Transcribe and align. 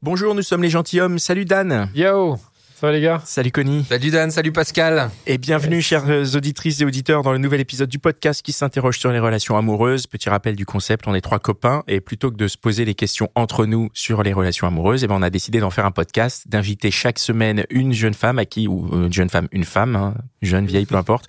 Bonjour, 0.00 0.32
nous 0.32 0.42
sommes 0.42 0.62
les 0.62 0.70
gentilshommes. 0.70 1.18
Salut 1.18 1.44
Dan. 1.44 1.90
Yo 1.92 2.38
Ça 2.78 2.86
va 2.86 2.92
les 2.92 3.00
gars 3.00 3.20
Salut 3.24 3.50
Connie. 3.50 3.84
Salut 3.88 4.10
Dan, 4.10 4.30
salut 4.30 4.52
Pascal. 4.52 5.10
Et 5.26 5.36
bienvenue, 5.36 5.82
chères 5.82 6.04
auditrices 6.36 6.80
et 6.80 6.84
auditeurs, 6.84 7.22
dans 7.22 7.32
le 7.32 7.38
nouvel 7.38 7.60
épisode 7.60 7.88
du 7.88 7.98
podcast 7.98 8.40
qui 8.40 8.52
s'interroge 8.52 9.00
sur 9.00 9.10
les 9.10 9.18
relations 9.18 9.56
amoureuses. 9.56 10.06
Petit 10.06 10.28
rappel 10.28 10.54
du 10.54 10.64
concept, 10.64 11.08
on 11.08 11.14
est 11.16 11.20
trois 11.20 11.40
copains 11.40 11.82
et 11.88 12.00
plutôt 12.00 12.30
que 12.30 12.36
de 12.36 12.46
se 12.46 12.56
poser 12.56 12.84
les 12.84 12.94
questions 12.94 13.30
entre 13.34 13.66
nous 13.66 13.88
sur 13.94 14.22
les 14.22 14.32
relations 14.32 14.68
amoureuses, 14.68 15.02
eh 15.02 15.08
ben, 15.08 15.16
on 15.16 15.22
a 15.22 15.30
décidé 15.30 15.58
d'en 15.58 15.70
faire 15.70 15.86
un 15.86 15.90
podcast, 15.90 16.46
d'inviter 16.46 16.92
chaque 16.92 17.18
semaine 17.18 17.64
une 17.68 17.92
jeune 17.92 18.14
femme 18.14 18.38
à 18.38 18.44
qui, 18.44 18.68
ou 18.68 18.88
une 18.92 19.12
jeune 19.12 19.28
femme, 19.28 19.48
une 19.50 19.64
femme, 19.64 19.96
hein, 19.96 20.14
jeune, 20.40 20.66
vieille, 20.66 20.86
peu 20.86 20.94
importe, 20.98 21.26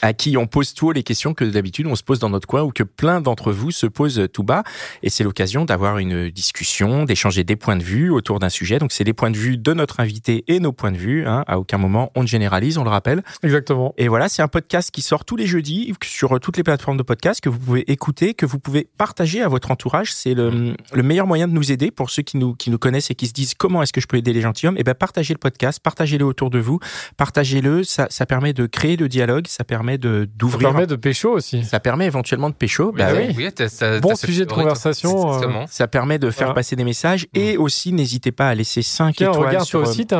à 0.00 0.12
qui 0.12 0.36
on 0.36 0.46
pose 0.46 0.74
tout 0.74 0.86
haut 0.86 0.92
les 0.92 1.02
questions 1.02 1.34
que 1.34 1.44
d'habitude 1.44 1.88
on 1.88 1.96
se 1.96 2.04
pose 2.04 2.20
dans 2.20 2.30
notre 2.30 2.46
coin 2.46 2.62
ou 2.62 2.70
que 2.70 2.84
plein 2.84 3.20
d'entre 3.20 3.50
vous 3.50 3.72
se 3.72 3.88
posent 3.88 4.28
tout 4.32 4.44
bas. 4.44 4.62
Et 5.02 5.10
c'est 5.10 5.24
l'occasion 5.24 5.64
d'avoir 5.64 5.98
une 5.98 6.30
discussion, 6.30 7.02
d'échanger 7.04 7.42
des 7.42 7.56
points 7.56 7.76
de 7.76 7.82
vue 7.82 8.10
autour 8.10 8.38
d'un 8.38 8.48
sujet. 8.48 8.78
Donc 8.78 8.92
c'est 8.92 9.02
les 9.02 9.12
points 9.12 9.32
de 9.32 9.36
vue 9.36 9.58
de 9.58 9.72
notre 9.72 9.98
invité 9.98 10.44
et 10.46 10.60
nos 10.60 10.70
points 10.70 10.83
de 10.92 10.96
vue. 10.96 11.26
Hein. 11.26 11.44
À 11.46 11.58
aucun 11.58 11.78
moment 11.78 12.10
on 12.14 12.22
ne 12.22 12.26
généralise, 12.26 12.78
on 12.78 12.84
le 12.84 12.90
rappelle. 12.90 13.22
Exactement. 13.42 13.94
Et 13.98 14.08
voilà, 14.08 14.28
c'est 14.28 14.42
un 14.42 14.48
podcast 14.48 14.90
qui 14.90 15.02
sort 15.02 15.24
tous 15.24 15.36
les 15.36 15.46
jeudis 15.46 15.92
sur 16.04 16.38
toutes 16.40 16.56
les 16.56 16.62
plateformes 16.62 16.96
de 16.96 17.02
podcast 17.02 17.40
que 17.40 17.48
vous 17.48 17.58
pouvez 17.58 17.90
écouter, 17.90 18.34
que 18.34 18.46
vous 18.46 18.58
pouvez 18.58 18.88
partager 18.98 19.42
à 19.42 19.48
votre 19.48 19.70
entourage. 19.70 20.12
C'est 20.12 20.34
le, 20.34 20.74
le 20.92 21.02
meilleur 21.02 21.26
moyen 21.26 21.48
de 21.48 21.52
nous 21.52 21.72
aider 21.72 21.90
pour 21.90 22.10
ceux 22.10 22.22
qui 22.22 22.36
nous, 22.36 22.54
qui 22.54 22.70
nous 22.70 22.78
connaissent 22.78 23.10
et 23.10 23.14
qui 23.14 23.26
se 23.26 23.32
disent 23.32 23.54
comment 23.54 23.82
est-ce 23.82 23.92
que 23.92 24.00
je 24.00 24.06
peux 24.06 24.16
aider 24.16 24.32
les 24.32 24.40
gentilshommes? 24.40 24.76
Et 24.78 24.82
ben, 24.84 24.94
partagez 24.94 25.34
le 25.34 25.38
podcast, 25.38 25.80
partagez-le 25.82 26.24
autour 26.24 26.50
de 26.50 26.58
vous, 26.58 26.78
partagez-le. 27.16 27.84
Ça, 27.84 28.06
ça 28.10 28.26
permet 28.26 28.52
de 28.52 28.66
créer 28.66 28.96
le 28.96 29.08
dialogue, 29.08 29.46
ça 29.46 29.64
permet 29.64 29.98
de, 29.98 30.22
Ça 30.24 30.30
d'ouvrir. 30.36 30.68
permet 30.70 30.86
de 30.86 30.96
pécho 30.96 31.30
aussi. 31.30 31.64
Ça 31.64 31.80
permet 31.80 32.06
éventuellement 32.06 32.50
de 32.50 32.54
pécho. 32.54 32.92
Bah 32.92 33.08
oui. 33.14 33.34
oui, 33.36 33.48
t'as- 33.54 33.68
t'as- 33.68 34.00
Bon 34.00 34.14
sujet 34.14 34.44
de 34.46 34.52
conversation, 34.52 35.32
euh. 35.34 35.64
Ça 35.68 35.86
permet 35.86 36.18
de 36.18 36.30
faire 36.30 36.48
Voilà. 36.48 36.54
passer 36.54 36.76
des 36.76 36.84
messages 36.84 37.26
et 37.34 37.56
aussi 37.56 37.92
n'hésitez 37.92 38.32
pas 38.32 38.48
à 38.48 38.54
laisser 38.54 38.82
5 38.82 39.16
Tiens, 39.16 39.30
étoiles 39.30 39.46
regarde, 39.48 39.64
sur 39.66 39.80
toi 39.80 39.88
aussi, 39.88 40.06
t'es 40.06 40.14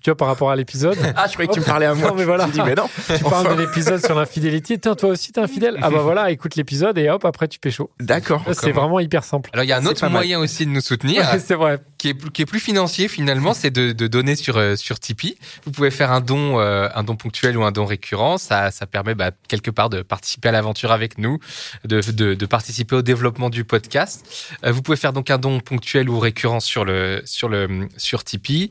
tu 0.00 0.10
vois, 0.10 0.16
par 0.16 0.28
rapport 0.28 0.50
à 0.50 0.56
l'épisode. 0.56 0.96
Ah, 1.16 1.26
je 1.28 1.32
croyais 1.34 1.48
que 1.48 1.54
tu 1.54 1.60
me 1.60 1.64
parlais 1.64 1.86
à 1.86 1.94
moi. 1.94 2.08
Non, 2.10 2.14
mais 2.16 2.24
voilà. 2.24 2.44
Je 2.44 2.48
me 2.48 2.52
dis, 2.54 2.60
mais 2.64 2.74
non. 2.74 2.88
tu 3.16 3.22
parles 3.24 3.56
de 3.56 3.60
l'épisode 3.62 4.04
sur 4.04 4.14
l'infidélité. 4.14 4.78
Tiens, 4.78 4.94
toi 4.94 5.10
aussi, 5.10 5.32
t'es 5.32 5.40
infidèle. 5.40 5.78
Ah 5.82 5.90
bah 5.90 6.00
voilà, 6.00 6.30
écoute 6.30 6.56
l'épisode 6.56 6.98
et 6.98 7.08
hop, 7.08 7.24
après 7.24 7.46
tu 7.48 7.58
pécho. 7.58 7.90
D'accord. 8.00 8.42
Là, 8.46 8.54
C'est 8.54 8.72
vraiment 8.72 9.00
hyper 9.00 9.22
simple. 9.24 9.50
Alors 9.52 9.64
il 9.64 9.68
y 9.68 9.72
a 9.72 9.78
un 9.78 9.86
autre 9.86 10.02
mal. 10.02 10.12
moyen 10.12 10.38
aussi 10.40 10.66
de 10.66 10.70
nous 10.70 10.80
soutenir, 10.80 11.22
Ouais, 11.32 11.38
c'est 11.38 11.54
vrai. 11.54 11.78
qui 11.98 12.08
est 12.08 12.14
plus, 12.14 12.30
qui 12.30 12.42
est 12.42 12.46
plus 12.46 12.60
financier 12.60 13.08
finalement, 13.08 13.54
c'est 13.54 13.70
de, 13.70 13.92
de 13.92 14.06
donner 14.06 14.34
sur 14.36 14.56
euh, 14.56 14.76
sur 14.76 14.98
Tipeee. 14.98 15.36
Vous 15.64 15.70
pouvez 15.70 15.90
faire 15.90 16.10
un 16.12 16.20
don, 16.20 16.58
euh, 16.58 16.88
un 16.94 17.04
don 17.04 17.16
ponctuel 17.16 17.56
ou 17.56 17.64
un 17.64 17.72
don 17.72 17.84
récurrent. 17.84 18.38
Ça 18.38 18.70
ça 18.70 18.86
permet 18.86 19.14
bah, 19.14 19.30
quelque 19.48 19.70
part 19.70 19.88
de 19.90 20.02
participer 20.02 20.48
à 20.48 20.52
l'aventure 20.52 20.90
avec 20.92 21.18
nous, 21.18 21.38
de, 21.84 22.00
de 22.12 22.34
de 22.34 22.46
participer 22.46 22.96
au 22.96 23.02
développement 23.02 23.50
du 23.50 23.64
podcast. 23.64 24.26
Euh, 24.64 24.72
vous 24.72 24.82
pouvez 24.82 24.96
faire 24.96 25.12
donc 25.12 25.30
un 25.30 25.38
don 25.38 25.60
ponctuel 25.60 26.08
ou 26.08 26.18
récurrent 26.18 26.60
sur 26.60 26.84
le 26.84 27.22
sur 27.24 27.48
le 27.48 27.88
sur 27.96 28.24
Tipeee. 28.24 28.70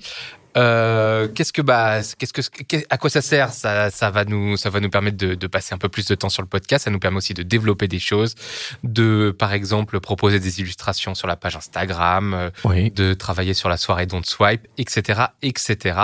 Euh, 0.57 1.27
qu'est-ce 1.33 1.51
que 1.53 1.61
bah 1.61 1.99
qu'est-ce 2.17 2.33
que 2.33 2.41
qu'est- 2.63 2.85
à 2.89 2.97
quoi 2.97 3.09
ça 3.09 3.21
sert? 3.21 3.51
Ça 3.51 3.89
ça 3.89 4.09
va 4.11 4.23
nous 4.25 4.55
ça 4.57 4.69
va 4.69 4.79
nous 4.79 4.89
permettre 4.89 5.17
de, 5.17 5.35
de 5.35 5.47
passer 5.47 5.73
un 5.73 5.77
peu 5.77 5.89
plus 5.89 6.05
de 6.07 6.15
temps 6.15 6.29
sur 6.29 6.41
le 6.41 6.47
podcast 6.47 6.85
ça 6.85 6.91
nous 6.91 6.99
permet 6.99 7.17
aussi 7.17 7.33
de 7.33 7.43
développer 7.43 7.87
des 7.87 7.99
choses 7.99 8.35
de 8.83 9.35
par 9.37 9.53
exemple 9.53 9.99
proposer 9.99 10.39
des 10.39 10.59
illustrations 10.59 11.15
sur 11.15 11.27
la 11.27 11.35
page 11.35 11.55
Instagram 11.55 12.33
euh, 12.33 12.49
Oui. 12.65 12.91
de 12.91 13.13
travailler 13.13 13.53
sur 13.53 13.69
la 13.69 13.77
soirée 13.77 14.05
Don't 14.05 14.23
Swipe 14.25 14.67
etc 14.77 15.23
etc 15.41 15.95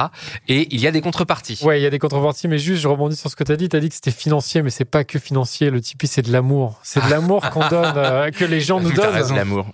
et 0.47 0.67
il 0.73 0.79
y 0.81 0.87
a 0.87 0.91
des 0.91 1.01
contreparties 1.01 1.59
Ouais, 1.61 1.79
il 1.79 1.83
y 1.83 1.85
a 1.85 1.89
des 1.89 1.99
contreparties, 1.99 2.47
mais 2.47 2.57
juste, 2.57 2.81
je 2.81 2.87
rebondis 2.87 3.15
sur 3.15 3.29
ce 3.29 3.35
que 3.35 3.43
t'as 3.43 3.55
dit. 3.55 3.69
T'as 3.69 3.79
dit 3.79 3.89
que 3.89 3.95
c'était 3.95 4.11
financier, 4.11 4.61
mais 4.61 4.69
c'est 4.69 4.85
pas 4.85 5.03
que 5.03 5.19
financier. 5.19 5.69
Le 5.69 5.81
Tipeee, 5.81 6.07
c'est 6.07 6.21
de 6.21 6.31
l'amour. 6.31 6.79
C'est 6.83 7.03
de 7.03 7.09
l'amour 7.09 7.49
qu'on 7.49 7.67
donne, 7.69 7.93
euh, 7.97 8.29
que 8.31 8.45
les 8.45 8.61
gens 8.61 8.79
nous 8.79 8.91
donnent. 8.91 9.35
L'amour. 9.35 9.65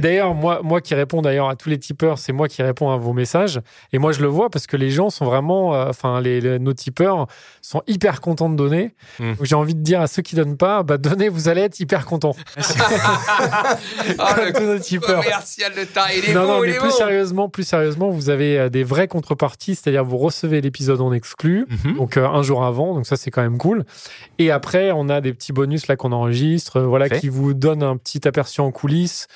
D'ailleurs, 0.00 0.34
moi, 0.34 0.60
moi 0.62 0.80
qui 0.80 0.94
réponds 0.94 1.22
d'ailleurs 1.22 1.48
à 1.48 1.56
tous 1.56 1.68
les 1.68 1.78
tipeurs, 1.78 2.18
c'est 2.18 2.32
moi 2.32 2.48
qui 2.48 2.62
réponds 2.62 2.90
à 2.90 2.96
vos 2.96 3.12
messages. 3.12 3.60
Et 3.92 3.98
moi, 3.98 4.09
je 4.12 4.20
le 4.22 4.28
vois 4.28 4.50
parce 4.50 4.66
que 4.66 4.76
les 4.76 4.90
gens 4.90 5.10
sont 5.10 5.24
vraiment, 5.24 5.74
euh, 5.74 5.86
enfin, 5.88 6.20
les, 6.20 6.40
les- 6.40 6.58
nos 6.58 6.72
tipeurs 6.72 7.26
sont 7.62 7.82
hyper 7.86 8.20
contents 8.20 8.48
de 8.50 8.56
donner. 8.56 8.94
Hmm. 9.18 9.32
J'ai 9.42 9.54
envie 9.54 9.74
de 9.74 9.80
dire 9.82 10.00
à 10.00 10.06
ceux 10.06 10.22
qui 10.22 10.36
donnent 10.36 10.56
pas, 10.56 10.82
bah, 10.82 10.98
donnez, 10.98 11.28
vous 11.28 11.48
allez 11.48 11.60
être 11.62 11.78
hyper 11.80 12.04
contents. 12.06 12.36
Ah, 14.18 14.34
Comme 14.34 14.44
le 14.46 14.52
tous 14.52 14.62
nos 14.64 14.78
tipeurs. 14.78 15.22
commercial 15.22 15.72
de 15.74 15.84
ta 15.84 16.12
il 16.12 16.28
est 16.28 16.34
Non, 16.34 16.46
non, 16.46 16.64
il 16.64 16.70
mais 16.70 16.76
est 16.76 16.78
plus 16.80 16.90
sérieusement, 16.90 17.48
plus 17.48 17.64
sérieusement, 17.64 18.10
vous 18.10 18.30
avez 18.30 18.58
euh, 18.58 18.68
des 18.68 18.84
vraies 18.84 19.08
contreparties, 19.08 19.74
c'est-à-dire 19.74 20.04
vous 20.04 20.18
recevez 20.18 20.60
l'épisode 20.60 21.00
en 21.00 21.12
exclu, 21.12 21.66
Mhm. 21.84 21.96
donc 21.96 22.16
euh, 22.16 22.26
un 22.26 22.42
jour 22.42 22.64
avant, 22.64 22.94
donc 22.94 23.06
ça 23.06 23.16
c'est 23.16 23.30
quand 23.30 23.42
même 23.42 23.58
cool. 23.58 23.84
Et 24.38 24.50
après, 24.50 24.90
on 24.92 25.08
a 25.08 25.20
des 25.20 25.32
petits 25.32 25.52
bonus 25.52 25.86
là 25.86 25.96
qu'on 25.96 26.12
enregistre, 26.12 26.80
voilà, 26.80 27.08
qui 27.08 27.28
vous 27.28 27.54
donnent 27.54 27.82
un 27.82 27.96
petit 27.96 28.26
aperçu 28.26 28.60
en 28.60 28.70
coulisses. 28.70 29.26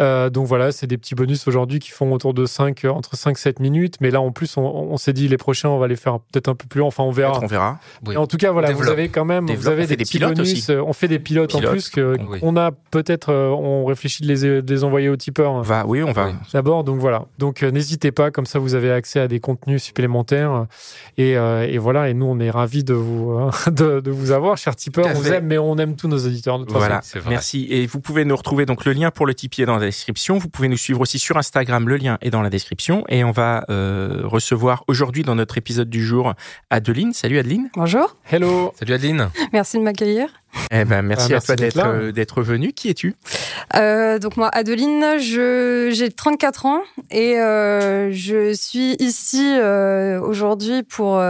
Euh, 0.00 0.30
donc 0.30 0.46
voilà, 0.46 0.72
c'est 0.72 0.86
des 0.86 0.96
petits 0.98 1.14
bonus 1.14 1.46
aujourd'hui 1.46 1.78
qui 1.78 1.90
font 1.90 2.12
autour 2.12 2.32
de 2.34 2.46
5, 2.46 2.84
entre 2.86 3.16
5 3.16 3.36
7 3.38 3.60
minutes. 3.60 3.96
Mais 4.00 4.10
là, 4.10 4.20
en 4.20 4.32
plus, 4.32 4.56
on, 4.56 4.62
on 4.62 4.96
s'est 4.96 5.12
dit 5.12 5.28
les 5.28 5.36
prochains, 5.36 5.68
on 5.68 5.78
va 5.78 5.88
les 5.88 5.96
faire 5.96 6.18
peut-être 6.32 6.48
un 6.48 6.54
peu 6.54 6.66
plus. 6.66 6.80
Enfin, 6.82 7.02
on 7.04 7.10
verra. 7.10 7.38
On 7.42 7.46
verra. 7.46 7.78
Oui. 8.06 8.14
Et 8.14 8.16
en 8.16 8.26
tout 8.26 8.36
cas, 8.38 8.50
voilà, 8.52 8.72
vous 8.72 8.88
avez 8.88 9.08
quand 9.08 9.24
même, 9.24 9.46
vous 9.50 9.68
avez 9.68 9.86
des, 9.86 9.96
des 9.96 10.04
petits 10.04 10.18
pilotes 10.18 10.36
bonus. 10.36 10.52
aussi. 10.52 10.72
euh, 10.72 10.82
On 10.86 10.92
fait 10.92 11.08
des 11.08 11.18
pilotes, 11.18 11.50
Pilotes, 11.50 11.66
en 11.66 11.70
plus 11.72 11.88
que 11.90 12.16
oui. 12.28 12.38
on 12.42 12.56
a 12.56 12.70
peut-être, 12.90 13.30
euh, 13.30 13.48
on 13.50 13.84
réfléchit 13.84 14.22
de 14.22 14.28
les, 14.28 14.62
de 14.62 14.74
les 14.74 14.84
envoyer 14.84 15.08
aux 15.08 15.16
tipeurs. 15.16 15.52
On 15.52 15.62
va, 15.62 15.84
oui, 15.86 16.02
on 16.02 16.12
va. 16.12 16.28
Oui. 16.28 16.32
D'abord, 16.52 16.84
donc 16.84 16.98
voilà. 16.98 17.26
Donc 17.38 17.62
euh, 17.62 17.70
n'hésitez 17.70 18.10
pas, 18.12 18.30
comme 18.30 18.46
ça 18.46 18.58
vous 18.58 18.74
avez 18.74 18.90
accès 18.90 19.20
à 19.20 19.28
des 19.28 19.40
contenus 19.40 19.82
supplémentaires. 19.82 20.66
Et, 21.18 21.36
euh, 21.36 21.66
et 21.68 21.78
voilà, 21.78 22.08
et 22.08 22.14
nous 22.14 22.26
on 22.26 22.38
est 22.40 22.50
ravis 22.50 22.84
de 22.84 22.94
vous, 22.94 23.32
euh, 23.32 23.50
de, 23.70 24.00
de 24.00 24.10
vous 24.10 24.30
avoir, 24.30 24.56
chers 24.56 24.76
tipeurs. 24.76 25.06
On 25.08 25.12
vous 25.14 25.28
aime, 25.32 25.46
mais 25.46 25.58
on 25.58 25.76
aime 25.78 25.96
tous 25.96 26.08
nos 26.08 26.18
auditeurs 26.18 26.58
de 26.58 26.64
toute 26.64 26.72
Voilà, 26.76 27.00
vrai. 27.14 27.22
merci. 27.28 27.66
Et 27.70 27.86
vous 27.86 28.00
pouvez 28.00 28.24
nous 28.24 28.36
retrouver, 28.36 28.64
donc 28.66 28.84
le 28.84 28.92
lien 28.92 29.10
pour 29.10 29.26
le 29.26 29.34
Tipeee 29.34 29.62
est 29.62 29.66
dans 29.66 29.76
la 29.76 29.89
description. 29.90 30.38
Vous 30.38 30.48
pouvez 30.48 30.68
nous 30.68 30.76
suivre 30.76 31.00
aussi 31.00 31.18
sur 31.18 31.36
Instagram, 31.36 31.88
le 31.88 31.96
lien 31.96 32.18
est 32.20 32.30
dans 32.30 32.42
la 32.42 32.50
description. 32.50 33.04
Et 33.08 33.24
on 33.24 33.32
va 33.32 33.64
euh, 33.68 34.22
recevoir 34.24 34.84
aujourd'hui 34.88 35.22
dans 35.22 35.34
notre 35.34 35.58
épisode 35.58 35.90
du 35.90 36.04
jour 36.04 36.34
Adeline. 36.70 37.12
Salut 37.12 37.38
Adeline. 37.38 37.70
Bonjour. 37.74 38.16
Hello. 38.30 38.72
salut 38.78 38.94
Adeline 38.94 39.30
merci 39.52 39.78
de 39.78 39.82
m'accueillir. 39.82 40.28
Eh 40.72 40.84
ben, 40.84 41.02
merci, 41.02 41.32
Ah, 41.32 41.36
à 41.36 41.40
toi 41.40 41.56
d'être 42.12 42.38
euh, 42.38 42.42
venue. 42.42 42.72
Qui 42.72 42.90
es-tu? 42.90 43.14
Euh, 43.76 44.18
donc 44.18 44.36
moi, 44.36 44.48
Adeline, 44.52 45.18
je, 45.18 45.90
j'ai 45.92 46.10
34 46.10 46.66
ans 46.66 46.80
et 47.10 47.38
euh, 47.38 48.10
je 48.12 48.52
suis 48.54 48.96
ici 48.98 49.56
euh, 49.58 50.20
aujourd'hui 50.20 50.82
pour... 50.82 51.20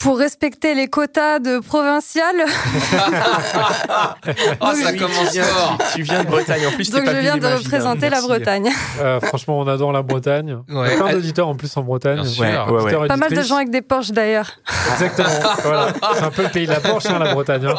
pour 0.00 0.18
respecter 0.18 0.74
les 0.74 0.88
quotas 0.88 1.38
de 1.40 1.60
provincial. 1.60 2.34
oh 2.44 2.46
ça 4.24 4.90
Oui, 4.92 4.96
commence 4.98 5.36
fort 5.38 5.78
tu, 5.92 5.96
tu 5.96 6.02
viens 6.02 6.24
de 6.24 6.28
Bretagne. 6.28 6.66
En 6.66 6.72
plus, 6.72 6.90
Donc 6.90 7.04
pas 7.04 7.14
je 7.14 7.20
viens 7.20 7.36
de 7.36 7.46
représenter 7.46 8.08
la. 8.10 8.20
Bretagne. 8.20 8.70
Euh, 9.00 9.20
franchement, 9.20 9.58
on 9.58 9.66
adore 9.68 9.92
la 9.92 10.02
Bretagne. 10.02 10.58
Ouais. 10.68 10.88
Il 10.88 10.90
y 10.92 10.94
a 10.94 11.02
plein 11.04 11.12
d'auditeurs 11.12 11.48
en 11.48 11.54
plus 11.54 11.74
en 11.76 11.82
Bretagne. 11.82 12.16
Bien 12.22 12.24
sûr. 12.24 12.42
Ouais, 12.44 12.48
ouais, 12.56 12.70
ouais. 12.70 12.82
Auditeurs, 12.82 13.06
Pas 13.08 13.16
mal 13.16 13.30
de 13.32 13.42
gens 13.42 13.56
avec 13.56 13.70
des 13.70 13.82
Porsche 13.82 14.10
d'ailleurs. 14.12 14.50
Exactement. 14.92 15.28
voilà. 15.64 15.88
C'est 16.14 16.22
un 16.24 16.30
peu 16.30 16.42
le 16.42 16.48
pays 16.48 16.66
de 16.66 16.72
la 16.72 16.80
Porsche, 16.80 17.06
hein, 17.06 17.18
la 17.18 17.32
Bretagne. 17.34 17.66
hein. 17.66 17.74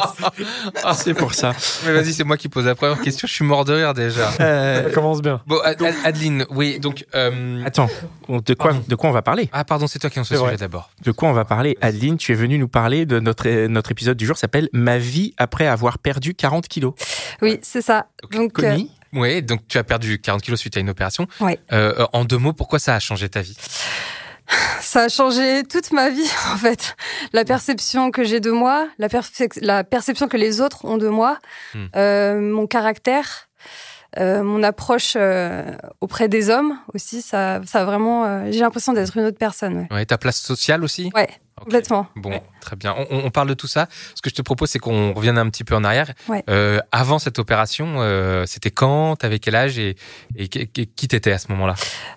Ah, 0.84 0.94
c'est 0.94 1.14
pour 1.14 1.34
ça. 1.34 1.52
mais 1.84 1.92
vas-y 1.92 2.12
c'est 2.12 2.24
moi 2.24 2.36
qui 2.36 2.48
pose 2.48 2.66
la 2.66 2.74
première 2.74 3.00
question 3.00 3.26
je 3.28 3.32
suis 3.32 3.44
mort 3.44 3.64
de 3.64 3.72
rire 3.74 3.94
déjà 3.94 4.30
Euh, 4.40 4.84
Ça 4.84 4.90
commence 4.90 5.20
bien. 5.22 5.40
bon 5.46 5.58
Ad- 5.64 5.82
Ad- 5.82 5.94
Adeline 6.04 6.44
oui 6.50 6.78
donc 6.80 7.04
euh, 7.14 7.62
attends, 7.64 7.88
de 8.28 8.54
quoi, 8.54 8.70
Pardon. 8.70 8.84
de 8.88 8.94
quoi 8.94 9.10
on 9.10 9.12
va 9.12 9.22
parler 9.22 9.48
ah 9.52 9.64
pardon 9.64 9.86
c'est 9.86 9.98
toi 9.98 10.10
qui 10.10 10.20
en 10.20 10.24
ce 10.24 10.36
sujet 10.36 10.56
d'abord 10.56 10.90
De 11.04 11.12
quoi 11.12 11.28
on 11.28 11.32
va 11.32 11.44
parler 11.44 11.76
Adeline, 11.80 12.11
tu 12.18 12.32
es 12.32 12.34
venue 12.34 12.58
nous 12.58 12.68
parler 12.68 13.06
de 13.06 13.20
notre, 13.20 13.48
notre 13.66 13.90
épisode 13.90 14.16
du 14.16 14.26
jour 14.26 14.36
s'appelle 14.36 14.68
Ma 14.72 14.98
vie 14.98 15.34
après 15.36 15.66
avoir 15.66 15.98
perdu 15.98 16.34
40 16.34 16.68
kilos. 16.68 16.94
Oui, 17.40 17.58
c'est 17.62 17.82
ça. 17.82 18.06
Donc, 18.32 18.58
euh, 18.58 18.70
Connie 18.70 18.90
Oui, 19.12 19.42
donc 19.42 19.60
tu 19.68 19.78
as 19.78 19.84
perdu 19.84 20.20
40 20.20 20.42
kilos 20.42 20.60
suite 20.60 20.76
à 20.76 20.80
une 20.80 20.90
opération. 20.90 21.26
Ouais. 21.40 21.58
Euh, 21.72 21.94
euh, 22.00 22.06
en 22.12 22.24
deux 22.24 22.38
mots, 22.38 22.52
pourquoi 22.52 22.78
ça 22.78 22.94
a 22.94 23.00
changé 23.00 23.28
ta 23.28 23.40
vie? 23.42 23.56
Ça 24.80 25.02
a 25.04 25.08
changé 25.08 25.62
toute 25.62 25.92
ma 25.92 26.10
vie, 26.10 26.28
en 26.52 26.56
fait. 26.56 26.96
La 27.32 27.44
perception 27.44 28.10
que 28.10 28.24
j'ai 28.24 28.40
de 28.40 28.50
moi, 28.50 28.88
la, 28.98 29.08
perception 29.84 30.28
que 30.28 30.36
les 30.36 30.60
autres 30.60 30.84
ont 30.84 30.98
de 30.98 31.08
moi, 31.08 31.38
Hmm. 31.74 31.86
euh, 31.96 32.40
mon 32.40 32.66
caractère, 32.66 33.48
euh, 34.18 34.42
mon 34.42 34.62
approche 34.62 35.14
euh, 35.16 35.64
auprès 36.02 36.28
des 36.28 36.50
hommes 36.50 36.76
aussi, 36.92 37.22
ça, 37.22 37.60
ça 37.64 37.80
a 37.80 37.84
vraiment. 37.86 38.24
euh, 38.26 38.48
j'ai 38.50 38.60
l'impression 38.60 38.92
d'être 38.92 39.16
une 39.16 39.24
autre 39.24 39.38
personne. 39.38 39.86
Ouais. 39.90 39.96
Ouais, 39.96 40.04
ta 40.04 40.18
place 40.18 40.36
sociale 40.38 40.84
aussi? 40.84 41.10
Ouais, 41.14 41.30
Ok. 41.58 41.64
complètement. 41.64 42.06
Bon, 42.16 42.30
Ouais. 42.30 42.42
très 42.60 42.76
bien. 42.76 42.94
On, 43.10 43.18
on 43.26 43.30
parle 43.30 43.48
de 43.48 43.54
tout 43.54 43.66
ça. 43.66 43.86
Ce 44.14 44.22
que 44.22 44.30
je 44.30 44.34
te 44.34 44.42
propose, 44.42 44.70
c'est 44.70 44.78
qu'on 44.78 45.12
revienne 45.12 45.38
un 45.38 45.48
petit 45.50 45.64
peu 45.64 45.74
en 45.76 45.84
arrière. 45.84 46.10
Ouais. 46.28 46.42
Euh, 46.48 46.80
avant 46.92 47.18
cette 47.18 47.38
opération, 47.38 47.96
euh, 47.98 48.44
c'était 48.46 48.70
quand? 48.70 49.16
T'avais 49.16 49.38
quel 49.38 49.54
âge? 49.54 49.78
Et, 49.78 49.96
et 50.36 50.48
qui 50.48 50.66
qui 50.68 51.08
t'étais 51.08 51.32
à 51.32 51.38
ce 51.38 51.48
moment-là? 51.52 51.74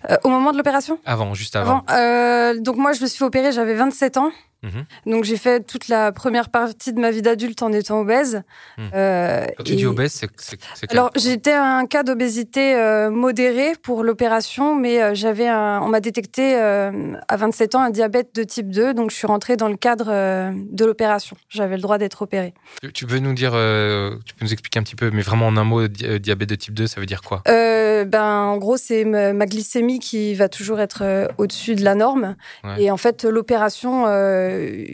Euh, 0.10 0.18
au 0.24 0.30
moment 0.30 0.52
de 0.52 0.58
l'opération? 0.58 1.00
Avant, 1.06 1.34
juste 1.34 1.56
avant. 1.56 1.84
Avant, 1.88 2.00
euh, 2.00 2.60
donc 2.60 2.78
moi, 2.78 2.94
je 2.94 3.02
me 3.02 3.08
suis 3.08 3.18
fait 3.20 3.26
opérer, 3.26 3.52
j'avais 3.52 3.74
27 3.76 4.18
ans. 4.18 4.32
Mhm. 4.64 4.86
Donc 5.14 5.26
j'ai 5.26 5.38
fait 5.38 5.60
toute 5.68 5.90
la 5.90 6.12
première 6.12 6.50
partie 6.50 6.92
de 6.92 7.00
ma 7.00 7.12
vie 7.12 7.22
d'adulte 7.22 7.62
en 7.62 7.72
étant 7.72 8.00
obèse. 8.00 8.42
Euh, 8.80 9.46
Quand 9.58 9.64
tu 9.64 9.74
et- 9.74 9.76
dis 9.76 9.86
obèse, 9.86 10.12
c'est 10.14 10.30
c'est- 10.38 10.58
c'est 10.74 10.92
Alors 10.92 11.12
j'étais 11.16 11.54
un 11.54 11.86
cas 11.86 12.02
d'obésité 12.02 12.74
euh, 12.74 13.12
modérée 13.12 13.74
pour 13.84 14.04
l'opération, 14.04 14.74
mais 14.74 15.04
euh, 15.04 15.12
j'avais 15.14 15.48
un, 15.48 15.82
on 15.84 15.88
m'a 15.90 16.00
détecté 16.00 16.56
euh, 16.58 17.14
à 17.28 17.38
27 17.38 17.76
ans 17.76 17.82
un 17.82 17.92
diabète 17.92 18.34
de 18.34 18.44
type 18.44 18.70
2, 18.72 18.96
donc 18.96 19.12
je 19.12 19.16
suis 19.18 19.25
rentrée 19.26 19.58
dans 19.58 19.68
le 19.68 19.76
cadre 19.78 20.08
euh, 20.10 20.52
de 20.54 20.86
l'opération. 20.86 21.36
J'avais 21.50 21.76
le 21.76 21.82
droit 21.82 21.98
d'être 21.98 22.22
opérée. 22.22 22.54
Tu- 22.94 23.06
veux 23.06 23.20
nous 23.20 23.34
dire, 23.34 23.52
euh, 23.54 24.16
tu 24.26 24.34
peux 24.36 24.46
nous 24.46 24.54
expliquer 24.54 24.80
un 24.80 24.84
petit 24.84 24.96
peu, 24.96 25.12
mais 25.12 25.22
vraiment 25.22 25.48
en 25.48 25.58
un 25.58 25.64
mot, 25.64 25.82
euh, 25.82 26.20
diabète 26.20 26.50
de 26.50 26.56
type 26.56 26.74
2, 26.74 26.88
ça 26.88 27.00
veut 27.00 27.06
dire 27.06 27.22
quoi? 27.22 27.44
Euh, 27.48 28.04
ben 28.06 28.24
en 28.26 28.58
gros 28.58 28.78
c'est 28.78 29.06
ma, 29.06 29.34
glycémie 29.46 30.00
qui 30.00 30.34
va 30.36 30.50
toujours 30.50 30.80
être 30.80 31.04
au-dessus 31.38 31.76
de 31.76 31.84
la 31.84 31.96
norme, 31.96 32.36
Ouais. 32.64 32.84
et 32.84 32.92
en 32.92 32.98
fait 32.98 33.24
l'opération. 33.24 34.06
euh, 34.08 34.86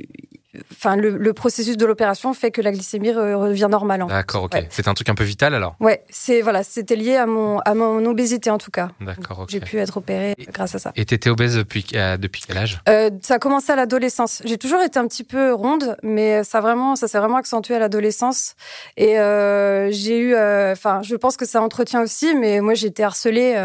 Enfin, 0.73 0.95
le, 0.97 1.17
le 1.17 1.33
processus 1.33 1.77
de 1.77 1.85
l'opération 1.85 2.33
fait 2.33 2.51
que 2.51 2.61
la 2.61 2.71
glycémie 2.71 3.11
re- 3.11 3.35
revient 3.35 3.67
normale. 3.69 4.05
D'accord, 4.09 4.43
ok. 4.43 4.53
Ouais. 4.53 4.67
C'est 4.69 4.87
un 4.89 4.93
truc 4.93 5.07
un 5.07 5.15
peu 5.15 5.23
vital 5.23 5.53
alors? 5.53 5.75
Ouais, 5.79 6.03
c'est 6.09 6.41
voilà, 6.41 6.63
c'était 6.63 6.95
lié 6.97 7.15
à 7.15 7.25
mon 7.25 7.59
à 7.59 7.73
mon 7.73 8.05
obésité 8.05 8.49
en 8.49 8.57
tout 8.57 8.71
cas. 8.71 8.89
D'accord, 8.99 9.39
ok. 9.39 9.49
J'ai 9.49 9.61
pu 9.61 9.77
être 9.77 9.95
opérée 9.97 10.33
Et- 10.37 10.45
grâce 10.45 10.75
à 10.75 10.79
ça. 10.79 10.91
Et 10.95 11.05
t'étais 11.05 11.29
obèse 11.29 11.55
depuis, 11.55 11.85
euh, 11.95 12.17
depuis 12.17 12.41
quel 12.45 12.57
âge? 12.57 12.81
Euh, 12.89 13.09
ça 13.21 13.35
a 13.35 13.39
commencé 13.39 13.71
à 13.71 13.75
l'adolescence. 13.77 14.41
J'ai 14.43 14.57
toujours 14.57 14.81
été 14.81 14.99
un 14.99 15.07
petit 15.07 15.23
peu 15.23 15.53
ronde, 15.53 15.95
mais 16.03 16.43
ça 16.43 16.59
vraiment, 16.59 16.95
ça 16.97 17.07
s'est 17.07 17.17
vraiment 17.19 17.37
accentué 17.37 17.75
à 17.75 17.79
l'adolescence. 17.79 18.55
Et 18.97 19.19
euh, 19.19 19.89
j'ai 19.91 20.17
eu, 20.19 20.35
enfin, 20.35 21.01
je 21.01 21.15
pense 21.15 21.37
que 21.37 21.45
ça 21.45 21.61
entretient 21.61 22.01
aussi, 22.01 22.35
mais 22.35 22.59
moi 22.61 22.73
j'ai 22.73 22.87
été 22.87 23.03
harcelée 23.03 23.55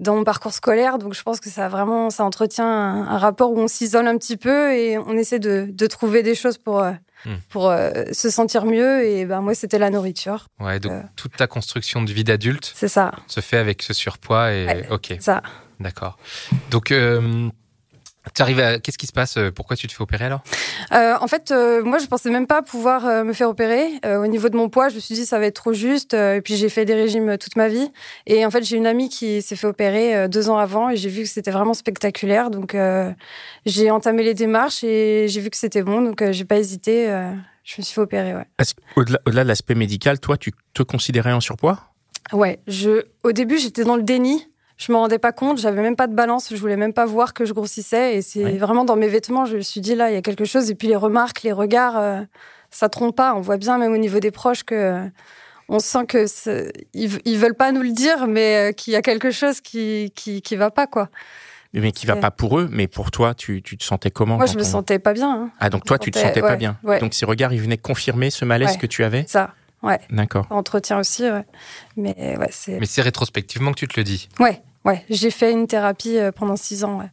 dans 0.00 0.14
mon 0.16 0.24
parcours 0.24 0.52
scolaire, 0.54 0.98
donc 0.98 1.14
je 1.14 1.22
pense 1.22 1.40
que 1.40 1.50
ça 1.50 1.68
vraiment, 1.68 2.08
ça 2.10 2.24
entretient 2.24 2.66
un, 2.66 3.06
un 3.08 3.18
rapport 3.18 3.52
où 3.52 3.58
on 3.58 3.68
s'isole 3.68 4.06
un 4.06 4.16
petit 4.16 4.36
peu 4.36 4.72
et 4.72 4.96
on 4.98 5.16
essaie 5.16 5.38
de, 5.38 5.66
de 5.68 5.86
trouver 5.86 6.13
des 6.22 6.34
choses 6.34 6.58
pour 6.58 6.80
euh, 6.80 6.92
Hmm. 7.26 7.36
pour 7.48 7.70
euh, 7.70 7.90
se 8.12 8.28
sentir 8.28 8.66
mieux. 8.66 9.02
Et 9.06 9.24
ben 9.24 9.40
moi 9.40 9.54
c'était 9.54 9.78
la 9.78 9.88
nourriture, 9.88 10.46
Ouais, 10.60 10.78
donc 10.78 10.92
Euh. 10.92 11.00
toute 11.16 11.34
ta 11.34 11.46
construction 11.46 12.02
de 12.02 12.12
vie 12.12 12.22
d'adulte 12.22 12.70
c'est 12.74 12.86
ça, 12.88 13.12
se 13.28 13.40
fait 13.40 13.56
avec 13.56 13.82
ce 13.82 13.94
surpoids 13.94 14.52
et 14.52 14.66
Ouais. 14.66 14.86
ok, 14.90 15.16
ça. 15.20 15.40
d'accord. 15.80 16.18
Donc, 16.70 16.92
tu 18.34 18.42
arrives 18.42 18.60
à 18.60 18.78
qu'est-ce 18.78 18.96
qui 18.98 19.06
se 19.06 19.12
passe 19.12 19.38
Pourquoi 19.54 19.76
tu 19.76 19.86
te 19.86 19.92
fais 19.92 20.02
opérer 20.02 20.24
alors? 20.24 20.42
Euh, 20.92 21.14
en 21.20 21.26
fait, 21.26 21.50
euh, 21.50 21.82
moi, 21.82 21.98
je 21.98 22.06
pensais 22.06 22.30
même 22.30 22.46
pas 22.46 22.62
pouvoir 22.62 23.06
euh, 23.06 23.24
me 23.24 23.32
faire 23.32 23.48
opérer. 23.48 23.88
Euh, 24.04 24.22
au 24.22 24.26
niveau 24.26 24.48
de 24.48 24.56
mon 24.56 24.68
poids, 24.68 24.88
je 24.88 24.94
me 24.96 25.00
suis 25.00 25.14
dit 25.14 25.26
ça 25.26 25.38
va 25.38 25.46
être 25.46 25.56
trop 25.56 25.72
juste. 25.72 26.14
Euh, 26.14 26.36
et 26.36 26.40
puis 26.40 26.56
j'ai 26.56 26.68
fait 26.68 26.84
des 26.84 26.94
régimes 26.94 27.30
euh, 27.30 27.36
toute 27.36 27.56
ma 27.56 27.68
vie. 27.68 27.90
Et 28.26 28.46
en 28.46 28.50
fait, 28.50 28.62
j'ai 28.64 28.76
une 28.76 28.86
amie 28.86 29.08
qui 29.08 29.42
s'est 29.42 29.56
fait 29.56 29.66
opérer 29.66 30.16
euh, 30.16 30.28
deux 30.28 30.48
ans 30.50 30.58
avant 30.58 30.90
et 30.90 30.96
j'ai 30.96 31.08
vu 31.10 31.22
que 31.22 31.28
c'était 31.28 31.50
vraiment 31.50 31.74
spectaculaire. 31.74 32.50
Donc 32.50 32.74
euh, 32.74 33.10
j'ai 33.66 33.90
entamé 33.90 34.22
les 34.22 34.34
démarches 34.34 34.82
et 34.84 35.26
j'ai 35.28 35.40
vu 35.40 35.50
que 35.50 35.56
c'était 35.56 35.82
bon. 35.82 36.00
Donc 36.00 36.22
euh, 36.22 36.32
j'ai 36.32 36.44
pas 36.44 36.58
hésité. 36.58 37.10
euh, 37.10 37.30
je 37.64 37.74
me 37.78 37.82
suis 37.82 37.94
fait 37.94 38.00
opérer. 38.02 38.34
Ouais. 38.34 38.44
Est-ce 38.58 38.74
que, 38.74 38.80
Au-delà, 38.96 39.18
au-delà 39.26 39.42
de 39.44 39.48
l'aspect 39.48 39.74
médical, 39.74 40.20
toi, 40.20 40.36
tu 40.36 40.52
te 40.74 40.82
considérais 40.82 41.32
en 41.32 41.40
surpoids? 41.40 41.78
Ouais. 42.32 42.60
Je, 42.66 43.04
au 43.22 43.32
début, 43.32 43.58
j'étais 43.58 43.84
dans 43.84 43.96
le 43.96 44.02
déni. 44.02 44.46
Je 44.76 44.90
me 44.92 44.96
rendais 44.98 45.18
pas 45.20 45.32
compte, 45.32 45.58
j'avais 45.58 45.80
même 45.82 45.94
pas 45.96 46.06
de 46.08 46.14
balance, 46.14 46.48
je 46.50 46.56
voulais 46.56 46.76
même 46.76 46.92
pas 46.92 47.06
voir 47.06 47.32
que 47.32 47.44
je 47.44 47.52
grossissais. 47.52 48.16
Et 48.16 48.22
c'est 48.22 48.58
vraiment 48.58 48.84
dans 48.84 48.96
mes 48.96 49.06
vêtements, 49.08 49.44
je 49.46 49.56
me 49.56 49.60
suis 49.62 49.80
dit 49.80 49.94
là, 49.94 50.10
il 50.10 50.14
y 50.14 50.16
a 50.16 50.22
quelque 50.22 50.44
chose. 50.44 50.70
Et 50.70 50.74
puis 50.74 50.88
les 50.88 50.96
remarques, 50.96 51.42
les 51.44 51.52
regards, 51.52 51.96
euh, 51.96 52.20
ça 52.70 52.88
trompe 52.88 53.14
pas. 53.16 53.34
On 53.34 53.40
voit 53.40 53.56
bien, 53.56 53.78
même 53.78 53.92
au 53.92 53.98
niveau 53.98 54.18
des 54.18 54.32
proches, 54.32 54.64
que 54.64 54.74
euh, 54.74 55.04
on 55.68 55.78
sent 55.78 56.06
que 56.08 56.26
ils, 56.92 57.18
ils 57.24 57.38
veulent 57.38 57.54
pas 57.54 57.70
nous 57.70 57.82
le 57.82 57.92
dire, 57.92 58.26
mais 58.26 58.70
euh, 58.70 58.72
qu'il 58.72 58.92
y 58.92 58.96
a 58.96 59.02
quelque 59.02 59.30
chose 59.30 59.60
qui, 59.60 60.12
qui, 60.16 60.42
qui 60.42 60.56
va 60.56 60.70
pas, 60.72 60.86
quoi. 60.88 61.08
Mais 61.72 61.90
qui 61.90 62.06
va 62.06 62.14
pas 62.16 62.30
pour 62.30 62.60
eux, 62.60 62.68
mais 62.70 62.86
pour 62.86 63.10
toi, 63.10 63.34
tu, 63.34 63.60
tu 63.62 63.76
te 63.76 63.82
sentais 63.82 64.10
comment 64.10 64.36
Moi, 64.36 64.46
je 64.46 64.56
me 64.56 64.62
on- 64.62 64.64
sentais 64.64 65.00
pas 65.00 65.12
bien. 65.12 65.28
hein. 65.32 65.50
Ah, 65.58 65.70
donc 65.70 65.84
toi, 65.84 65.96
me 65.98 66.04
tu 66.04 66.10
te 66.12 66.18
sentais- 66.18 66.28
sentais 66.28 66.40
pas 66.40 66.54
bien. 66.56 66.76
ouais. 66.84 67.00
Donc 67.00 67.14
ces 67.14 67.26
regards, 67.26 67.52
ils 67.52 67.60
venaient 67.60 67.78
confirmer 67.78 68.30
ce 68.30 68.44
malaise 68.44 68.72
Ouais. 68.72 68.78
que 68.78 68.86
tu 68.86 69.02
avais 69.02 69.24
Ça, 69.26 69.52
D'accord. 70.10 70.46
ça 70.48 70.54
entretient 70.54 70.98
aussi, 70.98 71.22
ouais. 71.22 71.44
Mais 71.96 72.36
ouais, 72.38 72.48
c'est. 72.50 72.78
Mais 72.80 72.86
c'est 72.86 73.02
rétrospectivement 73.02 73.72
que 73.72 73.78
tu 73.78 73.88
te 73.88 73.98
le 73.98 74.04
dis. 74.04 74.28
Ouais, 74.40 74.62
ouais. 74.84 75.04
J'ai 75.10 75.30
fait 75.30 75.52
une 75.52 75.66
thérapie 75.66 76.18
euh, 76.18 76.32
pendant 76.32 76.56
six 76.56 76.84
ans, 76.84 76.98
ouais. 76.98 77.10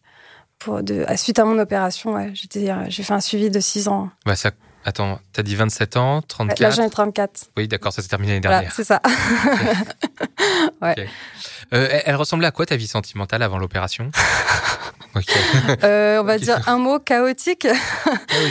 Pour 0.59 0.83
de, 0.83 1.05
suite 1.15 1.39
à 1.39 1.45
mon 1.45 1.57
opération, 1.57 2.13
ouais. 2.13 2.31
Euh, 2.55 2.85
j'ai 2.87 3.03
fait 3.03 3.13
un 3.13 3.21
suivi 3.21 3.49
de 3.49 3.59
six 3.59 3.87
ans. 3.87 4.09
Bah 4.25 4.35
ça. 4.35 4.51
Attends, 4.83 5.19
t'as 5.33 5.43
dit 5.43 5.55
27 5.55 5.97
ans, 5.97 6.17
Ouais, 6.17 6.21
34 6.27 6.59
Là, 6.59 6.69
j'en 6.71 6.83
ai 6.85 6.89
34. 6.89 7.45
Oui, 7.57 7.67
d'accord, 7.67 7.93
ça 7.93 8.01
s'est 8.01 8.07
terminé 8.07 8.33
l'année 8.33 8.41
Voilà, 8.47 8.61
dernière. 8.61 8.73
c'est 8.75 8.83
ça. 8.83 8.99
Euh, 11.73 11.87
elle, 12.03 12.15
ressemblait 12.15 12.47
à 12.47 12.51
quoi 12.51 12.65
ta 12.65 12.75
vie 12.75 12.87
sentimentale 12.87 13.43
avant 13.43 13.57
l'opération. 13.57 14.11
Euh, 15.83 16.21
on 16.21 16.23
va 16.23 16.37
dire 16.37 16.69
un 16.69 16.77
mot 16.77 16.97
chaotique. 16.97 17.67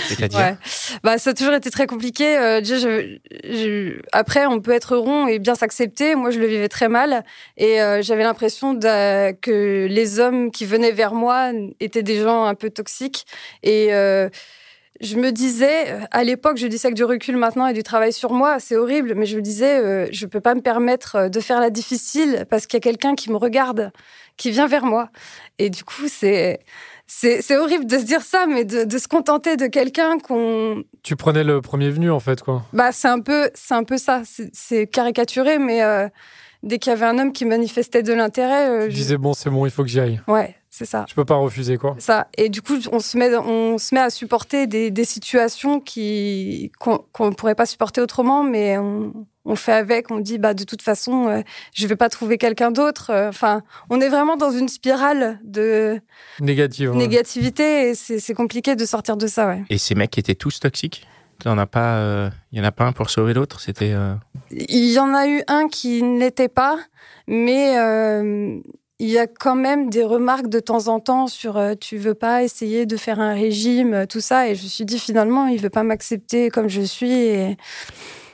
C'est-à-dire 0.08 0.38
Ouais. 0.38 0.56
Bah, 1.02 1.16
ça 1.16 1.30
a 1.30 1.32
toujours 1.32 1.54
été 1.54 1.70
très 1.70 1.86
compliqué. 1.86 2.36
Euh, 2.36 2.60
déjà, 2.60 2.76
je- 2.76 3.16
je- 3.44 3.98
après, 4.12 4.44
on 4.44 4.60
peut 4.60 4.72
être 4.72 4.94
rond 4.94 5.26
et 5.26 5.38
bien 5.38 5.54
s'accepter. 5.54 6.14
Moi, 6.16 6.30
je 6.30 6.38
le 6.38 6.46
vivais 6.46 6.68
très 6.68 6.88
mal 6.90 7.24
et 7.56 7.80
euh, 7.80 8.02
j'avais 8.02 8.24
l'impression 8.24 8.78
que 8.78 9.86
les 9.88 10.20
hommes 10.20 10.50
qui 10.50 10.66
venaient 10.66 10.92
vers 10.92 11.14
moi 11.14 11.50
étaient 11.80 12.02
des 12.02 12.20
gens 12.22 12.44
un 12.44 12.54
peu 12.54 12.68
toxiques. 12.68 13.24
Et 13.62 13.88
je 15.00 15.16
me 15.16 15.32
disais, 15.32 15.96
à 16.10 16.24
l'époque, 16.24 16.56
je 16.58 16.66
dis 16.66 16.78
ça 16.78 16.88
avec 16.88 16.96
du 16.96 17.04
recul 17.04 17.36
maintenant 17.36 17.66
et 17.66 17.72
du 17.72 17.82
travail 17.82 18.12
sur 18.12 18.32
moi, 18.32 18.60
c'est 18.60 18.76
horrible, 18.76 19.14
mais 19.16 19.26
je 19.26 19.36
me 19.36 19.42
disais, 19.42 19.78
euh, 19.78 20.06
je 20.12 20.26
peux 20.26 20.40
pas 20.40 20.54
me 20.54 20.60
permettre 20.60 21.28
de 21.28 21.40
faire 21.40 21.60
la 21.60 21.70
difficile 21.70 22.44
parce 22.50 22.66
qu'il 22.66 22.76
y 22.76 22.80
a 22.80 22.80
quelqu'un 22.82 23.14
qui 23.14 23.30
me 23.30 23.36
regarde, 23.36 23.92
qui 24.36 24.50
vient 24.50 24.66
vers 24.66 24.84
moi. 24.84 25.08
Et 25.58 25.70
du 25.70 25.84
coup, 25.84 26.08
c'est 26.08 26.60
c'est 27.06 27.56
horrible 27.56 27.86
de 27.86 27.98
se 27.98 28.04
dire 28.04 28.22
ça, 28.22 28.46
mais 28.46 28.64
de, 28.64 28.84
de 28.84 28.98
se 28.98 29.08
contenter 29.08 29.56
de 29.56 29.66
quelqu'un 29.66 30.18
qu'on. 30.20 30.84
Tu 31.02 31.16
prenais 31.16 31.42
le 31.42 31.60
premier 31.60 31.90
venu, 31.90 32.08
en 32.10 32.20
fait, 32.20 32.40
quoi. 32.40 32.62
Bah, 32.72 32.92
c'est 32.92 33.08
un 33.08 33.18
peu, 33.18 33.50
c'est 33.54 33.74
un 33.74 33.82
peu 33.82 33.98
ça. 33.98 34.22
C'est- 34.52 34.86
caricaturé, 34.86 35.58
mais 35.58 35.82
euh, 35.82 36.08
dès 36.62 36.78
qu'il 36.78 36.90
y 36.90 36.92
avait 36.92 37.06
un 37.06 37.18
homme 37.18 37.32
qui 37.32 37.46
manifestait 37.46 38.04
de 38.04 38.12
l'intérêt, 38.12 38.68
euh, 38.68 38.82
je- 38.90 38.94
disais, 38.94 39.16
bon, 39.16 39.32
c'est 39.34 39.50
bon, 39.50 39.66
il 39.66 39.72
faut 39.72 39.82
que 39.82 39.88
j'y 39.88 39.98
aille. 39.98 40.20
ouais, 40.28 40.54
c'est 40.70 40.84
ça. 40.84 41.04
Je 41.08 41.14
peux 41.14 41.24
pas 41.24 41.34
refuser, 41.34 41.76
quoi. 41.78 41.96
Ça. 41.98 42.28
Et 42.38 42.48
du 42.48 42.62
coup, 42.62 42.74
on 42.92 43.00
se 43.00 43.18
met, 43.18 43.34
on 43.36 43.76
se 43.78 43.92
met 43.94 44.00
à 44.00 44.08
supporter 44.10 44.66
des, 44.68 44.90
des 44.92 45.04
situations 45.04 45.80
qui 45.80 46.70
qu'on 46.78 47.02
ne 47.30 47.34
pourrait 47.34 47.56
pas 47.56 47.66
supporter 47.66 48.00
autrement, 48.00 48.44
mais 48.44 48.78
on, 48.78 49.12
on 49.44 49.56
fait 49.56 49.72
avec. 49.72 50.10
On 50.12 50.20
dit, 50.20 50.38
bah 50.38 50.54
de 50.54 50.62
toute 50.64 50.82
façon, 50.82 51.26
euh, 51.28 51.40
je 51.74 51.86
vais 51.88 51.96
pas 51.96 52.08
trouver 52.08 52.38
quelqu'un 52.38 52.70
d'autre. 52.70 53.10
Euh, 53.10 53.28
Enfin, 53.30 53.62
on 53.90 54.00
est 54.00 54.08
vraiment 54.08 54.36
dans 54.36 54.52
une 54.52 54.68
spirale 54.68 55.40
de 55.42 56.00
Négative. 56.40 56.90
ouais. 56.92 56.96
négativité 56.96 57.90
et 57.90 57.94
c'est 57.94 58.34
compliqué 58.34 58.76
de 58.76 58.84
sortir 58.84 59.16
de 59.16 59.26
ça. 59.26 59.48
Ouais. 59.48 59.64
Et 59.70 59.78
ces 59.78 59.94
mecs 59.96 60.16
étaient 60.18 60.34
tous 60.36 60.60
toxiques? 60.60 61.06
T'en 61.42 61.56
as 61.58 61.66
pas, 61.66 61.96
euh, 61.96 62.30
il 62.52 62.58
y 62.58 62.60
en 62.60 62.64
a 62.64 62.70
pas 62.72 62.84
un 62.84 62.92
pour 62.92 63.08
sauver 63.10 63.32
l'autre? 63.34 63.60
C'était. 63.60 63.92
euh, 63.94 64.14
Il 64.50 64.90
y 64.92 64.98
en 64.98 65.14
a 65.14 65.26
eu 65.26 65.42
un 65.48 65.68
qui 65.68 66.02
ne 66.02 66.18
l'était 66.20 66.48
pas, 66.48 66.78
mais 67.26 67.78
euh, 67.78 68.60
il 69.00 69.08
y 69.08 69.18
a 69.18 69.26
quand 69.26 69.56
même 69.56 69.88
des 69.88 70.04
remarques 70.04 70.48
de 70.48 70.60
temps 70.60 70.88
en 70.88 71.00
temps 71.00 71.26
sur 71.26 71.56
euh, 71.56 71.74
tu 71.74 71.96
veux 71.96 72.14
pas 72.14 72.42
essayer 72.44 72.84
de 72.84 72.98
faire 72.98 73.18
un 73.18 73.32
régime, 73.32 73.94
euh, 73.94 74.06
tout 74.06 74.20
ça. 74.20 74.48
Et 74.48 74.54
je 74.54 74.62
me 74.62 74.68
suis 74.68 74.84
dit 74.84 74.98
finalement, 74.98 75.46
il 75.46 75.58
veut 75.58 75.70
pas 75.70 75.82
m'accepter 75.82 76.50
comme 76.50 76.68
je 76.68 76.82
suis. 76.82 77.10
Et 77.10 77.56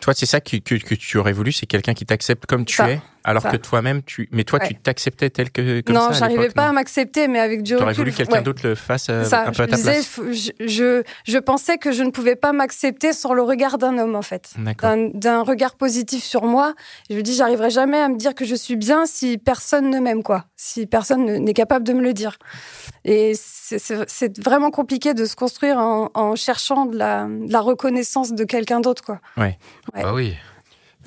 Toi, 0.00 0.12
c'est 0.12 0.26
ça 0.26 0.40
que, 0.40 0.56
que, 0.56 0.74
que 0.74 0.94
tu 0.96 1.18
aurais 1.18 1.32
voulu, 1.32 1.52
c'est 1.52 1.66
quelqu'un 1.66 1.94
qui 1.94 2.04
t'accepte 2.04 2.46
comme 2.46 2.64
tu 2.64 2.74
Ça, 2.74 2.90
es, 2.90 3.00
alors 3.26 3.42
ça. 3.42 3.50
que 3.50 3.56
toi-même, 3.56 4.02
tu. 4.02 4.28
Mais 4.32 4.44
toi, 4.44 4.58
Ouais. 4.60 4.68
tu 4.68 4.74
t'acceptais 4.76 5.28
tel 5.30 5.50
que 5.50 5.80
comme 5.82 5.94
non, 5.94 6.08
j'arrivais 6.12 6.48
pas 6.50 6.64
non 6.64 6.68
à 6.70 6.72
m'accepter, 6.72 7.28
mais 7.28 7.38
avec 7.40 7.62
du 7.62 7.76
T'aurais 7.76 7.92
voulu 7.92 8.12
que 8.12 8.16
quelqu'un 8.18 8.36
ouais. 8.38 8.42
d'autre 8.42 8.66
le 8.66 8.74
fasse 8.74 9.08
euh, 9.10 9.24
Ça, 9.24 9.42
un 9.48 9.52
je 9.52 9.56
peu 9.58 9.62
à 9.64 9.66
ta 9.66 9.76
disais, 9.76 9.92
place. 9.92 10.20
je, 10.60 11.02
je, 11.26 11.38
pensais 11.38 11.76
que 11.78 11.92
je 11.92 12.02
ne 12.02 12.10
pouvais 12.10 12.36
pas 12.36 12.52
m'accepter 12.52 13.12
sans 13.12 13.34
le 13.34 13.42
regard 13.42 13.78
d'un 13.78 13.98
homme, 13.98 14.14
en 14.16 14.22
fait. 14.22 14.50
D'accord. 14.58 14.90
D'un- 14.96 15.10
D'un 15.12 15.42
regard 15.42 15.74
positif 15.76 16.24
sur 16.24 16.44
moi. 16.44 16.74
Je 17.10 17.16
me 17.16 17.22
dis, 17.22 17.34
j'arriverai 17.34 17.70
jamais 17.70 17.98
à 18.00 18.08
me 18.08 18.16
dire 18.16 18.34
que 18.34 18.44
je 18.44 18.54
suis 18.54 18.76
bien 18.76 19.06
si 19.06 19.38
personne 19.38 19.90
ne 19.90 19.98
m'aime, 20.00 20.22
quoi. 20.22 20.44
Si 20.56 20.86
personne 20.86 21.24
ne- 21.24 21.36
n'est 21.38 21.54
capable 21.54 21.84
de 21.86 21.92
me 21.92 22.00
le 22.02 22.12
dire. 22.12 22.38
Et 23.04 23.32
c'est- 23.34 23.78
c'est 23.78 24.08
c'est 24.08 24.38
vraiment 24.42 24.70
compliqué 24.70 25.14
de 25.14 25.24
se 25.26 25.34
construire 25.36 25.78
en, 25.78 26.10
en 26.14 26.36
cherchant 26.36 26.86
de 26.86 26.96
la, 26.96 27.24
de 27.26 27.52
la 27.52 27.60
reconnaissance 27.60 28.32
de 28.32 28.44
quelqu'un 28.44 28.80
d'autre, 28.80 29.02
quoi. 29.04 29.20
Ouais. 29.36 29.58
Bah 29.94 30.12
oui. 30.14 30.34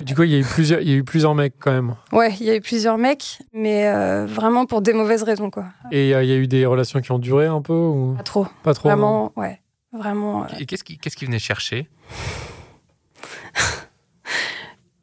Du 0.00 0.14
coup, 0.14 0.22
il 0.22 0.30
y 0.30 0.34
a 0.34 0.38
eu 0.38 0.44
plusieurs, 0.44 0.80
il 0.80 0.88
y 0.88 0.92
a 0.92 0.96
eu 0.96 1.04
plusieurs 1.04 1.34
mecs, 1.34 1.54
quand 1.58 1.72
même. 1.72 1.94
Ouais, 2.12 2.34
il 2.40 2.46
y 2.46 2.50
a 2.50 2.56
eu 2.56 2.60
plusieurs 2.60 2.98
mecs, 2.98 3.38
mais 3.52 3.86
euh, 3.88 4.26
vraiment 4.26 4.66
pour 4.66 4.80
des 4.82 4.92
mauvaises 4.92 5.22
raisons, 5.22 5.50
quoi. 5.50 5.66
Et 5.92 6.14
euh, 6.14 6.22
il 6.22 6.28
y 6.28 6.32
a 6.32 6.36
eu 6.36 6.46
des 6.46 6.64
relations 6.66 7.00
qui 7.00 7.12
ont 7.12 7.18
duré 7.18 7.46
un 7.46 7.60
peu 7.60 7.72
ou? 7.74 8.14
Pas 8.16 8.22
trop. 8.22 8.46
pas 8.62 8.74
trop 8.74 8.88
non 8.88 8.94
Vraiment, 8.96 9.32
ouais. 9.36 9.60
Vraiment. 9.92 10.44
euh, 10.44 10.46
Et 10.58 10.66
qu'est-ce 10.66 10.84
qui, 10.84 10.98
qu'est-ce 10.98 11.16
qui 11.16 11.26
venait 11.26 11.38
chercher? 11.38 11.88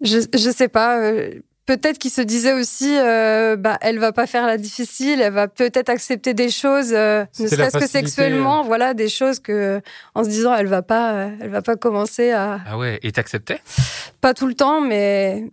Je, 0.01 0.19
je 0.31 0.51
sais 0.51 0.67
pas. 0.67 0.99
Euh, 1.69 1.75
peut-être 1.75 1.97
qu'il 1.97 2.11
se 2.11 2.21
disait 2.21 2.53
aussi, 2.53 2.97
euh, 2.97 3.55
bah, 3.55 3.77
elle 3.81 3.99
va 3.99 4.11
pas 4.11 4.25
faire 4.25 4.45
la 4.45 4.57
difficile, 4.57 5.21
elle 5.21 5.33
va 5.33 5.47
peut-être 5.47 5.89
accepter 5.89 6.33
des 6.33 6.49
choses, 6.49 6.93
euh, 6.93 7.25
ne 7.39 7.47
serait-ce 7.47 7.77
que 7.77 7.87
sexuellement, 7.87 8.63
voilà, 8.63 8.93
des 8.93 9.09
choses 9.09 9.39
que, 9.39 9.81
en 10.15 10.23
se 10.23 10.29
disant, 10.29 10.53
elle 10.55 10.67
va 10.67 10.81
pas, 10.81 11.13
euh, 11.13 11.29
elle 11.39 11.49
va 11.49 11.61
pas 11.61 11.75
commencer 11.75 12.31
à, 12.31 12.59
Ah 12.65 12.77
ouais, 12.77 12.99
et 13.03 13.11
t'acceptais? 13.11 13.59
Pas 14.21 14.33
tout 14.33 14.47
le 14.47 14.55
temps, 14.55 14.81
mais 14.81 15.51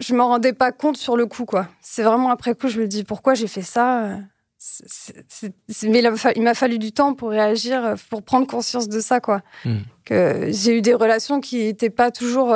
je 0.00 0.14
m'en 0.14 0.28
rendais 0.28 0.52
pas 0.52 0.72
compte 0.72 0.96
sur 0.96 1.16
le 1.16 1.26
coup, 1.26 1.44
quoi. 1.44 1.68
C'est 1.80 2.02
vraiment 2.02 2.30
après 2.30 2.54
coup, 2.54 2.68
je 2.68 2.80
me 2.80 2.86
dis, 2.86 3.04
pourquoi 3.04 3.34
j'ai 3.34 3.48
fait 3.48 3.62
ça? 3.62 4.04
Euh, 4.04 4.16
Mais 5.84 6.02
il 6.36 6.42
m'a 6.42 6.54
fallu 6.54 6.78
du 6.78 6.92
temps 6.92 7.14
pour 7.14 7.30
réagir, 7.30 7.84
euh, 7.84 7.94
pour 8.10 8.22
prendre 8.22 8.46
conscience 8.46 8.88
de 8.88 9.00
ça, 9.00 9.20
quoi. 9.20 9.42
Hmm. 9.64 9.78
Que 10.04 10.48
j'ai 10.50 10.76
eu 10.76 10.82
des 10.82 10.94
relations 10.94 11.40
qui 11.40 11.64
n'étaient 11.64 11.90
pas 11.90 12.10
toujours 12.10 12.54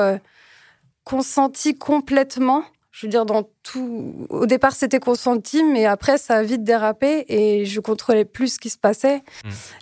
consenties 1.11 1.75
complètement. 1.79 2.63
Je 2.91 3.07
veux 3.07 3.11
dire, 3.11 3.27
dans 3.27 3.43
tout. 3.63 4.27
Au 4.31 4.47
départ, 4.47 4.73
c'était 4.73 4.99
consenti, 5.01 5.63
mais 5.63 5.85
après, 5.85 6.17
ça 6.17 6.37
a 6.37 6.43
vite 6.43 6.65
dérapé 6.65 7.27
et 7.29 7.65
je 7.67 7.81
contrôlais 7.81 8.25
plus 8.25 8.55
ce 8.55 8.59
qui 8.59 8.71
se 8.71 8.79
passait. 8.79 9.23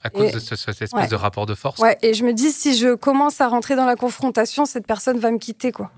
à 0.02 0.10
cause 0.10 0.30
Et- 0.30 0.32
de 0.32 0.38
ce- 0.40 0.56
cette 0.56 0.82
espèce 0.82 0.92
Ouais. 0.92 1.06
de 1.06 1.14
rapport 1.14 1.46
de 1.46 1.54
force 1.54 1.78
Ouais, 1.80 1.96
et 2.02 2.12
je 2.12 2.24
me 2.24 2.32
dis, 2.32 2.50
si 2.50 2.76
je 2.76 2.94
commence 2.94 3.40
à 3.40 3.46
rentrer 3.48 3.76
dans 3.76 3.86
la 3.86 3.94
confrontation, 3.96 4.64
cette 4.66 4.86
personne 4.86 5.18
va 5.18 5.30
me 5.30 5.38
quitter, 5.38 5.70
quoi. 5.72 5.90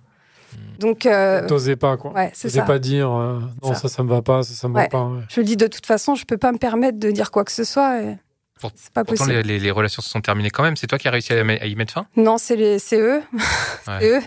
Donc, 0.79 1.07
euh, 1.07 1.47
T'osais 1.47 1.75
pas, 1.77 1.97
quoi. 1.97 2.13
ouais, 2.13 2.31
c'est 2.35 2.49
T'osais 2.49 2.61
ça. 2.61 2.67
pas 2.67 2.79
dire 2.79 3.11
euh, 3.11 3.41
non, 3.63 3.73
Ça. 3.75 3.81
ça, 3.81 3.89
ça 3.89 4.03
me 4.03 4.11
va 4.11 4.21
pas, 4.23 4.43
ça, 4.43 4.53
ça 4.55 4.69
me 4.69 4.75
va 4.75 4.87
pas. 4.89 5.05
ouais. 5.07 5.23
Je 5.31 5.41
dis, 5.41 5.57
de 5.57 5.67
toute 5.69 5.87
façon, 5.87 6.15
je 6.17 6.25
peux 6.27 6.37
pas 6.39 6.53
me 6.53 6.59
permettre 6.59 6.99
de 6.99 7.11
dire 7.11 7.31
quoi 7.31 7.45
que 7.45 7.53
ce 7.53 7.65
soit. 7.65 8.03
et 8.03 8.19
Pour- 8.61 8.71
C'est 8.75 8.93
pas 8.93 9.05
Pourtant, 9.05 9.25
possible. 9.25 9.43
les, 9.47 9.59
les- 9.59 9.71
relations 9.71 10.03
se 10.03 10.09
sont 10.11 10.21
terminées 10.21 10.51
quand 10.51 10.63
même. 10.63 10.77
C'est 10.77 10.87
toi 10.87 10.99
qui 10.99 11.09
as 11.09 11.11
réussi 11.11 11.33
à, 11.33 11.41
y 11.67 11.75
mettre 11.77 11.93
fin? 11.95 12.07
Non, 12.17 12.37
c'est 12.39 12.57
les, 12.57 12.79
c'est 12.79 12.99
eux. 13.01 13.23
Ouais. 13.33 13.39
C'est 14.01 14.19
eux. 14.19 14.23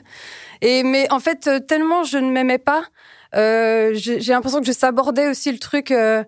Et 0.62 0.84
mais 0.84 1.12
en 1.12 1.20
fait, 1.20 1.48
euh, 1.48 1.60
tellement 1.60 2.04
je 2.04 2.18
ne 2.18 2.32
m'aimais 2.32 2.58
pas, 2.58 2.84
euh, 3.36 3.92
j'ai 3.94 4.20
l'impression 4.34 4.60
que 4.60 4.66
je 4.66 4.72
sabordais 4.72 5.28
aussi 5.28 5.52
le 5.52 5.60
truc 5.60 5.92
euh, 5.92 6.24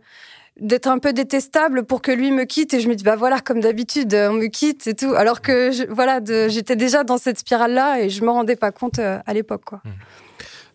d'être 0.59 0.87
un 0.87 0.99
peu 0.99 1.13
détestable 1.13 1.83
pour 1.83 2.01
que 2.01 2.11
lui 2.11 2.31
me 2.31 2.43
quitte. 2.43 2.73
Et 2.73 2.79
je 2.79 2.87
me 2.87 2.95
dis 2.95 3.03
bah 3.03 3.15
voilà, 3.15 3.39
comme 3.39 3.59
d'habitude, 3.59 4.13
on 4.13 4.33
me 4.33 4.47
quitte 4.47 4.87
et 4.87 4.93
tout. 4.93 5.13
Alors 5.15 5.41
que 5.41 5.71
je, 5.71 5.83
voilà, 5.89 6.19
j'étais 6.49 6.75
déjà 6.75 7.03
dans 7.03 7.17
cette 7.17 7.39
spirale 7.39 7.73
là 7.73 7.99
et 7.99 8.09
je 8.09 8.23
me 8.23 8.29
rendais 8.29 8.55
pas 8.55 8.71
compte 8.71 8.99
euh, 8.99 9.19
à 9.25 9.33
l'époque 9.33 9.63
quoi. 9.65 9.81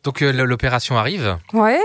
Donc 0.06 0.22
euh, 0.22 0.30
l'opération 0.32 0.96
arrive. 0.96 1.36
Ouais. 1.52 1.80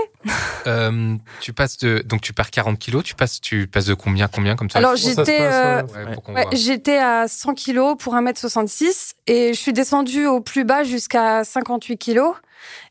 Euh, 0.68 1.16
tu 1.40 1.52
passes 1.52 1.76
de 1.78 2.02
donc 2.06 2.20
tu 2.20 2.32
perds 2.32 2.52
40 2.52 2.78
kilos. 2.78 3.02
Tu 3.02 3.16
passes 3.16 3.40
tu 3.40 3.66
passes 3.66 3.86
de 3.86 3.94
combien 3.94 4.28
combien 4.28 4.54
comme 4.54 4.70
ça 4.70 4.78
Alors 4.78 4.94
j'étais 4.94 5.38
euh, 5.40 5.82
ouais. 6.28 6.32
Ouais, 6.34 6.46
j'étais 6.52 6.98
à 6.98 7.26
100 7.26 7.54
kilos 7.54 7.96
pour 7.98 8.14
1m66 8.14 9.14
et 9.26 9.52
je 9.52 9.58
suis 9.58 9.72
descendue 9.72 10.26
au 10.26 10.40
plus 10.40 10.62
bas 10.64 10.84
jusqu'à 10.84 11.42
58 11.42 11.98
kilos. 11.98 12.36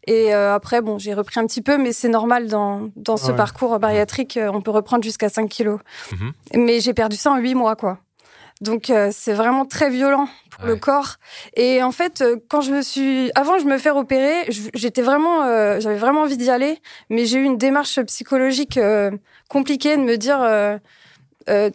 Et 0.05 0.33
euh, 0.35 0.53
après, 0.53 0.81
bon, 0.81 0.99
j'ai 0.99 1.13
repris 1.13 1.39
un 1.39 1.45
petit 1.47 1.61
peu, 1.61 1.77
mais 1.77 1.93
c'est 1.93 2.09
normal 2.09 2.49
dans, 2.49 2.89
dans 2.97 3.15
ce 3.15 3.31
Ouais. 3.31 3.37
parcours 3.37 3.79
bariatrique, 3.79 4.37
on 4.53 4.61
peut 4.61 4.71
reprendre 4.71 5.01
jusqu'à 5.01 5.29
5 5.29 5.47
kilos. 5.47 5.79
Mhm. 6.11 6.33
Mais 6.57 6.81
j'ai 6.81 6.93
perdu 6.93 7.15
ça 7.15 7.31
en 7.31 7.37
8 7.37 7.55
mois, 7.55 7.77
quoi. 7.77 7.99
Donc 8.61 8.89
euh, 8.89 9.09
c'est 9.11 9.33
vraiment 9.33 9.65
très 9.65 9.89
violent 9.89 10.27
pour 10.51 10.65
le 10.65 10.75
corps. 10.75 11.15
Et 11.55 11.81
en 11.83 11.91
fait, 11.91 12.21
euh, 12.21 12.37
quand 12.47 12.61
je 12.61 12.71
me 12.71 12.81
suis, 12.81 13.31
avant 13.35 13.57
de 13.57 13.63
me 13.63 13.77
faire 13.77 13.95
opérer, 13.97 14.45
je- 14.49 14.69
j'étais 14.75 15.01
vraiment, 15.01 15.43
euh, 15.43 15.79
j'avais 15.79 15.97
vraiment 15.97 16.21
envie 16.21 16.37
d'y 16.37 16.49
aller, 16.49 16.79
mais 17.09 17.25
j'ai 17.25 17.39
eu 17.39 17.43
une 17.43 17.57
démarche 17.57 17.99
psychologique 18.03 18.77
euh, 18.77 19.11
compliquée 19.49 19.97
de 19.97 20.03
me 20.03 20.15
dire, 20.15 20.39
euh, 20.41 20.77
euh, 21.49 21.71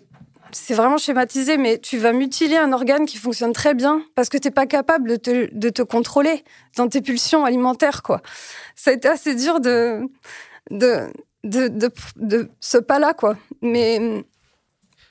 c'est 0.52 0.74
vraiment 0.74 0.96
schématisé, 0.96 1.58
mais 1.58 1.78
tu 1.78 1.98
vas 1.98 2.12
mutiler 2.12 2.56
un 2.56 2.72
organe 2.72 3.04
qui 3.04 3.18
fonctionne 3.18 3.52
très 3.52 3.74
bien 3.74 4.00
parce 4.14 4.28
que 4.28 4.38
t'es 4.38 4.52
pas 4.52 4.66
capable 4.66 5.08
de 5.10 5.16
te, 5.16 5.48
de 5.52 5.68
te 5.70 5.82
contrôler 5.82 6.44
dans 6.76 6.88
tes 6.88 7.00
pulsions 7.02 7.44
alimentaires, 7.44 8.02
quoi. 8.02 8.22
Ça 8.76 8.90
a 8.90 8.94
été 8.94 9.08
assez 9.08 9.34
dur 9.34 9.58
de, 9.60 10.02
de, 10.70 11.08
de, 11.42 11.66
de, 11.68 11.90
de 12.16 12.48
ce 12.60 12.78
pas-là, 12.78 13.12
quoi. 13.12 13.36
Mais, 13.60 14.24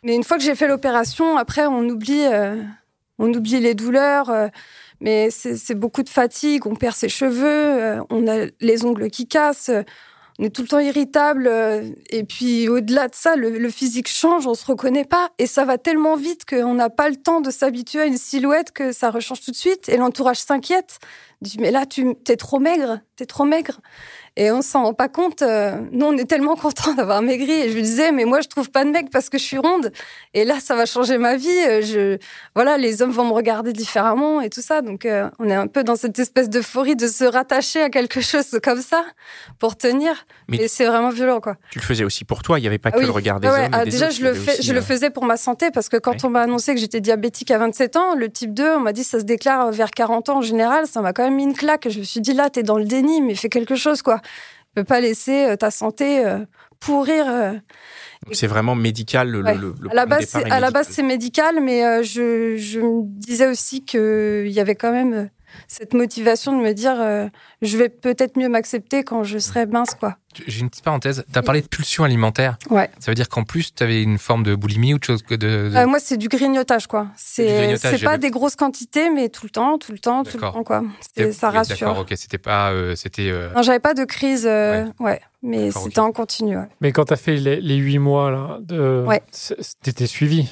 mais 0.06 0.16
une 0.16 0.24
fois 0.24 0.38
que 0.38 0.44
j'ai 0.44 0.56
fait 0.56 0.68
l'opération, 0.68 1.36
après, 1.36 1.66
on 1.66 1.82
oublie, 1.90 2.26
euh, 2.26 2.62
on 3.18 3.34
oublie 3.34 3.60
les 3.60 3.74
douleurs. 3.74 4.30
euh, 4.30 4.48
mais 5.02 5.30
c'est 5.30 5.76
beaucoup 5.76 6.04
de 6.04 6.10
fatigue, 6.10 6.66
on 6.68 6.76
perd 6.76 6.96
ses 6.96 7.10
cheveux, 7.10 7.44
euh, 7.46 8.02
on 8.10 8.28
a 8.28 8.46
les 8.62 8.86
ongles 8.86 9.10
qui 9.10 9.28
cassent, 9.28 9.70
on 10.40 10.44
est 10.46 10.50
tout 10.50 10.62
le 10.62 10.70
temps 10.70 10.80
irritable. 10.80 11.50
et 12.10 12.24
puis 12.24 12.70
au-delà 12.70 13.10
de 13.10 13.16
ça, 13.16 13.36
le, 13.36 13.58
le 13.58 13.70
physique 13.70 14.08
change, 14.08 14.48
on 14.48 14.54
se 14.54 14.66
reconnaît 14.66 15.04
pas. 15.04 15.32
Et 15.38 15.48
ça 15.48 15.66
va 15.66 15.78
tellement 15.78 16.16
vite 16.16 16.46
qu'on 16.46 16.76
n'a 16.76 16.90
pas 16.90 17.10
le 17.10 17.18
temps 17.18 17.42
de 17.42 17.52
s'habituer 17.52 18.02
à 18.02 18.06
une 18.06 18.18
silhouette 18.18 18.72
que 18.72 18.94
ça 18.94 19.12
rechange 19.12 19.42
tout 19.42 19.52
de 19.52 19.56
suite. 19.56 19.90
Et 19.90 19.98
l'entourage 19.98 20.38
s'inquiète. 20.38 21.00
Dit, 21.42 21.58
mais 21.60 21.72
là, 21.72 21.86
tu 21.86 22.16
es 22.30 22.38
trop 22.38 22.60
maigre, 22.60 23.02
t'es 23.18 23.26
trop 23.26 23.44
maigre. 23.44 23.82
Et 24.38 24.51
on 24.51 24.62
s'en 24.62 24.84
rend 24.84 24.94
pas 24.94 25.08
compte. 25.08 25.42
euh, 25.44 25.77
nous, 25.92 26.06
on 26.08 26.18
est 26.18 26.25
tellement 26.25 26.56
contents 26.56 26.94
d'avoir 26.98 27.22
maigri. 27.22 27.51
Et 27.51 27.70
je 27.70 27.74
lui 27.75 27.82
disais, 27.82 28.12
mais 28.12 28.25
moi, 28.25 28.42
je 28.42 28.48
trouve 28.50 28.70
pas 28.70 28.84
de 28.84 28.89
mec 28.89 29.10
parce 29.10 29.30
que 29.30 29.38
je 29.38 29.44
suis 29.44 29.58
ronde. 29.58 29.92
Et 30.34 30.44
là, 30.44 30.56
ça 30.60 30.75
va 30.75 30.86
changer 30.86 31.18
ma 31.18 31.38
vie. 31.38 31.48
euh, 31.50 31.82
Je, 31.82 32.18
voilà, 32.54 32.77
les 32.77 33.01
hommes 33.01 33.12
vont 33.12 33.25
me 33.25 33.32
regarder 33.34 33.72
différemment 33.72 34.42
et 34.42 34.50
tout 34.50 34.62
ça. 34.62 34.82
Donc, 34.82 35.06
euh, 35.06 35.30
on 35.39 35.48
est 35.50 35.54
un 35.56 35.68
peu 35.68 35.84
dans 35.86 35.96
cette 35.96 36.20
espèce 36.20 36.50
d'euphorie 36.50 36.98
de 36.98 37.08
se 37.08 37.24
rattacher 37.24 37.82
à 37.82 37.89
quelque 37.89 38.20
chose 38.32 38.60
comme 38.62 38.82
ça 38.82 39.06
pour 39.60 39.77
tenir. 39.77 40.25
Mais- 40.50 40.58
Et 40.58 40.68
c'est 40.68 40.86
vraiment 40.86 41.10
violent, 41.10 41.39
quoi. 41.39 41.56
Tu 41.72 41.80
le 41.80 41.86
faisais 41.86 42.04
aussi 42.04 42.25
pour 42.25 42.44
toi, 42.44 42.60
il 42.60 42.63
n'y 42.63 42.68
avait 42.68 42.77
pas 42.77 42.89
Ah 42.89 42.98
que 42.98 43.00
oui. 43.00 43.06
le 43.06 43.12
regard 43.12 43.39
des 43.39 43.48
Ah 43.48 43.54
ouais, 43.54 43.65
hommes. 43.65 43.72
ah, 43.74 43.86
des 43.86 43.92
déjà, 43.92 44.08
autres, 44.08 44.15
je 44.18 44.24
le, 44.25 44.34
fais, 44.34 44.60
euh, 44.70 44.82
faisais 44.82 45.10
pour 45.10 45.24
ma 45.25 45.38
santé 45.38 45.72
parce 45.72 45.88
que 45.89 45.96
quand 45.98 46.12
Ouais. 46.12 46.25
on 46.25 46.30
m'a 46.30 46.42
annoncé 46.42 46.74
que 46.74 46.80
j'étais 46.82 47.00
diabétique 47.01 47.51
à 47.51 47.58
27 47.58 47.96
ans, 47.96 48.15
le 48.15 48.30
type 48.30 48.54
2, 48.54 48.75
on 48.75 48.80
m'a 48.82 48.92
dit 48.94 49.04
ça 49.06 49.20
se 49.20 49.24
déclare 49.24 49.72
vers 49.72 49.92
40 49.92 50.27
ans 50.30 50.38
en 50.39 50.42
général. 50.42 50.88
Ça 50.88 51.00
m'a 51.01 51.13
quand 51.13 51.24
même 51.24 51.36
mis 51.36 51.44
une 51.44 51.54
claque. 51.56 51.88
Je 51.89 52.00
me 52.00 52.04
suis 52.04 52.20
dit 52.22 52.34
là, 52.34 52.50
t'es 52.50 52.63
dans 52.63 52.77
le 52.77 52.86
déni, 52.86 53.22
mais 53.22 53.34
fais 53.36 53.50
quelque 53.50 53.75
chose, 53.75 54.01
quoi. 54.01 54.20
Peux 54.74 54.84
pas 54.84 55.00
laisser 55.00 55.46
euh, 55.46 55.55
ta 55.55 55.72
santé 55.72 56.25
euh, 56.25 56.39
pourrir. 56.79 57.29
euh. 57.29 57.53
C'est 58.32 58.48
vraiment 58.48 58.75
médical. 58.75 59.29
Le, 59.29 59.44
Ouais. 59.44 59.55
le, 59.55 59.74
le 59.79 59.89
à 59.91 59.94
la 59.94 60.05
base, 60.05 60.25
c'est, 60.89 61.03
médical. 61.03 61.60
mais 61.62 62.03
je, 62.03 62.58
je 62.58 62.79
me 62.79 63.03
disais 63.03 63.48
aussi 63.48 63.86
qu'il 63.86 64.48
y 64.50 64.60
avait 64.60 64.75
quand 64.75 64.91
même 64.91 65.29
cette 65.68 65.94
motivation 65.94 66.58
de 66.58 66.64
me 66.64 66.74
dire 66.74 66.96
euh, 67.00 67.28
je 67.62 67.78
vais 67.78 67.90
peut-être 67.90 68.38
mieux 68.38 68.50
m'accepter 68.50 69.04
quand 69.04 69.24
je 69.24 69.38
serai 69.38 69.66
mince, 69.66 69.96
quoi. 69.96 70.18
J'ai 70.48 70.60
une 70.60 70.70
petite 70.70 70.84
parenthèse. 70.84 71.24
Tu 71.32 71.40
as 71.40 71.42
parlé 71.42 71.62
de 71.62 71.68
pulsion 71.68 72.04
alimentaire. 72.04 72.58
Ouais. 72.70 72.90
Ça 73.00 73.10
veut 73.10 73.16
dire 73.16 73.30
qu'en 73.30 73.44
plus, 73.46 73.74
tu 73.74 73.82
avais 73.84 74.04
une 74.04 74.18
forme 74.18 74.44
de 74.44 74.54
boulimie 74.54 74.94
ou 74.94 75.00
de 75.00 75.04
chose 75.06 75.22
que 75.22 75.34
de. 75.34 75.70
de- 75.70 75.76
Euh, 75.76 75.88
moi, 75.88 76.00
c'est 76.00 76.18
du 76.18 76.28
grignotage, 76.28 76.88
quoi. 76.88 77.08
C'est, 77.16 77.78
pas 78.04 78.14
vu. 78.14 78.20
des 78.20 78.32
grosses 78.32 78.58
quantités, 78.58 79.10
mais 79.10 79.30
tout 79.30 79.46
le 79.46 79.50
temps, 79.50 79.78
tout 79.78 79.94
le 79.94 80.00
temps, 80.00 80.24
tout 80.26 80.36
le 80.36 80.42
temps, 80.42 80.64
quoi. 80.66 80.84
Ça 81.32 81.50
oui, 81.50 81.56
rassure. 81.58 81.88
D'accord, 81.88 82.00
ok. 82.00 82.14
C'était 82.18 82.38
pas. 82.38 82.72
euh, 82.72 82.96
c'était. 82.96 83.30
euh, 83.30 83.54
Non, 83.56 83.62
j'avais 83.62 83.80
pas 83.80 83.94
de 83.94 84.04
crise, 84.04 84.46
euh, 84.46 84.86
ouais. 85.00 85.22
mais 85.42 85.72
c'était 85.72 86.00
en 86.00 86.12
continu. 86.12 86.58
ouais. 86.58 86.68
Mais 86.82 86.92
quand 86.92 87.06
t'as 87.06 87.16
fait 87.16 87.38
les, 87.38 87.76
8 87.76 88.00
mois, 88.00 88.30
là, 88.30 88.58
de... 88.62 89.06
Ouais. 89.08 89.22
t'étais 89.84 90.08
suivi 90.08 90.50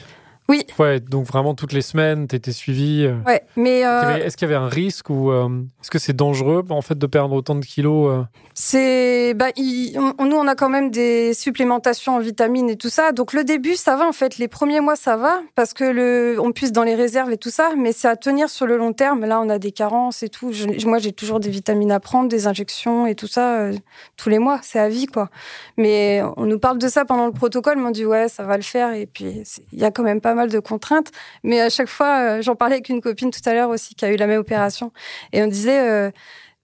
Oui. 0.50 0.66
Ouais, 0.78 1.00
donc 1.00 1.26
vraiment 1.26 1.56
toutes 1.56 1.72
les 1.74 1.82
semaines, 1.82 2.28
t'étais 2.28 2.52
suivi. 2.52 3.06
euh. 3.06 3.16
Ouais, 3.26 3.42
mais 3.56 3.80
Est-ce 3.80 3.82
qu'il 3.82 3.82
y 3.82 3.84
euh, 3.86 4.02
avait- 4.16 4.26
Est-ce 4.26 4.38
qu'il 4.38 4.48
y 4.50 4.52
avait 4.54 4.64
un 4.64 4.68
risque 4.68 5.10
ou 5.10 5.32
euh, 5.32 5.48
est-ce 5.82 5.90
que 5.90 6.00
c'est 6.00 6.14
dangereux 6.16 6.64
en 6.70 6.82
fait 6.82 6.98
de 6.98 7.08
perdre 7.08 7.34
autant 7.36 7.56
de 7.56 7.64
kilos 7.66 8.10
euh? 8.12 8.24
C'est, 8.54 9.34
bah, 9.36 9.48
il- 9.56 9.98
on- 10.18 10.26
nous 10.26 10.36
on 10.36 10.48
a 10.48 10.56
quand 10.56 10.70
même 10.70 10.92
des 10.92 11.34
supplémentations 11.34 12.16
en 12.16 12.20
vitamines 12.20 12.70
et 12.70 12.76
tout 12.76 12.90
ça. 12.90 13.12
Donc 13.12 13.34
le 13.34 13.44
début 13.44 13.76
ça 13.76 13.96
va 13.96 14.08
en 14.08 14.12
fait, 14.12 14.38
les 14.38 14.48
premiers 14.48 14.80
mois 14.80 14.96
ça 14.96 15.16
va 15.18 15.42
parce 15.56 15.74
que 15.74 15.84
le, 15.84 16.38
on 16.40 16.52
puise 16.52 16.72
dans 16.72 16.84
les 16.84 16.96
réserves 16.96 17.32
et 17.32 17.38
tout 17.38 17.50
ça, 17.50 17.72
mais 17.78 17.92
c'est 17.94 18.08
à 18.08 18.16
tenir 18.16 18.50
sur 18.50 18.66
le 18.68 18.78
long 18.78 18.94
terme. 18.94 19.26
Là 19.26 19.40
on 19.42 19.50
a 19.50 19.60
des 19.60 19.72
carences 19.72 20.24
et 20.24 20.30
tout. 20.30 20.52
Je- 20.52 20.86
moi 20.88 20.98
j'ai 21.00 21.14
toujours 21.14 21.40
des 21.40 21.50
vitamines 21.50 21.92
à 21.92 22.00
prendre, 22.00 22.30
des 22.30 22.48
injections 22.48 23.08
et 23.08 23.16
tout 23.16 23.28
ça 23.28 23.70
tous 24.18 24.30
les 24.30 24.40
mois, 24.40 24.60
c'est 24.62 24.80
à 24.80 24.90
vie 24.90 25.06
quoi. 25.08 25.30
Mais 25.78 26.22
on 26.38 26.46
nous 26.46 26.60
parle 26.60 26.78
de 26.78 26.88
ça 26.88 27.06
pendant 27.06 27.26
le 27.26 27.32
protocole, 27.34 27.78
mais 27.78 27.86
on 27.88 27.92
dit 27.92 28.06
ouais 28.06 28.28
ça 28.28 28.44
va 28.44 28.58
le 28.58 28.64
faire 28.64 28.94
et 28.94 29.06
puis 29.06 29.44
il 29.72 29.80
y 29.80 29.84
a 29.86 29.92
quand 29.92 30.04
même 30.04 30.22
pas 30.22 30.33
mal 30.36 30.50
de 30.50 30.60
contraintes. 30.60 31.12
Mais 31.44 31.62
à 31.62 31.70
chaque 31.70 31.90
fois, 31.90 32.38
euh, 32.38 32.42
j'en 32.42 32.56
parlais 32.56 32.76
avec 32.76 32.90
une 32.90 33.02
copine 33.02 33.32
tout 33.32 33.42
à 33.46 33.54
l'heure 33.54 33.70
aussi 33.70 33.96
qui 33.96 34.06
a 34.06 34.12
eu 34.12 34.16
la 34.18 34.28
même 34.28 34.40
opération 34.40 34.92
et 35.32 35.42
on 35.44 35.48
disait. 35.48 36.12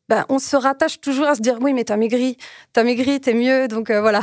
Ben, 0.09 0.25
on 0.27 0.39
se 0.39 0.55
rattache 0.57 0.99
toujours 0.99 1.27
à 1.27 1.35
se 1.35 1.41
dire 1.41 1.57
oui 1.61 1.71
mais 1.73 1.83
t'as 1.85 1.95
maigri, 1.95 2.37
t'as 2.73 2.83
maigri, 2.83 3.21
t'es 3.21 3.33
mieux 3.33 3.67
donc 3.67 3.89
euh, 3.89 4.01
voilà. 4.01 4.21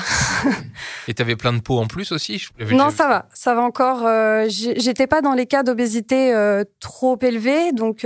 Et 1.08 1.14
tu 1.14 1.22
avais 1.22 1.36
plein 1.36 1.52
de 1.52 1.60
peau 1.60 1.78
en 1.78 1.86
plus 1.86 2.12
aussi 2.12 2.44
Non 2.72 2.90
ça 2.90 3.06
va, 3.08 3.26
ça 3.32 3.54
va 3.54 3.62
encore. 3.62 4.02
euh, 4.04 4.46
J'étais 4.48 5.06
pas 5.06 5.20
dans 5.22 5.32
les 5.32 5.46
cas 5.46 5.62
d'obésité 5.62 6.34
euh, 6.34 6.64
trop 6.80 7.18
élevés 7.22 7.72
donc 7.72 8.04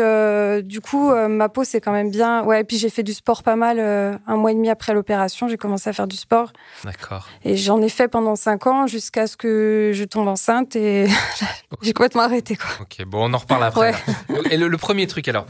du 0.62 0.80
coup 0.80 1.10
ma 1.28 1.48
peau 1.48 1.64
c'est 1.64 1.80
quand 1.80 1.92
même 1.92 2.10
bien. 2.10 2.44
Ouais 2.44 2.60
et 2.60 2.64
puis 2.64 2.76
j'ai 2.78 2.90
fait 2.90 3.02
du 3.02 3.14
sport 3.14 3.42
pas 3.42 3.56
mal 3.56 3.80
un 3.80 4.36
mois 4.36 4.52
et 4.52 4.54
demi 4.54 4.68
après 4.70 4.94
l'opération 4.94 5.48
j'ai 5.48 5.56
commencé 5.56 5.88
à 5.88 5.92
faire 5.92 6.06
du 6.06 6.16
sport 6.16 6.52
D'accord. 6.84 7.28
et 7.44 7.56
j'en 7.56 7.80
ai 7.82 7.88
fait 7.88 8.08
pendant 8.08 8.36
cinq 8.36 8.66
ans 8.66 8.86
jusqu'à 8.86 9.26
ce 9.26 9.36
que 9.36 9.90
je 9.94 10.04
tombe 10.04 10.28
enceinte 10.28 10.76
et 10.76 11.06
j'ai 11.82 11.92
complètement 11.92 12.22
arrêté 12.22 12.56
quoi. 12.56 12.68
Ok, 12.82 13.04
bon, 13.06 13.30
on 13.30 13.34
en 13.34 13.38
reparle 13.38 13.64
après. 13.64 13.92
Ouais. 14.28 14.40
Et 14.50 14.56
le, 14.56 14.68
le 14.68 14.76
premier 14.76 15.06
truc 15.06 15.26
alors, 15.28 15.46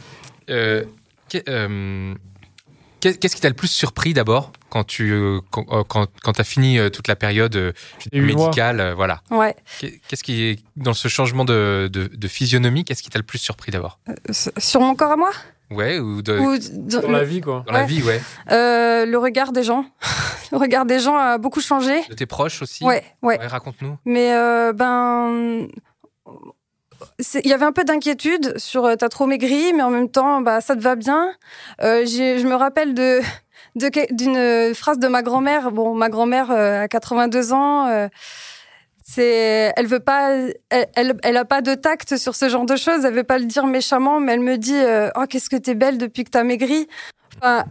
euh, 0.50 0.84
qu'est-ce 3.00 3.34
qui 3.34 3.40
t'a 3.40 3.48
le 3.48 3.54
plus 3.54 3.68
surpris 3.68 4.12
d'abord 4.12 4.52
quand 4.68 4.84
tu 4.84 5.10
euh, 5.12 5.40
quand, 5.50 5.64
euh, 5.72 5.82
quand, 5.88 6.06
quand 6.22 6.38
as 6.38 6.44
fini 6.44 6.78
euh, 6.78 6.90
toute 6.90 7.08
la 7.08 7.16
période 7.16 7.56
euh, 7.56 7.72
médicale, 8.12 8.80
euh, 8.80 8.94
voilà. 8.94 9.20
Ouais. 9.30 9.56
Qu'est- 9.80 10.00
Qu'est-ce 10.06 10.22
qui 10.22 10.62
dans 10.76 10.94
ce 10.94 11.08
changement 11.08 11.44
de, 11.44 11.88
de, 11.92 12.06
de 12.14 12.28
physionomie, 12.28 12.84
qu'est-ce 12.84 13.02
qui 13.02 13.10
t'a 13.10 13.18
le 13.18 13.24
plus 13.24 13.38
surpris 13.38 13.72
d'abord? 13.72 13.98
Sur 14.58 14.80
mon 14.80 14.94
corps 14.94 15.12
à 15.12 15.16
moi? 15.16 15.30
Ouais, 15.72 15.98
ou, 16.00 16.20
de, 16.20 16.36
Ou 16.36 16.58
Dans 17.00 17.10
la 17.12 17.22
vie, 17.24 17.40
quoi. 17.40 17.62
dans 17.66 17.72
la 17.72 17.84
vie, 17.84 18.02
ouais. 18.02 18.20
euh, 18.50 19.06
le 19.06 19.18
regard 19.18 19.52
des 19.52 19.62
gens. 19.62 19.84
le 20.52 20.58
regard 20.58 20.84
des 20.84 20.98
gens 20.98 21.16
a 21.16 21.38
beaucoup 21.38 21.60
changé. 21.60 22.02
De 22.08 22.14
tes 22.14 22.26
proches 22.26 22.60
aussi? 22.62 22.84
Ouais, 22.84 23.04
ouais. 23.22 23.38
Ouais, 23.38 23.46
raconte-nous. 23.46 23.96
Mais 24.04 24.32
euh, 24.34 24.72
ben, 24.72 25.68
il 27.44 27.48
y 27.48 27.52
avait 27.52 27.64
un 27.64 27.72
peu 27.72 27.84
d'inquiétude 27.84 28.58
sur 28.58 28.84
euh, 28.84 28.96
t'as 28.96 29.08
trop 29.08 29.26
maigri, 29.26 29.72
mais 29.72 29.82
en 29.82 29.90
même 29.90 30.10
temps, 30.10 30.40
bah 30.40 30.60
ça 30.60 30.74
te 30.74 30.80
va 30.80 30.96
bien. 30.96 31.32
Euh, 31.82 32.04
je 32.06 32.46
me 32.46 32.54
rappelle 32.54 32.94
de 32.94 33.20
d'une 33.76 34.74
phrase 34.74 34.98
de 34.98 35.08
ma 35.08 35.22
grand-mère. 35.22 35.70
Bon, 35.70 35.94
ma 35.94 36.08
grand-mère 36.08 36.50
euh, 36.50 36.82
a 36.82 36.88
82 36.88 37.52
ans. 37.52 37.86
euh, 37.86 38.08
c'est, 39.04 39.72
elle 39.76 39.86
veut 39.86 40.00
pas, 40.00 40.30
elle, 40.70 41.16
elle, 41.24 41.36
a 41.36 41.44
pas 41.44 41.62
de 41.62 41.74
tact 41.74 42.16
sur 42.16 42.36
ce 42.36 42.48
genre 42.48 42.64
de 42.64 42.76
choses. 42.76 43.04
Elle 43.04 43.14
veut 43.14 43.24
pas 43.24 43.38
le 43.38 43.44
dire 43.44 43.66
méchamment, 43.66 44.20
mais 44.20 44.34
elle 44.34 44.40
me 44.40 44.56
dit, 44.56 44.76
euh, 44.76 45.10
oh 45.16 45.24
qu'est-ce 45.28 45.50
que 45.50 45.56
t'es 45.56 45.74
belle 45.74 45.98
depuis 45.98 46.22
que 46.22 46.30
t'as 46.30 46.44
maigri. 46.44 46.86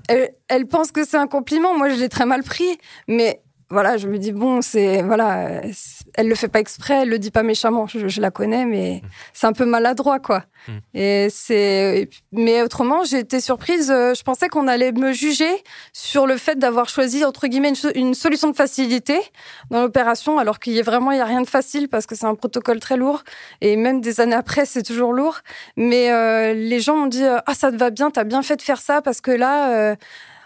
Elle, 0.10 0.32
elle 0.50 0.66
pense 0.66 0.92
que 0.92 1.06
c'est 1.06 1.18
un 1.18 1.28
compliment. 1.28 1.78
Moi, 1.78 1.90
je 1.90 1.96
l'ai 1.96 2.10
très 2.10 2.26
mal 2.26 2.44
pris, 2.44 2.78
mais 3.08 3.42
voilà, 3.72 3.98
je 3.98 4.08
me 4.08 4.18
dis 4.18 4.32
bon, 4.32 4.62
c'est 4.62 5.04
voilà, 5.04 5.62
elle 6.16 6.28
le 6.28 6.36
fait 6.36 6.48
pas 6.48 6.60
exprès, 6.60 7.04
elle 7.04 7.10
le 7.10 7.20
dit 7.20 7.30
pas 7.32 7.44
méchamment. 7.44 7.86
Je, 7.88 8.08
je 8.08 8.20
la 8.22 8.32
connais, 8.32 8.66
mais 8.66 9.02
c'est 9.34 9.46
un 9.48 9.54
peu 9.54 9.66
maladroit, 9.66 10.20
quoi. 10.20 10.44
Mm. 10.68 10.72
Et 10.96 11.28
c'est, 11.30 12.10
mais 12.32 12.62
autrement, 12.64 13.04
j'ai 13.04 13.20
été 13.20 13.40
surprise. 13.40 13.92
euh, 13.92 14.14
Je 14.16 14.24
pensais 14.24 14.50
qu'on 14.50 14.68
allait 14.68 14.92
me 14.92 15.14
juger 15.14 15.50
sur 15.94 16.26
le 16.26 16.38
fait 16.38 16.58
d'avoir 16.58 16.90
choisi 16.90 17.24
entre 17.24 17.46
guillemets 17.48 17.70
une, 17.70 17.76
so- 17.76 17.92
une 17.94 18.14
solution 18.16 18.50
de 18.50 18.56
facilité 18.56 19.20
dans 19.70 19.82
l'opération, 19.84 20.40
alors 20.40 20.58
qu'il 20.60 20.74
y 20.74 20.80
a 20.80 20.84
vraiment 20.84 21.12
il 21.12 21.18
y 21.20 21.22
a 21.22 21.26
rien 21.26 21.42
de 21.42 21.48
facile 21.48 21.90
parce 21.90 22.06
que 22.08 22.16
c'est 22.16 22.26
un 22.26 22.36
protocole 22.36 22.80
très 22.80 22.98
lourd 22.98 23.24
et 23.62 23.76
même 23.76 24.02
des 24.02 24.20
années 24.20 24.36
après, 24.36 24.66
c'est 24.66 24.84
toujours 24.84 25.14
lourd. 25.14 25.40
Mais 25.78 26.12
euh, 26.12 26.54
les 26.54 26.80
gens 26.80 26.96
m'ont 26.98 27.06
dit 27.08 27.24
euh, 27.24 27.38
ah 27.46 27.54
ça 27.54 27.72
te 27.72 27.78
va 27.78 27.92
bien, 27.92 28.10
t'as 28.10 28.24
bien 28.24 28.42
fait 28.42 28.56
de 28.56 28.64
faire 28.64 28.82
ça 28.82 29.02
parce 29.04 29.22
que 29.22 29.32
là. 29.32 29.72
euh, 29.76 29.96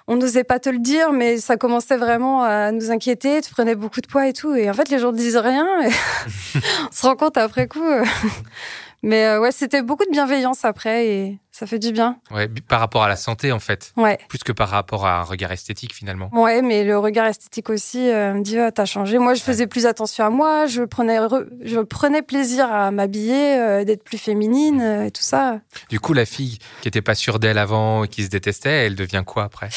on 0.07 0.15
n'osait 0.15 0.43
pas 0.43 0.59
te 0.59 0.69
le 0.69 0.79
dire, 0.79 1.13
mais 1.13 1.37
ça 1.37 1.57
commençait 1.57 1.97
vraiment 1.97 2.43
à 2.43 2.71
nous 2.71 2.91
inquiéter. 2.91 3.41
Tu 3.41 3.51
prenais 3.51 3.75
beaucoup 3.75 4.01
de 4.01 4.07
poids 4.07 4.27
et 4.27 4.33
tout. 4.33 4.53
Et 4.53 4.69
en 4.69 4.73
fait, 4.73 4.89
les 4.89 4.99
gens 4.99 5.11
ne 5.11 5.17
disent 5.17 5.37
rien. 5.37 5.65
et 5.81 5.89
on 6.57 6.91
se 6.91 7.05
rend 7.05 7.15
compte 7.15 7.37
après 7.37 7.67
coup. 7.67 7.79
Mais 9.03 9.25
euh, 9.25 9.41
ouais, 9.41 9.51
c'était 9.51 9.81
beaucoup 9.81 10.05
de 10.05 10.11
bienveillance 10.11 10.63
après 10.65 11.07
et 11.07 11.39
ça 11.55 11.67
fait 11.67 11.77
du 11.79 11.91
bien. 11.91 12.17
Ouais, 12.31 12.49
par 12.67 12.79
rapport 12.79 13.03
à 13.03 13.07
la 13.07 13.15
santé, 13.15 13.51
en 13.51 13.59
fait. 13.59 13.93
Ouais. 13.95 14.17
Plus 14.27 14.39
que 14.39 14.51
par 14.51 14.69
rapport 14.69 15.05
à 15.05 15.19
un 15.19 15.23
regard 15.23 15.51
esthétique, 15.51 15.93
finalement. 15.93 16.29
Ouais, 16.33 16.63
mais 16.63 16.83
le 16.83 16.97
regard 16.97 17.27
esthétique 17.27 17.69
aussi 17.69 18.09
euh, 18.09 18.33
me 18.33 18.41
dit 18.41 18.57
ah, 18.57 18.71
t'as 18.71 18.85
changé. 18.85 19.19
Moi, 19.19 19.35
je 19.35 19.41
faisais 19.43 19.67
plus 19.67 19.85
attention 19.85 20.25
à 20.25 20.29
moi. 20.31 20.65
Je 20.65 20.81
prenais, 20.81 21.19
re- 21.19 21.47
je 21.63 21.79
prenais 21.79 22.23
plaisir 22.23 22.71
à 22.73 22.89
m'habiller, 22.89 23.55
euh, 23.59 23.83
d'être 23.85 24.03
plus 24.03 24.17
féminine 24.17 24.81
euh, 24.81 25.05
et 25.05 25.11
tout 25.11 25.21
ça. 25.21 25.59
Du 25.89 25.99
coup, 25.99 26.13
la 26.13 26.25
fille 26.25 26.57
qui 26.81 26.87
était 26.87 27.03
pas 27.03 27.15
sûre 27.15 27.37
d'elle 27.39 27.59
avant 27.59 28.03
et 28.03 28.07
qui 28.07 28.23
se 28.23 28.29
détestait, 28.29 28.87
elle 28.87 28.95
devient 28.95 29.23
quoi 29.25 29.43
après? 29.43 29.69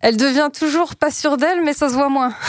Elle 0.00 0.16
devient 0.16 0.50
toujours 0.52 0.94
pas 0.94 1.10
sûre 1.10 1.36
d'elle, 1.36 1.62
mais 1.62 1.72
ça 1.72 1.88
se 1.88 1.94
voit 1.94 2.08
moins. 2.08 2.34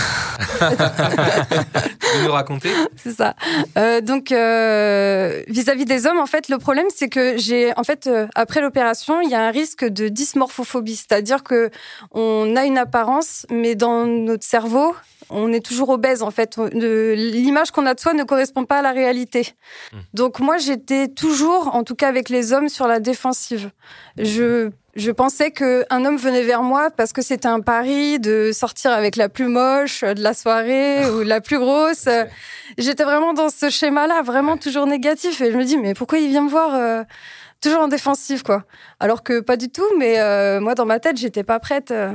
Tu 0.60 2.24
nous 2.24 2.32
raconter 2.32 2.72
C'est 2.96 3.12
ça. 3.12 3.36
Euh, 3.78 4.02
donc 4.02 4.32
euh, 4.32 5.42
vis-à-vis 5.48 5.86
des 5.86 6.06
hommes, 6.08 6.20
en 6.20 6.26
fait, 6.26 6.50
le 6.50 6.58
problème 6.58 6.88
c'est 6.94 7.10
que 7.10 7.38
j'ai, 7.38 7.76
en 7.78 7.84
fait, 7.84 8.08
euh, 8.08 8.28
après 8.36 8.62
l'opération, 8.62 9.22
il 9.22 9.30
y 9.30 9.36
a 9.36 9.42
un 9.42 9.52
risque 9.52 9.86
de 9.86 10.08
dysmorphophobie, 10.08 10.96
c'est-à-dire 10.96 11.44
que 11.44 11.70
on 12.12 12.56
a 12.56 12.66
une 12.66 12.78
apparence, 12.78 13.46
mais 13.50 13.76
dans 13.76 14.06
notre 14.06 14.46
cerveau, 14.46 14.96
on 15.30 15.52
est 15.52 15.66
toujours 15.66 15.90
obèse. 15.90 16.22
En 16.22 16.32
fait, 16.32 16.58
l'image 16.74 17.72
qu'on 17.72 17.86
a 17.86 17.94
de 17.94 18.00
soi 18.00 18.14
ne 18.14 18.24
correspond 18.24 18.66
pas 18.66 18.80
à 18.80 18.82
la 18.82 18.92
réalité. 18.92 19.54
Hmm. 19.92 19.98
Donc 20.14 20.40
moi, 20.40 20.58
j'étais 20.58 21.08
toujours, 21.08 21.76
en 21.76 21.84
tout 21.84 21.96
cas 21.96 22.08
avec 22.08 22.30
les 22.30 22.54
hommes, 22.54 22.70
sur 22.70 22.88
la 22.88 23.00
défensive. 23.00 23.70
Je 24.18 24.72
je 24.98 25.12
pensais 25.12 25.52
que 25.52 25.86
un 25.92 26.06
homme 26.06 26.18
venait 26.18 26.42
vers 26.42 26.64
moi 26.64 26.90
parce 26.90 27.14
que 27.14 27.22
c'était 27.22 27.37
un 27.46 27.60
pari 27.62 28.20
de 28.20 28.52
sortir 28.54 28.92
avec 28.92 29.16
la 29.16 29.30
plus 29.30 29.48
moche 29.48 30.04
de 30.04 30.22
la 30.22 30.34
soirée 30.34 31.10
ou 31.12 31.22
la 31.22 31.42
plus 31.42 31.60
grosse. 31.60 32.08
J'étais 32.78 33.04
vraiment 33.04 33.34
dans 33.34 33.50
ce 33.50 33.70
schéma-là, 33.70 34.22
vraiment 34.24 34.58
toujours 34.58 34.88
négatif. 34.88 35.42
Et 35.42 35.52
je 35.52 35.58
me 35.58 35.64
dis, 35.64 35.78
mais 35.78 35.94
pourquoi 35.94 36.20
il 36.20 36.30
vient 36.30 36.44
me 36.44 36.50
voir 36.50 36.76
euh, 36.76 37.04
toujours 37.62 37.82
en 37.82 37.88
défensive, 37.88 38.44
quoi? 38.44 38.64
Alors 39.00 39.24
que 39.24 39.40
pas 39.40 39.58
du 39.58 39.70
tout, 39.70 39.86
mais 39.98 40.20
euh, 40.20 40.60
moi, 40.60 40.76
dans 40.76 40.86
ma 40.86 41.00
tête, 41.00 41.18
j'étais 41.18 41.44
pas 41.44 41.60
prête. 41.60 41.92
euh, 41.92 42.14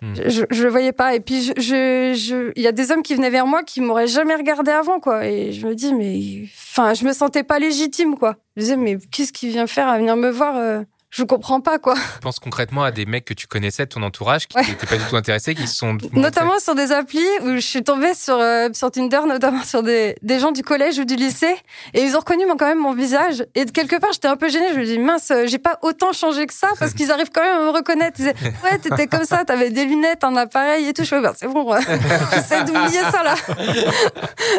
Hmm. 0.00 0.14
Je, 0.28 0.44
le 0.62 0.68
voyais 0.68 0.92
pas. 0.92 1.16
Et 1.16 1.18
puis, 1.20 1.42
je, 1.42 1.52
je, 1.56 2.14
je- 2.16 2.52
il 2.54 2.62
y 2.62 2.68
a 2.68 2.70
des 2.72 2.92
hommes 2.92 3.02
qui 3.02 3.16
venaient 3.16 3.28
vers 3.28 3.44
moi 3.48 3.64
qui 3.64 3.80
m'auraient 3.80 4.06
jamais 4.06 4.36
regardé 4.36 4.70
avant, 4.70 5.00
quoi. 5.00 5.26
Et 5.26 5.50
je 5.52 5.66
me 5.66 5.74
dis, 5.74 5.92
mais, 5.92 6.44
enfin, 6.70 6.94
je 6.94 7.04
me 7.04 7.12
sentais 7.12 7.42
pas 7.42 7.58
légitime, 7.58 8.16
quoi. 8.16 8.36
Je 8.56 8.62
disais, 8.62 8.76
mais 8.76 8.98
qu'est-ce 9.10 9.32
qu'il 9.32 9.48
vient 9.50 9.66
faire 9.66 9.88
à 9.88 9.98
venir 9.98 10.14
me 10.14 10.30
voir 10.30 10.56
euh, 10.56 10.82
Je 11.10 11.22
comprends 11.24 11.60
pas, 11.62 11.78
quoi. 11.78 11.94
Je 11.94 12.18
pense 12.20 12.38
concrètement 12.38 12.84
à 12.84 12.90
des 12.90 13.06
mecs 13.06 13.24
que 13.24 13.32
tu 13.32 13.46
connaissais 13.46 13.84
de 13.86 13.88
ton 13.88 14.02
entourage 14.02 14.46
qui 14.46 14.58
Ouais. 14.58 14.66
n'étaient 14.66 14.86
pas 14.86 14.96
du 14.98 15.04
tout 15.04 15.16
intéressés, 15.16 15.54
qui 15.54 15.66
se 15.66 15.74
sont. 15.74 15.96
Notamment 16.12 16.58
sur 16.58 16.74
des 16.74 16.92
applis 16.92 17.24
où 17.42 17.54
je 17.54 17.60
suis 17.60 17.82
tombée 17.82 18.12
sur, 18.12 18.36
euh, 18.38 18.68
sur 18.74 18.90
Tinder, 18.90 19.20
notamment 19.26 19.62
sur 19.64 19.82
des, 19.82 20.16
des 20.20 20.38
gens 20.38 20.52
du 20.52 20.62
collège 20.62 20.98
ou 20.98 21.06
du 21.06 21.16
lycée. 21.16 21.56
Et 21.94 22.02
ils 22.02 22.14
ont 22.14 22.18
reconnu 22.18 22.44
quand 22.58 22.66
même 22.66 22.78
mon 22.78 22.92
visage. 22.92 23.42
Et 23.54 23.64
de 23.64 23.70
quelque 23.70 23.96
part, 23.96 24.12
j'étais 24.12 24.28
un 24.28 24.36
peu 24.36 24.50
gênée. 24.50 24.66
Je 24.74 24.78
me 24.80 24.84
dis, 24.84 24.98
mince, 24.98 25.30
euh, 25.30 25.46
j'ai 25.46 25.56
pas 25.58 25.78
autant 25.80 26.12
changé 26.12 26.46
que 26.46 26.52
ça 26.52 26.68
parce 26.78 26.92
qu'ils 26.94 27.10
arrivent 27.10 27.30
quand 27.34 27.42
même 27.42 27.56
à 27.62 27.64
me 27.64 27.70
reconnaître. 27.70 28.16
Ils 28.18 28.26
disaient, 28.26 28.36
ouais, 28.64 28.78
t'étais 28.78 29.06
comme 29.06 29.24
ça, 29.24 29.46
t'avais 29.46 29.70
des 29.70 29.86
lunettes, 29.86 30.24
un 30.24 30.36
appareil 30.36 30.88
et 30.88 30.92
tout. 30.92 31.04
Je 31.04 31.08
fais, 31.08 31.20
bah, 31.22 31.32
c'est 31.38 31.48
bon, 31.48 31.74
j'essaie 32.34 32.64
d'oublier 32.64 33.00
ça 33.10 33.22
là. 33.22 33.34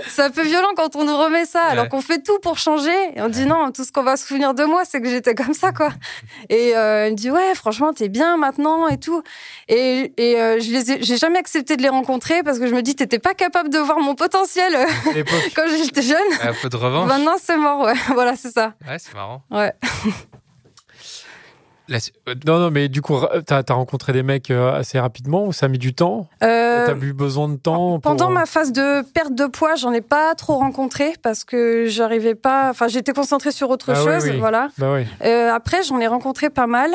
c'est 0.07 0.23
un 0.23 0.31
peu 0.31 0.41
violent 0.43 0.69
quand 0.75 0.95
on 0.95 1.03
nous 1.05 1.15
remet 1.17 1.45
ça, 1.45 1.63
alors 1.63 1.83
Ouais. 1.83 1.89
qu'on 1.89 2.01
fait 2.01 2.21
tout 2.23 2.39
pour 2.39 2.57
changer. 2.57 2.91
Et 3.15 3.21
on 3.21 3.29
dit, 3.29 3.45
non, 3.45 3.71
tout 3.71 3.83
ce 3.85 3.91
qu'on 3.91 4.03
va 4.03 4.17
se 4.17 4.25
souvenir 4.27 4.53
de 4.55 4.63
moi, 4.63 4.81
c'est 4.83 4.99
que 4.99 5.09
j'étais 5.09 5.35
comme 5.35 5.53
ça, 5.53 5.71
quoi. 5.71 5.89
Et 6.49 6.75
euh, 6.75 7.07
il 7.07 7.11
me 7.11 7.15
dit, 7.17 7.29
ouais, 7.31 7.53
franchement, 7.55 7.91
t'es 7.93 8.07
bien 8.09 8.37
maintenant 8.37 8.87
et 8.87 8.97
tout. 8.97 9.21
Et, 9.67 10.13
et 10.17 10.39
euh, 10.41 10.59
je 10.59 10.71
les 10.71 10.91
ai- 10.91 11.03
j'ai 11.03 11.17
jamais 11.17 11.39
accepté 11.39 11.75
de 11.77 11.81
les 11.81 11.89
rencontrer 11.89 12.43
parce 12.43 12.59
que 12.59 12.67
je 12.67 12.73
me 12.73 12.81
dis, 12.81 12.95
t'étais 12.95 13.19
pas 13.19 13.33
capable 13.33 13.69
de 13.69 13.79
voir 13.79 13.99
mon 13.99 14.15
potentiel 14.15 14.73
euh, 14.75 14.85
quand 15.55 15.63
j'étais 15.67 16.01
jeune. 16.01 16.17
Un 16.41 16.53
peu 16.61 16.69
de 16.69 16.75
revanche. 16.77 17.07
Maintenant, 17.07 17.35
c'est 17.41 17.57
mort, 17.57 17.81
ouais. 17.81 17.93
Voilà, 18.13 18.35
c'est 18.35 18.51
ça. 18.51 18.73
Ouais, 18.87 18.97
c'est 18.99 19.13
marrant. 19.13 19.43
Ouais. 19.51 19.73
La- 21.89 21.97
euh, 22.29 22.35
Non, 22.45 22.59
non, 22.59 22.71
mais 22.71 22.87
du 22.87 23.01
coup, 23.01 23.17
t'as 23.45 23.63
as 23.67 23.73
rencontré 23.73 24.13
des 24.13 24.23
mecs 24.23 24.51
euh, 24.51 24.73
assez 24.73 24.99
rapidement 24.99 25.45
ou 25.45 25.51
ça 25.53 25.65
a 25.65 25.69
mis 25.69 25.77
du 25.79 25.93
temps? 25.93 26.27
Euh, 26.43 26.85
T'as 26.85 26.95
eu 26.95 27.13
besoin 27.13 27.49
de 27.49 27.55
temps 27.57 27.99
pour- 27.99 28.01
Pendant 28.01 28.29
ma 28.29 28.45
phase 28.45 28.71
de 28.71 29.01
perte 29.11 29.33
de 29.33 29.45
poids, 29.47 29.75
j'en 29.75 29.91
ai 29.91 30.01
pas 30.01 30.35
trop 30.35 30.55
rencontré 30.57 31.15
parce 31.21 31.43
que 31.43 31.85
j'arrivais 31.87 32.35
pas. 32.35 32.69
Enfin, 32.69 32.87
j'étais 32.87 33.11
concentrée 33.13 33.51
sur 33.51 33.69
autre 33.69 33.91
Ah 33.93 34.03
oui, 34.03 34.05
chose, 34.13 34.29
oui. 34.31 34.37
voilà. 34.39 34.69
Bah 34.77 34.93
oui. 34.93 35.05
Euh, 35.25 35.51
après, 35.51 35.83
j'en 35.83 35.99
ai 35.99 36.07
rencontré 36.07 36.49
pas 36.49 36.67
mal. 36.67 36.91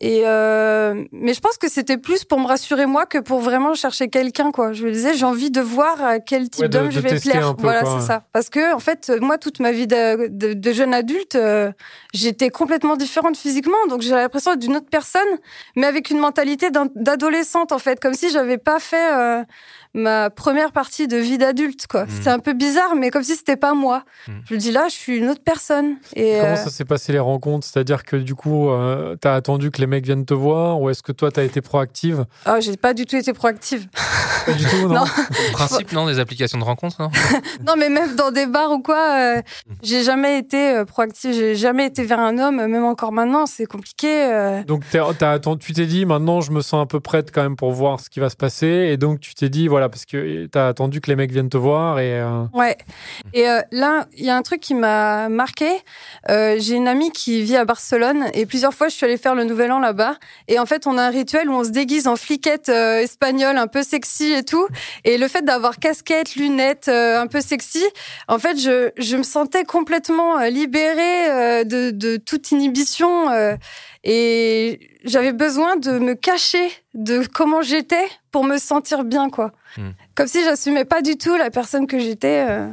Et 0.00 0.22
euh, 0.24 1.04
mais 1.12 1.34
je 1.34 1.40
pense 1.40 1.56
que 1.56 1.68
c'était 1.70 1.96
plus 1.98 2.24
pour 2.24 2.40
me 2.40 2.46
rassurer 2.46 2.84
moi 2.84 3.06
que 3.06 3.18
pour 3.18 3.38
vraiment 3.40 3.74
chercher 3.74 4.08
quelqu'un 4.08 4.50
quoi. 4.50 4.72
Je 4.72 4.84
me 4.84 4.90
disais 4.90 5.14
j'ai 5.14 5.24
envie 5.24 5.52
de 5.52 5.60
voir 5.60 6.02
à 6.02 6.18
quel 6.18 6.50
type 6.50 6.62
Ouais, 6.62 6.68
d'homme 6.68 6.90
je 6.90 6.98
vais 6.98 7.20
plaire. 7.20 7.54
peu, 7.54 7.62
voilà 7.62 7.84
c'est 7.84 8.04
ça. 8.06 8.24
Parce 8.32 8.50
que 8.50 8.74
en 8.74 8.80
fait 8.80 9.12
moi 9.20 9.38
toute 9.38 9.60
ma 9.60 9.70
vie 9.70 9.86
de, 9.86 10.26
de, 10.28 10.52
de 10.52 10.72
jeune 10.72 10.92
adulte 10.94 11.36
euh, 11.36 11.70
j'étais 12.12 12.50
complètement 12.50 12.96
différente 12.96 13.36
physiquement 13.36 13.76
donc 13.88 14.02
j'ai 14.02 14.10
l'impression 14.10 14.50
d'être 14.52 14.62
d'une 14.62 14.76
autre 14.76 14.90
personne 14.90 15.22
mais 15.76 15.86
avec 15.86 16.10
une 16.10 16.18
mentalité 16.18 16.70
d'adolescente 16.96 17.70
en 17.70 17.78
fait 17.78 18.00
comme 18.00 18.14
si 18.14 18.30
j'avais 18.30 18.58
pas 18.58 18.80
fait 18.80 19.12
euh, 19.14 19.44
ma 19.94 20.28
première 20.30 20.72
partie 20.72 21.06
de 21.08 21.16
vie 21.16 21.38
d'adulte 21.38 21.86
quoi. 21.88 22.06
C'était 22.08 22.30
un 22.30 22.38
peu 22.40 22.52
bizarre 22.52 22.94
mais 22.96 23.10
comme 23.10 23.22
si 23.22 23.34
c'était 23.36 23.56
pas 23.56 23.74
moi. 23.74 24.02
Mhm. 24.28 24.34
Je 24.48 24.54
me 24.54 24.58
dis 24.58 24.70
là 24.72 24.86
je 24.88 24.94
suis 24.94 25.16
une 25.18 25.28
autre 25.28 25.42
personne. 25.44 25.96
Et 26.16 26.38
Comment 26.40 26.52
euh, 26.52 26.56
ça 26.56 26.70
s'est 26.70 26.84
passé 26.84 27.12
les 27.12 27.18
rencontres? 27.20 27.66
C'est-à-dire 27.66 28.04
que 28.04 28.16
du 28.16 28.34
coup, 28.34 28.70
euh, 28.70 29.16
t'as 29.20 29.34
attendu 29.34 29.70
que 29.70 29.80
les 29.80 29.86
mecs 29.86 30.04
viennent 30.04 30.26
te 30.26 30.34
voir 30.34 30.80
ou 30.80 30.90
est-ce 30.90 31.02
que 31.02 31.12
toi, 31.12 31.30
t'as 31.30 31.44
été 31.44 31.60
proactive? 31.60 32.24
Ah, 32.44 32.60
j'ai 32.60 32.76
pas 32.76 32.92
du 32.94 33.06
tout 33.06 33.16
été 33.16 33.32
proactive. 33.32 33.86
Pas 34.46 34.52
du 34.52 34.64
tout, 34.64 34.76
non, 34.88 34.94
Non. 34.94 35.04
le 35.04 35.52
principe, 35.52 35.92
non, 35.92 36.06
des 36.06 36.18
applications 36.18 36.58
de 36.58 36.64
rencontres, 36.64 36.96
non? 37.00 37.10
Non, 37.66 37.74
mais 37.78 37.88
même 37.88 38.14
dans 38.16 38.30
des 38.30 38.46
bars 38.46 38.70
ou 38.72 38.80
quoi, 38.82 39.36
euh, 39.38 39.42
j'ai 39.82 40.02
jamais 40.02 40.38
été 40.38 40.76
euh, 40.76 40.84
proactive, 40.84 41.32
j'ai 41.32 41.54
jamais 41.54 41.86
été 41.86 42.02
vers 42.04 42.20
un 42.20 42.38
homme, 42.38 42.56
même 42.56 42.84
encore 42.84 43.12
maintenant, 43.12 43.46
c'est 43.46 43.66
compliqué. 43.66 44.24
euh. 44.32 44.62
Donc 44.64 44.82
t'es- 44.90 44.98
t'as 45.18 45.32
attendu, 45.32 45.64
tu 45.64 45.72
t'es 45.72 45.86
dit 45.86 46.04
maintenant 46.04 46.40
je 46.40 46.50
me 46.50 46.60
sens 46.60 46.82
un 46.82 46.86
peu 46.86 47.00
prête 47.00 47.30
quand 47.32 47.42
même 47.42 47.56
pour 47.56 47.70
voir 47.72 48.00
ce 48.00 48.10
qui 48.10 48.20
va 48.20 48.28
se 48.30 48.36
passer 48.36 48.66
et 48.66 48.96
donc 48.96 49.20
tu 49.20 49.34
t'es 49.34 49.48
dit 49.48 49.68
voilà 49.68 49.83
parce 49.88 50.04
que 50.04 50.46
t'as 50.46 50.68
attendu 50.68 51.00
que 51.00 51.10
les 51.10 51.16
mecs 51.16 51.32
viennent 51.32 51.48
te 51.48 51.56
voir 51.56 51.98
et 51.98 52.20
euh, 52.20 52.44
Ouais. 52.52 52.76
Et 53.32 53.48
euh, 53.48 53.60
là, 53.70 54.06
il 54.16 54.24
y 54.24 54.30
a 54.30 54.36
un 54.36 54.42
truc 54.42 54.60
qui 54.60 54.74
m'a 54.74 55.28
marqué. 55.28 55.68
Euh, 56.28 56.56
j'ai 56.58 56.74
une 56.74 56.88
amie 56.88 57.10
qui 57.10 57.42
vit 57.42 57.56
à 57.56 57.64
Barcelone 57.64 58.26
et 58.34 58.46
plusieurs 58.46 58.74
fois 58.74 58.88
je 58.88 58.94
suis 58.94 59.04
allée 59.04 59.16
faire 59.16 59.34
le 59.34 59.44
Nouvel 59.44 59.72
An 59.72 59.80
là-bas. 59.80 60.16
Et 60.48 60.58
en 60.58 60.66
fait, 60.66 60.86
on 60.86 60.98
a 60.98 61.02
un 61.02 61.10
rituel 61.10 61.48
où 61.48 61.52
on 61.52 61.64
se 61.64 61.70
déguise 61.70 62.06
en 62.06 62.16
fliquette 62.16 62.68
espagnole, 62.68 63.56
un 63.56 63.66
peu 63.66 63.82
sexy 63.82 64.32
et 64.32 64.42
tout. 64.42 64.66
Et 65.04 65.18
le 65.18 65.28
fait 65.28 65.42
d'avoir 65.42 65.78
casquette, 65.78 66.36
lunettes, 66.36 66.88
un 66.88 67.26
peu 67.26 67.40
sexy, 67.40 67.84
en 68.28 68.38
fait, 68.38 68.58
je, 68.58 68.90
je 68.96 69.16
me 69.16 69.22
sentais 69.22 69.64
complètement 69.64 70.38
libérée 70.44 71.64
de, 71.64 71.90
de 71.90 72.16
toute 72.16 72.50
inhibition. 72.50 73.28
Et 74.04 74.90
j'avais 75.04 75.32
besoin 75.32 75.76
de 75.76 75.98
me 75.98 76.14
cacher 76.14 76.68
de 76.94 77.26
comment 77.26 77.62
j'étais 77.62 78.06
pour 78.30 78.44
me 78.44 78.58
sentir 78.58 79.02
bien, 79.04 79.30
quoi. 79.30 79.52
Hmm. 79.76 79.90
Comme 80.14 80.26
si 80.26 80.44
j'assumais 80.44 80.84
pas 80.84 81.02
du 81.02 81.16
tout 81.16 81.34
la 81.36 81.50
personne 81.50 81.86
que 81.86 81.98
j'étais 81.98 82.46
euh, 82.48 82.68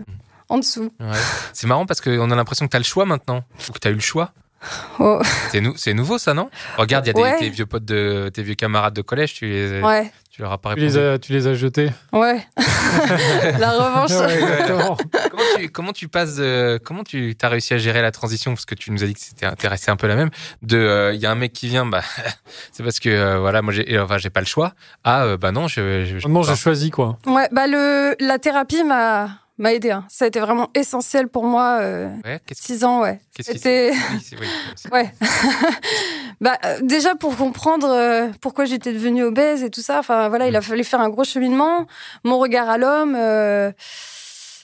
en 0.50 0.58
dessous. 0.60 0.92
Ouais. 1.00 1.08
C'est 1.54 1.68
marrant 1.68 1.86
parce 1.86 2.02
qu'on 2.02 2.30
a 2.30 2.36
l'impression 2.36 2.66
que 2.66 2.72
tu 2.72 2.76
as 2.76 2.80
le 2.80 2.86
choix 2.86 3.06
maintenant, 3.06 3.44
ou 3.70 3.72
que 3.72 3.80
tu 3.80 3.88
as 3.88 3.92
eu 3.92 3.96
le 3.96 4.00
choix. 4.02 4.32
Oh, 5.00 5.20
C'est 5.52 5.60
nou- 5.62 5.74
c'est 5.76 5.96
nouveau 5.96 6.20
ça, 6.20 6.36
non? 6.36 6.52
Regarde, 6.78 7.06
il 7.06 7.08
y 7.08 7.10
a 7.10 7.14
des, 7.14 7.22
Ouais. 7.22 7.40
tes 7.40 7.50
vieux 7.50 7.66
potes 7.66 7.86
de 7.86 8.30
tes 8.32 8.44
vieux 8.44 8.54
camarades 8.54 8.94
de 8.94 9.02
collège, 9.02 9.34
tu 9.34 9.48
les 9.48 9.82
ouais, 9.82 10.12
tu 10.32 10.42
leur 10.42 10.52
as 10.54 10.58
pas 10.58 10.74
Tu 10.76 10.80
les 10.80 10.88
répondu. 10.88 11.06
as, 11.08 11.20
tu 11.20 11.34
les 11.34 11.48
as 11.48 11.54
jetés. 11.56 11.90
ouais. 12.14 12.40
La 13.60 13.72
revanche. 13.72 14.12
Ouais, 14.12 14.34
exactement. 14.42 14.98
comment 15.30 15.44
tu 15.58 15.70
comment 15.70 15.92
tu 15.94 16.08
passes 16.08 16.36
de- 16.36 16.80
comment 16.84 17.04
tu 17.04 17.36
as 17.42 17.50
réussi 17.50 17.74
à 17.74 17.78
gérer 17.78 18.02
la 18.02 18.12
transition? 18.12 18.54
Parce 18.54 18.66
que 18.66 18.76
tu 18.76 18.92
nous 18.92 19.04
as 19.04 19.08
dit 19.08 19.14
que 19.14 19.20
c'était 19.20 19.46
intéressé 19.46 19.92
un 19.92 19.96
peu 19.98 20.08
la 20.08 20.16
même 20.16 20.30
de 20.62 20.78
euh, 20.78 21.14
il 21.14 21.20
y 21.20 21.26
a 21.26 21.32
un 21.32 21.36
mec 21.36 21.52
qui 21.54 21.68
vient 21.68 21.86
bah 21.86 22.02
c'est 22.72 22.84
parce 22.84 23.00
que 23.00 23.10
euh, 23.10 23.40
voilà 23.40 23.62
moi 23.62 23.74
j'ai 23.74 24.00
enfin 24.00 24.18
j'ai 24.18 24.30
pas 24.30 24.40
le 24.42 24.46
choix 24.46 24.74
ah 25.04 25.24
euh, 25.24 25.38
bah 25.38 25.52
non 25.52 25.68
je, 25.68 26.06
je, 26.06 26.20
je 26.20 26.28
Non, 26.28 26.44
j'ai 26.44 26.56
choisi 26.56 26.90
quoi. 26.92 27.18
Ouais, 27.26 27.48
bah 27.52 27.68
le, 27.68 28.16
la 28.20 28.40
thérapie 28.40 28.84
m'a 28.84 29.30
m'a 29.62 29.74
aidé. 29.74 29.92
hein. 29.92 30.06
Ça 30.10 30.26
a 30.26 30.28
été 30.28 30.40
vraiment 30.40 30.70
essentiel 30.76 31.28
pour 31.28 31.46
moi. 31.46 31.80
Euh, 31.82 32.10
ouais 32.26 32.40
six 32.52 32.84
ans, 32.84 33.02
ouais. 33.02 33.20
C'était. 33.40 33.92
Ouais. 34.92 35.14
bah, 36.42 36.58
euh, 36.66 36.80
déjà 36.82 37.16
pour 37.16 37.36
comprendre 37.38 37.88
euh, 37.90 38.28
pourquoi 38.42 38.66
j'étais 38.66 38.94
devenue 38.94 39.24
obèse 39.24 39.64
et 39.64 39.70
tout 39.70 39.82
ça. 39.82 40.00
Enfin 40.00 40.30
voilà, 40.30 40.48
il 40.48 40.56
a 40.56 40.62
fallu 40.62 40.84
faire 40.84 41.02
un 41.02 41.10
gros 41.10 41.24
cheminement. 41.24 41.86
Mon 42.24 42.40
regard 42.40 42.70
à 42.70 42.78
l'homme. 42.78 43.16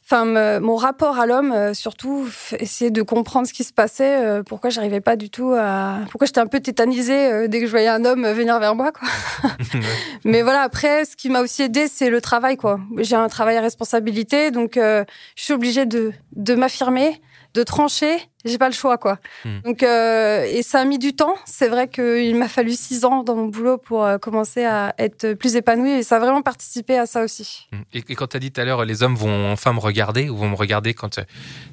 Enfin, 0.10 0.24
me- 0.24 0.60
mon 0.60 0.78
rapport 0.78 1.20
à 1.20 1.26
l'homme, 1.26 1.52
euh, 1.52 1.74
surtout, 1.74 2.30
essayer 2.60 2.92
de 2.92 3.02
comprendre 3.02 3.46
ce 3.46 3.52
qui 3.52 3.66
se 3.66 3.74
passait, 3.74 4.24
euh, 4.24 4.42
pourquoi 4.42 4.70
j'arrivais 4.70 5.02
pas 5.02 5.18
du 5.18 5.30
tout 5.30 5.52
à, 5.54 5.98
pourquoi 6.10 6.26
j'étais 6.28 6.40
un 6.40 6.48
peu 6.48 6.62
tétanisée 6.62 7.30
euh, 7.30 7.48
dès 7.50 7.60
que 7.60 7.66
je 7.66 7.72
voyais 7.72 7.90
un 7.90 8.06
homme 8.06 8.26
venir 8.26 8.58
vers 8.58 8.74
moi, 8.74 8.94
quoi. 8.94 9.06
Mais 10.24 10.44
voilà, 10.44 10.62
après, 10.62 11.04
ce 11.04 11.18
qui 11.18 11.30
m'a 11.30 11.42
aussi 11.42 11.64
aidé, 11.64 11.90
c'est 11.90 12.10
le 12.10 12.22
travail, 12.22 12.56
quoi. 12.56 12.80
J'ai 13.00 13.18
un 13.18 13.28
travail 13.28 13.58
à 13.58 13.62
responsabilité, 13.62 14.50
donc 14.50 14.78
euh, 14.78 15.04
je 15.36 15.44
suis 15.44 15.54
obligée 15.54 15.86
de, 15.86 16.14
de 16.38 16.56
m'affirmer, 16.56 17.22
de 17.54 17.64
trancher. 17.64 18.18
J'ai 18.46 18.58
pas 18.58 18.70
le 18.70 18.74
choix, 18.74 18.98
quoi. 18.98 19.20
Hmm. 19.44 19.60
Donc, 19.66 19.84
euh, 19.84 20.46
et 20.46 20.64
ça 20.64 20.80
a 20.80 20.86
mis 20.86 21.00
du 21.00 21.16
temps. 21.16 21.36
C'est 21.46 21.68
vrai 21.68 21.88
qu'il 21.88 22.36
m'a 22.36 22.48
fallu 22.48 22.74
six 22.74 23.04
ans 23.04 23.24
dans 23.24 23.36
mon 23.36 23.48
boulot 23.48 23.78
pour 23.78 24.06
euh, 24.06 24.18
commencer 24.18 24.64
à 24.64 24.96
être 24.98 25.34
plus 25.34 25.56
épanouie, 25.56 25.92
et 25.92 26.04
ça 26.04 26.16
a 26.18 26.20
vraiment 26.20 26.42
participé 26.42 26.98
à 26.98 27.06
ça 27.06 27.24
aussi. 27.24 27.68
et, 27.94 28.04
et 28.08 28.16
quand 28.16 28.28
tu 28.28 28.38
as 28.38 28.40
dit 28.40 28.52
tout 28.52 28.62
à 28.62 28.66
l'heure 28.66 28.86
les 28.86 29.04
hommes 29.04 29.16
vont 29.16 29.52
enfin 29.52 29.74
me 29.74 29.80
regarder 29.80 30.30
ou 30.30 30.38
vont 30.38 30.50
me 30.50 30.56
regarder 30.56 30.94
quand 30.94 31.18
euh, 31.18 31.24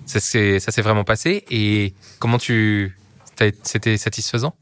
ça 0.07 0.21
s'est 0.21 0.83
vraiment 0.83 1.05
passé 1.05 1.45
et 1.51 1.95
comment 2.19 2.39
tu 2.39 2.97
c'était 3.63 3.97
satisfaisant? 3.97 4.55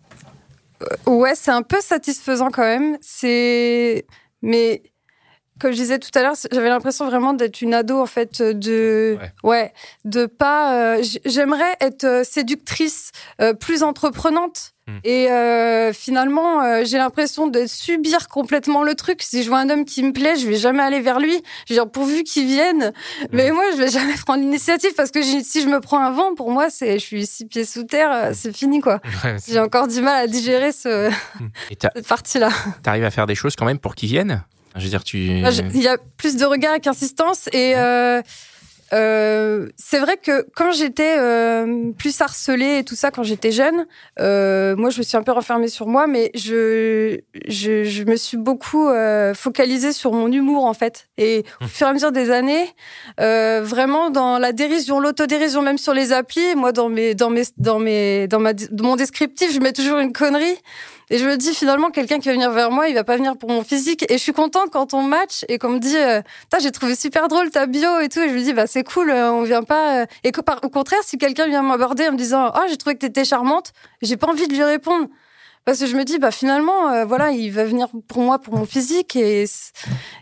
Ouais, 1.06 1.34
c'est 1.34 1.50
un 1.50 1.62
peu 1.62 1.80
satisfaisant 1.80 2.50
quand 2.50 2.62
même. 2.62 2.98
C'est, 3.00 4.06
mais 4.40 4.82
comme 5.62 5.70
je 5.72 5.76
disais 5.76 5.98
tout 5.98 6.10
à 6.14 6.22
l'heure, 6.22 6.34
j'avais 6.50 6.68
l'impression 6.68 7.06
vraiment 7.06 7.32
d'être 7.32 7.62
une 7.62 7.72
ado 7.72 7.98
en 8.00 8.06
fait, 8.06 8.42
de, 8.42 9.16
ouais, 9.44 9.72
de 10.04 10.26
pas. 10.26 10.74
euh, 10.96 11.02
J'aimerais 11.24 11.76
être 11.80 12.04
euh, 12.04 12.24
séductrice, 12.24 13.12
euh, 13.40 13.54
plus 13.54 13.82
entreprenante. 13.82 14.72
Hmm. 14.88 14.98
Et 15.04 15.30
euh, 15.30 15.92
finalement, 15.92 16.60
euh, 16.60 16.82
j'ai 16.84 16.98
l'impression 16.98 17.46
de 17.46 17.66
subir 17.68 18.26
complètement 18.26 18.82
le 18.82 18.96
truc. 18.96 19.22
Si 19.22 19.44
je 19.44 19.48
vois 19.48 19.58
un 19.60 19.70
homme 19.70 19.84
qui 19.84 20.02
me 20.02 20.12
plaît, 20.12 20.34
je 20.34 20.48
vais 20.48 20.56
jamais 20.56 20.82
aller 20.82 20.98
vers 21.00 21.20
lui. 21.20 21.40
Je 21.68 21.74
veux 21.74 21.80
dire, 21.80 21.88
pourvu 21.88 22.24
qu'il 22.24 22.46
vienne. 22.48 22.92
Mais 23.30 23.52
moi, 23.52 23.62
je 23.72 23.76
vais 23.76 23.90
jamais 23.90 24.14
prendre 24.26 24.40
l'initiative 24.42 24.90
parce 24.96 25.12
que 25.12 25.22
si 25.22 25.62
je 25.62 25.68
me 25.68 25.78
prends 25.78 26.00
un 26.00 26.10
vent, 26.10 26.34
pour 26.34 26.50
moi, 26.50 26.68
c'est, 26.68 26.94
je 26.98 27.04
suis 27.04 27.26
six 27.26 27.46
pieds 27.46 27.64
sous 27.64 27.84
terre, 27.84 28.10
euh, 28.12 28.30
c'est 28.34 28.54
fini 28.56 28.80
quoi. 28.80 28.98
Ouais, 29.24 29.36
J'ai 29.46 29.60
encore 29.60 29.86
du 29.86 30.00
mal 30.02 30.24
à 30.24 30.26
digérer 30.26 30.72
ce, 30.72 31.08
cette 31.94 32.08
partie-là. 32.08 32.48
t'arrives 32.82 33.04
à 33.04 33.10
faire 33.12 33.26
des 33.26 33.36
choses 33.36 33.54
quand 33.54 33.66
même 33.66 33.78
pour 33.78 33.94
qu'ils 33.94 34.08
viennent 34.08 34.42
Je 34.76 34.82
veux 34.82 34.88
dire, 34.88 35.04
tu. 35.04 35.18
Il 35.18 35.82
y 35.82 35.88
a 35.88 35.98
plus 36.16 36.36
de 36.36 36.44
regard 36.44 36.72
avec 36.72 36.86
insistance 36.86 37.48
et 37.52 37.74
euh, 37.76 38.22
euh, 38.92 39.68
c'est 39.76 39.98
vrai 39.98 40.18
que 40.18 40.46
quand 40.54 40.70
j'étais 40.72 41.16
euh, 41.18 41.92
plus 41.96 42.20
harcelée 42.20 42.78
et 42.78 42.84
tout 42.84 42.94
ça, 42.94 43.10
quand 43.10 43.22
j'étais 43.22 43.50
jeune, 43.50 43.86
euh, 44.20 44.76
moi 44.76 44.90
je 44.90 44.98
me 44.98 45.02
suis 45.02 45.16
un 45.16 45.22
peu 45.22 45.32
renfermée 45.32 45.68
sur 45.68 45.86
moi, 45.86 46.06
mais 46.06 46.30
je, 46.34 47.18
je, 47.48 47.84
je 47.84 48.04
me 48.04 48.16
suis 48.16 48.36
beaucoup 48.36 48.88
euh, 48.88 49.32
focalisée 49.32 49.92
sur 49.92 50.12
mon 50.12 50.30
humour 50.30 50.66
en 50.66 50.74
fait. 50.74 51.08
Et 51.16 51.44
au 51.62 51.68
fur 51.68 51.86
et 51.86 51.90
à 51.90 51.92
mesure 51.94 52.12
des 52.12 52.30
années, 52.30 52.68
euh, 53.20 53.62
vraiment 53.64 54.10
dans 54.10 54.38
la 54.38 54.52
dérision, 54.52 55.00
l'autodérision, 55.00 55.62
même 55.62 55.78
sur 55.78 55.94
les 55.94 56.12
applis, 56.12 56.54
moi 56.54 56.72
dans 56.72 56.90
mes, 56.90 57.14
dans 57.14 57.30
mes, 57.30 57.44
dans 57.56 57.78
mes, 57.78 58.28
dans 58.28 58.40
ma, 58.40 58.52
dans 58.52 58.84
mon 58.84 58.96
descriptif, 58.96 59.54
je 59.54 59.60
mets 59.60 59.72
toujours 59.72 60.00
une 60.00 60.12
connerie. 60.12 60.56
Et 61.10 61.18
je 61.18 61.26
me 61.26 61.36
dis 61.36 61.54
finalement, 61.54 61.90
quelqu'un 61.90 62.18
qui 62.18 62.28
va 62.28 62.34
venir 62.34 62.50
vers 62.50 62.70
moi, 62.70 62.88
il 62.88 62.94
va 62.94 63.04
pas 63.04 63.16
venir 63.16 63.36
pour 63.36 63.50
mon 63.50 63.62
physique. 63.62 64.04
Et 64.10 64.14
je 64.14 64.22
suis 64.22 64.32
contente 64.32 64.70
quand 64.70 64.94
on 64.94 65.02
match 65.02 65.44
et 65.48 65.58
qu'on 65.58 65.70
me 65.70 65.78
dit, 65.78 65.96
euh, 65.96 66.22
j'ai 66.60 66.70
trouvé 66.70 66.94
super 66.94 67.28
drôle 67.28 67.50
ta 67.50 67.66
bio 67.66 68.00
et 68.00 68.08
tout. 68.08 68.20
Et 68.20 68.28
je 68.28 68.34
me 68.34 68.40
dis, 68.42 68.52
bah 68.52 68.66
c'est 68.66 68.84
cool, 68.84 69.10
euh, 69.10 69.32
on 69.32 69.42
vient 69.42 69.62
pas. 69.62 70.02
euh. 70.02 70.06
Et 70.24 70.32
que, 70.32 70.40
par, 70.40 70.60
au 70.64 70.68
contraire, 70.68 71.00
si 71.02 71.18
quelqu'un 71.18 71.46
vient 71.48 71.62
m'aborder 71.62 72.08
en 72.08 72.12
me 72.12 72.16
disant, 72.16 72.52
oh 72.54 72.60
j'ai 72.68 72.76
trouvé 72.76 72.94
que 72.94 73.00
t'étais 73.00 73.24
charmante, 73.24 73.72
j'ai 74.00 74.16
pas 74.16 74.28
envie 74.28 74.48
de 74.48 74.54
lui 74.54 74.64
répondre. 74.64 75.08
Parce 75.64 75.78
que 75.78 75.86
je 75.86 75.94
me 75.96 76.04
dis, 76.04 76.18
bah 76.18 76.32
finalement, 76.32 77.04
voilà, 77.04 77.30
il 77.30 77.50
va 77.52 77.64
venir 77.64 77.88
pour 78.08 78.22
moi 78.22 78.40
pour 78.40 78.56
mon 78.56 78.66
physique 78.66 79.14
et 79.14 79.44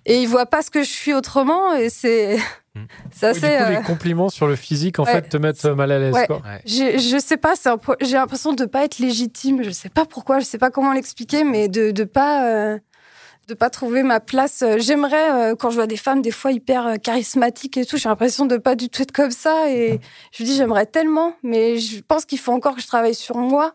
et 0.04 0.20
il 0.22 0.26
voit 0.28 0.44
pas 0.44 0.60
ce 0.60 0.70
que 0.70 0.82
je 0.82 0.90
suis 0.90 1.14
autrement 1.14 1.74
et 1.74 1.88
c'est 1.88 2.38
Mm. 2.74 2.82
Oui, 3.22 3.32
du 3.32 3.40
coup, 3.40 3.46
euh, 3.46 3.70
les 3.70 3.82
compliments 3.82 4.28
sur 4.28 4.46
le 4.46 4.54
physique, 4.56 4.98
en 5.00 5.04
ouais. 5.04 5.12
fait, 5.12 5.28
te 5.28 5.36
mettent 5.36 5.64
mal 5.64 5.90
à 5.90 5.98
l'aise. 5.98 6.14
Ouais. 6.14 6.26
quoi. 6.26 6.36
Ouais. 6.36 6.60
J'ai- 6.64 6.98
je 6.98 7.18
sais 7.18 7.36
pas, 7.36 7.54
j'ai 8.00 8.12
l'impression 8.14 8.52
de 8.52 8.64
pas 8.64 8.84
être 8.84 8.98
légitime. 8.98 9.62
Je 9.62 9.70
sais 9.70 9.88
pas 9.88 10.04
pourquoi, 10.04 10.38
je 10.38 10.44
sais 10.44 10.58
pas 10.58 10.70
comment 10.70 10.92
l'expliquer, 10.92 11.42
mais 11.44 11.68
de 11.68 11.90
de 11.90 12.04
pas 12.04 12.46
euh, 12.46 12.78
de 13.48 13.54
pas 13.54 13.70
trouver 13.70 14.04
ma 14.04 14.20
place. 14.20 14.62
Euh, 14.62 14.76
J'aimerais 14.78 15.50
euh, 15.50 15.56
quand 15.56 15.70
je 15.70 15.74
vois 15.74 15.88
des 15.88 15.96
femmes 15.96 16.22
des 16.22 16.30
fois 16.30 16.52
hyper 16.52 16.86
euh, 16.86 16.94
charismatiques 16.96 17.76
et 17.76 17.84
tout, 17.84 17.96
j'ai 17.96 18.08
l'impression 18.08 18.46
de 18.46 18.56
pas 18.56 18.76
du 18.76 18.88
tout 18.88 19.02
être 19.02 19.10
comme 19.12 19.32
ça 19.32 19.68
et 19.70 19.98
je 20.32 20.44
me 20.44 20.48
dis 20.48 20.54
j'aimerais 20.54 20.86
tellement, 20.86 21.34
mais 21.42 21.78
je 21.78 22.00
pense 22.06 22.24
qu'il 22.24 22.38
faut 22.38 22.52
encore 22.52 22.76
que 22.76 22.80
je 22.82 22.86
travaille 22.86 23.14
sur 23.16 23.36
moi. 23.36 23.74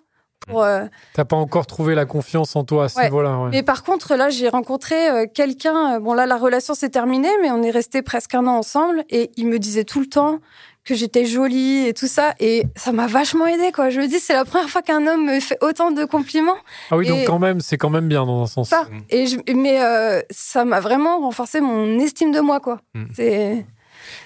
Euh, 0.54 0.88
T'as 1.14 1.26
pas 1.26 1.36
encore 1.36 1.66
trouvé 1.66 1.96
la 1.96 2.06
confiance 2.06 2.56
en 2.56 2.64
toi 2.64 2.86
à 2.86 2.90
ce 2.90 2.98
Ouais. 2.98 3.06
niveau-là. 3.06 3.38
ouais. 3.40 3.50
Mais 3.52 3.64
par 3.64 3.84
contre, 3.84 4.16
là, 4.16 4.30
j'ai 4.30 4.50
rencontré 4.50 5.10
euh, 5.10 5.26
quelqu'un. 5.34 5.96
euh, 5.96 6.00
Bon, 6.00 6.14
là, 6.14 6.26
la 6.26 6.38
relation 6.38 6.74
s'est 6.76 6.90
terminée, 6.90 7.32
mais 7.42 7.50
on 7.52 7.64
est 7.64 7.72
resté 7.72 8.02
presque 8.02 8.36
un 8.36 8.46
an 8.48 8.58
ensemble. 8.58 9.04
Et 9.10 9.32
il 9.38 9.48
me 9.48 9.58
disait 9.60 9.84
tout 9.86 10.00
le 10.00 10.06
temps 10.08 10.40
que 10.84 10.94
j'étais 10.94 11.26
jolie 11.26 11.88
et 11.88 11.94
tout 11.96 12.06
ça. 12.06 12.36
Et 12.40 12.64
ça 12.76 12.92
m'a 12.92 13.08
vachement 13.08 13.48
aidé, 13.48 13.72
quoi. 13.72 13.90
Je 13.90 14.00
me 14.00 14.08
dis, 14.08 14.20
c'est 14.20 14.34
la 14.36 14.46
première 14.46 14.70
fois 14.70 14.84
qu'un 14.84 15.08
homme 15.08 15.26
me 15.26 15.40
fait 15.40 15.58
autant 15.62 15.90
de 15.90 16.06
compliments. 16.06 16.58
Ah 16.92 16.98
oui, 16.98 17.08
donc 17.08 17.26
quand 17.26 17.40
même, 17.40 17.60
c'est 17.60 17.78
quand 17.78 17.90
même 17.90 18.08
bien 18.08 18.24
dans 18.24 18.44
un 18.44 18.46
sens. 18.46 18.70
Ça. 18.70 18.84
Mm. 18.84 19.02
Et 19.10 19.26
je, 19.26 19.38
mais 19.56 19.84
euh, 19.84 20.22
ça 20.30 20.64
m'a 20.64 20.80
vraiment 20.80 21.22
renforcé 21.22 21.60
mon 21.60 21.98
estime 21.98 22.32
de 22.32 22.40
moi, 22.40 22.60
quoi. 22.60 22.82
Mm. 22.94 23.06
C'est 23.16 23.66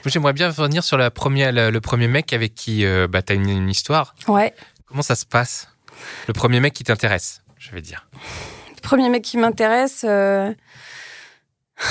J'aimerais 0.06 0.34
bien 0.34 0.50
revenir 0.50 0.84
sur 0.84 0.98
la 0.98 1.10
première, 1.12 1.54
le, 1.54 1.69
le 1.69 1.80
premier 1.82 2.10
mec 2.10 2.34
avec 2.34 2.54
qui 2.56 2.84
euh, 2.86 3.08
bah, 3.08 3.22
tu 3.22 3.32
as 3.32 3.36
une, 3.38 3.48
une 3.50 3.69
histoire. 3.69 4.13
ouais. 4.28 4.54
Comment 4.86 5.02
ça 5.04 5.15
se 5.15 5.26
passe? 5.26 5.69
Le 6.28 6.34
premier 6.34 6.60
mec 6.60 6.74
qui 6.74 6.84
t'intéresse, 6.84 7.42
je 7.58 7.72
vais 7.72 7.82
dire. 7.82 8.08
Le 8.76 8.82
premier 8.82 9.10
mec 9.10 9.24
qui 9.24 9.38
m'intéresse. 9.38 10.04
euh, 10.08 10.54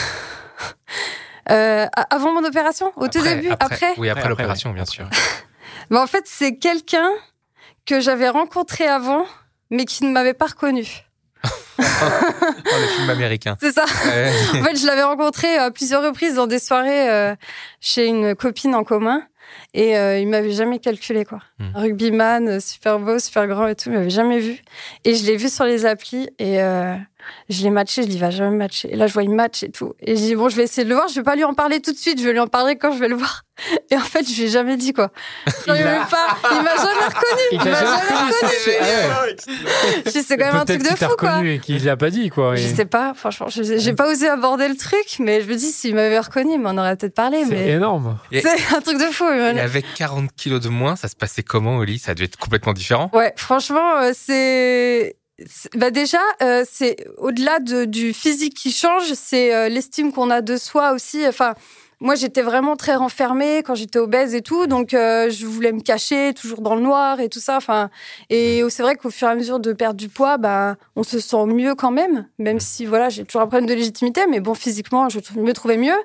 euh, 1.51 1.87
a- 1.95 2.15
avant 2.15 2.33
mon 2.33 2.45
opération, 2.47 2.93
au 2.97 3.09
tout 3.09 3.23
début, 3.23 3.49
après, 3.51 3.75
après. 3.77 3.95
Oui, 3.99 4.09
après, 4.09 4.21
Après, 4.21 4.29
l'opération, 4.29 4.71
ouais. 4.71 4.75
bien 4.77 4.85
sûr. 4.85 5.09
En 5.91 6.07
fait, 6.07 6.25
c'est 6.27 6.57
quelqu'un 6.57 7.09
que 7.87 7.99
j'avais 8.01 8.29
rencontré 8.29 8.87
avant, 8.87 9.25
mais 9.71 9.87
qui 9.87 10.05
ne 10.05 10.11
m'avait 10.11 10.35
pas 10.35 10.47
reconnu. 10.47 10.87
Oh, 11.81 12.75
le 12.81 12.87
film 12.89 13.09
américain. 13.11 13.57
C'est 13.61 13.71
ça. 13.73 13.85
Ouais. 14.05 14.33
En 14.55 14.65
fait, 14.65 14.77
je 14.77 14.85
l'avais 14.87 15.05
rencontré 15.05 15.57
à 15.57 15.71
plusieurs 15.71 16.03
reprises 16.03 16.35
dans 16.35 16.47
des 16.49 16.59
soirées 16.59 17.09
euh, 17.09 17.37
chez 17.81 18.07
une 18.07 18.35
copine 18.35 18.75
en 18.75 18.83
commun. 18.85 19.23
Et 19.75 19.97
euh, 19.97 20.19
il 20.19 20.29
m'avait 20.29 20.53
jamais 20.53 20.79
calculé, 20.79 21.25
quoi. 21.25 21.41
Hmm. 21.59 21.71
Rugbyman, 21.75 22.61
super 22.61 22.99
beau, 22.99 23.19
super 23.19 23.47
grand 23.47 23.67
et 23.67 23.75
tout, 23.75 23.91
il 23.91 23.93
m'avait 23.93 24.11
jamais 24.11 24.39
vu. 24.39 24.63
Et 25.05 25.15
je 25.15 25.27
l'ai 25.27 25.37
vu 25.37 25.49
sur 25.49 25.65
les 25.65 25.87
applis 25.87 26.29
et 26.39 26.63
euh, 26.63 26.95
je 27.49 27.63
l'ai 27.63 27.71
matché, 27.71 28.03
je 28.03 28.09
dis, 28.09 28.15
il 28.17 28.21
va 28.21 28.31
jamais 28.31 28.57
matcher. 28.57 28.93
Et 28.93 28.97
là, 28.97 29.07
je 29.07 29.13
vois, 29.13 29.23
il 29.23 29.31
match 29.31 29.63
et 29.63 29.71
tout. 29.71 29.95
Et 30.01 30.17
je 30.17 30.21
dis, 30.21 30.35
bon, 30.35 30.49
je 30.49 30.57
vais 30.57 30.65
essayer 30.65 30.85
de 30.85 30.89
le 30.89 30.95
voir, 30.95 31.09
je 31.09 31.15
vais 31.17 31.23
pas 31.23 31.35
lui 31.37 31.45
en 31.45 31.55
parler 31.55 31.81
tout 31.81 31.93
de 31.93 31.97
suite, 31.99 32.21
je 32.21 32.25
vais 32.25 32.33
lui 32.33 32.39
en 32.41 32.47
parler 32.47 32.77
quand 32.77 32.93
je 32.93 32.99
vais 32.99 33.09
le 33.09 33.17
voir. 33.17 33.43
Et 33.91 33.97
en 33.97 34.01
fait, 34.01 34.25
je 34.29 34.35
lui 34.37 34.45
ai 34.45 34.49
jamais 34.49 34.77
dit, 34.77 34.93
quoi. 34.93 35.11
Il 35.67 35.75
Il 35.75 35.83
m'a 35.83 36.77
jamais 36.77 37.07
reconnu. 37.07 37.43
Il 37.53 37.59
m'a 37.59 37.65
jamais 37.65 37.97
reconnu, 37.97 38.33
c'est- 38.41 38.81
ouais. 38.81 39.37
Je 40.07 40.11
dis, 40.13 40.23
C'est 40.23 40.37
quand 40.37 40.47
même 40.47 40.57
un 40.57 40.65
truc 40.65 40.79
Peut-être 40.83 40.93
de 41.01 41.05
fou, 41.07 41.17
quoi. 41.19 41.31
reconnu 41.33 41.55
et 41.55 41.59
qu'il 41.59 41.85
l'a 41.85 41.97
pas 41.97 42.11
dit, 42.11 42.31
quoi. 42.31 42.55
Je 42.55 42.63
Et 42.69 42.75
sais 42.75 42.85
pas, 42.85 43.15
franchement, 43.15 43.49
je- 43.49 43.79
j'ai 43.79 43.93
pas 43.95 44.09
osé 44.09 44.29
aborder 44.29 44.69
le 44.69 44.77
truc, 44.77 45.17
mais 45.19 45.43
je 45.43 45.49
me 45.49 45.55
dis, 45.57 45.73
s'il 45.73 45.95
m'avait 45.97 46.21
reconnu, 46.21 46.53
il 46.55 46.61
m'en 46.61 46.77
aurait 46.77 46.97
peut-être 46.97 47.15
parlé, 47.15 47.45
C'est 47.45 47.51
mais 47.55 47.69
énorme. 47.71 48.19
C'est 48.33 48.47
un 48.77 48.81
truc 48.81 48.99
de 48.99 49.05
fou. 49.13 49.25
Et 49.29 49.61
avec 49.61 49.87
40 49.97 50.31
kilos 50.37 50.61
de 50.61 50.69
moins, 50.69 50.95
ça 50.97 51.09
se 51.09 51.17
passait 51.17 51.43
comment 51.43 51.79
au 51.79 51.85
lit 51.85 51.99
Ça 51.99 52.15
devait 52.15 52.27
être 52.27 52.37
complètement 52.39 52.73
différent? 52.73 53.11
Ouais, 53.13 53.33
franchement, 53.37 53.97
euh, 54.03 54.13
c'est. 54.15 55.17
Bah 55.75 55.91
déjà, 55.91 56.19
euh, 56.43 56.65
c'est 56.69 57.07
au-delà 57.17 57.61
de, 57.61 57.85
du 57.85 58.13
physique 58.13 58.55
qui 58.55 58.73
change, 58.73 59.13
c'est 59.15 59.55
euh, 59.55 59.69
l'estime 59.69 60.13
qu'on 60.13 60.31
a 60.31 60.41
de 60.41 60.57
soi 60.57 60.93
aussi. 60.93 61.25
Enfin, 61.29 61.55
moi, 62.01 62.17
j'étais 62.17 62.43
vraiment 62.43 62.75
très 62.75 62.97
renfermée 62.97 63.63
quand 63.65 63.77
j'étais 63.77 64.01
obèse 64.01 64.35
et 64.35 64.43
tout, 64.43 64.67
donc 64.67 64.95
euh, 64.95 65.31
je 65.31 65.47
voulais 65.47 65.71
me 65.71 65.81
cacher 65.81 66.33
toujours 66.35 66.61
dans 66.61 66.75
le 66.75 66.81
noir 66.81 67.21
et 67.21 67.29
tout 67.29 67.39
ça. 67.39 67.57
Enfin, 67.57 67.89
et 68.31 68.65
c'est 68.69 68.83
vrai 68.83 68.97
qu'au 68.97 69.11
fur 69.11 69.29
et 69.29 69.31
à 69.31 69.35
mesure 69.37 69.61
de 69.61 69.73
perdre 69.73 69.97
du 69.97 70.09
poids, 70.09 70.39
bah, 70.39 70.75
on 70.97 71.05
se 71.05 71.21
sent 71.21 71.47
mieux 71.47 71.77
quand 71.77 71.93
même, 71.93 72.27
même 72.39 72.59
si 72.59 72.85
voilà, 72.85 73.09
j'ai 73.09 73.25
toujours 73.25 73.43
un 73.43 73.47
problème 73.47 73.69
de 73.69 73.75
légitimité, 73.75 74.23
mais 74.29 74.41
bon, 74.41 74.55
physiquement, 74.55 75.09
je 75.09 75.21
me 75.37 75.53
trouvais 75.53 75.77
mieux. 75.77 75.99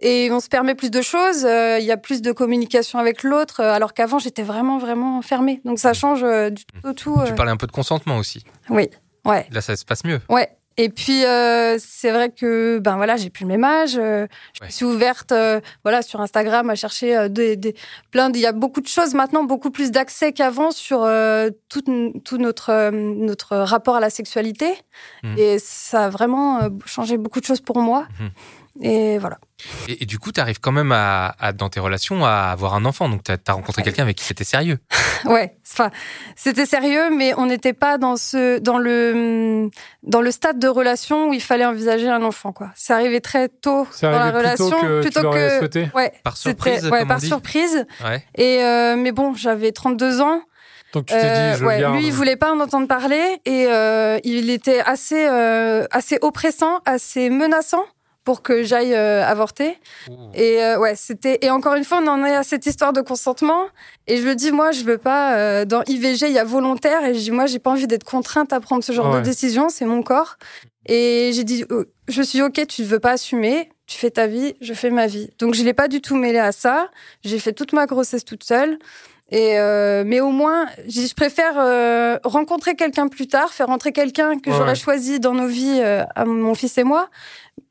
Et 0.00 0.30
on 0.30 0.40
se 0.40 0.48
permet 0.48 0.74
plus 0.74 0.90
de 0.90 1.02
choses, 1.02 1.44
euh, 1.44 1.78
il 1.80 1.84
y 1.84 1.90
a 1.90 1.96
plus 1.96 2.22
de 2.22 2.30
communication 2.30 2.98
avec 2.98 3.24
l'autre, 3.24 3.60
euh, 3.60 3.72
alors 3.72 3.94
qu'avant 3.94 4.18
j'étais 4.18 4.44
vraiment, 4.44 4.78
vraiment 4.78 5.22
fermée. 5.22 5.60
Donc 5.64 5.78
ça 5.78 5.92
change 5.92 6.22
du 6.22 6.64
tout 6.64 6.88
au 6.88 6.92
tout. 6.92 7.20
Tu 7.26 7.34
parlais 7.34 7.50
un 7.50 7.56
peu 7.56 7.66
de 7.66 7.72
consentement 7.72 8.16
aussi. 8.16 8.44
Oui, 8.70 8.88
ouais. 9.24 9.46
Là, 9.50 9.60
ça 9.60 9.74
se 9.74 9.84
passe 9.84 10.04
mieux. 10.04 10.20
Ouais, 10.28 10.48
et 10.80 10.90
puis 10.90 11.24
euh, 11.24 11.76
c'est 11.80 12.12
vrai 12.12 12.30
que 12.30 12.78
ben 12.78 12.96
voilà, 12.96 13.16
j'ai 13.16 13.30
plus 13.30 13.42
le 13.42 13.48
même 13.48 13.64
âge. 13.64 13.96
Euh, 13.98 14.28
je 14.52 14.64
me 14.64 14.70
suis 14.70 14.84
ouverte 14.84 15.32
euh, 15.32 15.60
voilà 15.82 16.02
sur 16.02 16.20
Instagram 16.20 16.70
à 16.70 16.76
chercher 16.76 17.28
des, 17.28 17.56
des 17.56 17.74
plein. 18.12 18.30
Il 18.32 18.40
y 18.40 18.46
a 18.46 18.52
beaucoup 18.52 18.80
de 18.80 18.86
choses 18.86 19.12
maintenant, 19.12 19.42
beaucoup 19.42 19.72
plus 19.72 19.90
d'accès 19.90 20.32
qu'avant 20.32 20.70
sur 20.70 21.00
tout, 21.68 21.82
tout 22.24 22.38
notre 22.38 22.90
notre 22.90 23.56
rapport 23.56 23.96
à 23.96 24.00
la 24.00 24.08
sexualité. 24.08 24.72
Mmh. 25.24 25.38
Et 25.38 25.58
ça 25.58 26.04
a 26.04 26.10
vraiment 26.10 26.68
changé 26.86 27.18
beaucoup 27.18 27.40
de 27.40 27.44
choses 27.44 27.60
pour 27.60 27.80
moi. 27.80 28.06
Mmh. 28.20 28.26
Et 28.80 29.18
voilà. 29.18 29.38
Et, 29.88 30.06
du 30.06 30.18
coup, 30.20 30.30
tu 30.30 30.40
arrives 30.40 30.60
quand 30.60 30.70
même 30.70 30.92
à, 30.92 31.34
dans 31.52 31.68
tes 31.68 31.80
relations 31.80 32.24
à 32.24 32.50
avoir 32.52 32.74
un 32.74 32.84
enfant. 32.84 33.08
Donc, 33.08 33.24
tu 33.24 33.32
as, 33.32 33.52
rencontré 33.52 33.82
quelqu'un 33.82 34.04
avec 34.04 34.16
qui 34.16 34.24
c'était 34.24 34.44
sérieux. 34.44 34.78
ouais, 35.24 35.56
enfin, 35.68 35.90
c'était 36.36 36.66
sérieux, 36.66 37.10
mais 37.10 37.34
on 37.36 37.46
n'était 37.46 37.72
pas 37.72 37.98
dans, 37.98 38.16
ce, 38.16 38.58
dans, 38.60 38.78
le, 38.78 39.68
dans 40.04 40.20
le 40.20 40.30
stade 40.30 40.60
de 40.60 40.68
relation 40.68 41.30
où 41.30 41.32
il 41.32 41.42
fallait 41.42 41.64
envisager 41.64 42.08
un 42.08 42.22
enfant. 42.22 42.52
quoi. 42.52 42.70
C'est 42.76 42.92
arrivé 42.92 43.20
très 43.20 43.48
tôt 43.48 43.86
dans 44.00 44.10
la 44.10 44.30
relation. 44.30 44.70
Plutôt 45.00 45.30
que, 45.30 45.58
plutôt 45.58 45.96
Ouais, 45.96 46.12
par 46.22 46.36
surprise. 46.36 46.86
Ouais, 46.88 47.04
par 47.04 47.20
surprise. 47.20 47.84
Ouais. 48.04 48.24
Et, 48.36 48.62
euh, 48.62 48.96
mais 48.96 49.10
bon, 49.10 49.34
j'avais 49.34 49.72
32 49.72 50.20
ans. 50.20 50.42
Donc 50.94 51.04
tu 51.04 51.12
t'es 51.12 51.20
dit, 51.20 51.26
euh, 51.26 51.56
je 51.56 51.64
ouais, 51.66 51.90
Lui, 51.90 52.06
il 52.06 52.12
voulait 52.12 52.36
pas 52.36 52.50
en 52.50 52.60
entendre 52.60 52.88
parler 52.88 53.42
et 53.44 53.66
euh, 53.66 54.18
il 54.24 54.48
était 54.48 54.80
assez, 54.80 55.26
assez 55.26 56.18
oppressant, 56.22 56.80
assez 56.86 57.28
menaçant 57.28 57.84
pour 58.28 58.42
que 58.42 58.62
j'aille 58.62 58.92
euh, 58.92 59.24
avorter. 59.24 59.78
Et 60.34 60.62
euh, 60.62 60.78
ouais, 60.78 60.94
c'était 60.96 61.38
et 61.40 61.48
encore 61.48 61.76
une 61.76 61.84
fois, 61.84 62.00
on 62.02 62.08
en 62.08 62.22
est 62.26 62.34
à 62.34 62.42
cette 62.42 62.66
histoire 62.66 62.92
de 62.92 63.00
consentement. 63.00 63.68
Et 64.06 64.18
je 64.18 64.26
le 64.26 64.34
dis, 64.34 64.52
moi, 64.52 64.70
je 64.70 64.84
veux 64.84 64.98
pas. 64.98 65.38
Euh, 65.38 65.64
dans 65.64 65.82
IVG, 65.86 66.26
il 66.26 66.34
y 66.34 66.38
a 66.38 66.44
volontaire, 66.44 67.06
et 67.06 67.14
je 67.14 67.20
dis, 67.20 67.30
moi, 67.30 67.46
j'ai 67.46 67.58
pas 67.58 67.70
envie 67.70 67.86
d'être 67.86 68.04
contrainte 68.04 68.52
à 68.52 68.60
prendre 68.60 68.84
ce 68.84 68.92
genre 68.92 69.14
de 69.14 69.22
décision. 69.22 69.70
C'est 69.70 69.86
mon 69.86 70.02
corps. 70.02 70.36
Et 70.84 71.30
j'ai 71.32 71.44
dit, 71.44 71.64
oh, 71.70 71.84
je 72.06 72.20
suis 72.20 72.42
ok, 72.42 72.66
tu 72.66 72.82
ne 72.82 72.86
veux 72.86 73.00
pas 73.00 73.12
assumer. 73.12 73.70
Tu 73.86 73.96
fais 73.96 74.10
ta 74.10 74.26
vie, 74.26 74.52
je 74.60 74.74
fais 74.74 74.90
ma 74.90 75.06
vie. 75.06 75.30
Donc 75.38 75.54
je 75.54 75.64
l'ai 75.64 75.72
pas 75.72 75.88
du 75.88 76.02
tout 76.02 76.14
mêlé 76.14 76.38
à 76.38 76.52
ça. 76.52 76.90
J'ai 77.24 77.38
fait 77.38 77.54
toute 77.54 77.72
ma 77.72 77.86
grossesse 77.86 78.26
toute 78.26 78.44
seule. 78.44 78.78
Et 79.30 79.56
mais 80.06 80.20
au 80.20 80.30
moins, 80.30 80.66
je 80.88 81.12
préfère 81.14 82.20
rencontrer 82.24 82.74
quelqu'un 82.74 83.08
plus 83.08 83.26
tard, 83.26 83.50
faire 83.50 83.66
rentrer 83.66 83.92
quelqu'un 83.92 84.38
que 84.38 84.50
j'aurais 84.50 84.74
choisi 84.74 85.20
dans 85.20 85.34
nos 85.34 85.48
vies, 85.48 85.80
à 85.80 86.24
mon 86.24 86.54
fils 86.54 86.78
et 86.78 86.84
moi, 86.84 87.08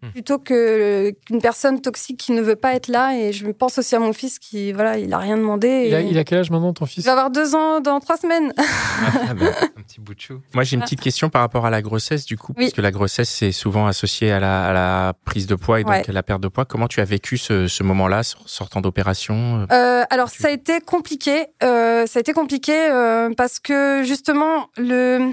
Hmm. 0.04 0.10
plutôt 0.10 0.38
que 0.38 1.12
qu'une 1.26 1.42
personne 1.42 1.82
toxique 1.82 2.18
qui 2.20 2.32
ne 2.32 2.42
veut 2.42 2.56
pas 2.56 2.74
être 2.76 2.88
là. 2.88 3.18
Et 3.18 3.34
je 3.34 3.48
pense 3.48 3.80
aussi 3.80 3.96
à 3.96 4.00
mon 4.00 4.14
fils 4.14 4.38
qui, 4.38 4.72
voilà, 4.72 4.98
il 4.98 5.12
a 5.12 5.18
rien 5.18 5.38
demandé. 5.38 5.88
Il, 6.12 6.18
a, 6.18 6.24
quel 6.24 6.40
âge 6.40 6.52
maintenant, 6.52 6.74
ton 6.74 6.86
fils? 6.86 7.04
Il 7.04 7.06
va 7.06 7.14
avoir 7.14 7.32
deux 7.32 7.56
ans 7.56 7.80
dans 7.80 8.00
trois 8.00 8.18
semaines. 8.18 8.54
Ah, 8.58 9.34
bah, 9.34 9.46
un 9.77 9.77
petit 9.88 10.02
bout 10.02 10.14
de 10.14 10.20
chou. 10.20 10.42
Moi, 10.54 10.64
j'ai 10.64 10.76
une 10.76 10.82
petite 10.84 11.02
question 11.02 11.30
par 11.30 11.42
rapport 11.42 11.66
à 11.66 11.70
la 11.70 11.82
grossesse, 11.82 12.26
du 12.26 12.38
coup, 12.38 12.54
parce 12.54 12.74
que 12.74 12.82
la 12.82 12.92
grossesse, 12.92 13.30
c'est 13.30 13.52
souvent 13.52 13.88
associé 13.88 14.32
à 14.32 14.40
la, 14.40 14.68
à 14.68 14.74
la, 14.74 15.14
prise 15.26 15.48
de 15.48 15.56
poids 15.56 15.80
et 15.80 15.84
donc 15.84 16.08
à 16.08 16.12
la 16.12 16.24
perte 16.24 16.42
de 16.42 16.48
poids. 16.48 16.66
Comment 16.66 16.88
tu 16.88 17.02
as 17.02 17.06
vécu 17.06 17.38
ce, 17.38 17.68
ce 17.68 17.84
moment-là, 17.84 18.22
sortant 18.24 18.82
d'opération 18.82 19.66
euh, 19.72 20.04
Alors, 20.10 20.30
ça 20.30 20.50
a 20.50 20.52
été 20.52 20.80
compliqué. 20.82 21.48
Euh, 21.64 22.06
ça 22.06 22.20
a 22.20 22.22
été 22.22 22.34
compliqué 22.34 22.74
euh, 22.74 23.30
parce 23.36 23.60
que, 23.60 24.04
justement, 24.04 24.70
le 24.78 25.08
euh, 25.18 25.32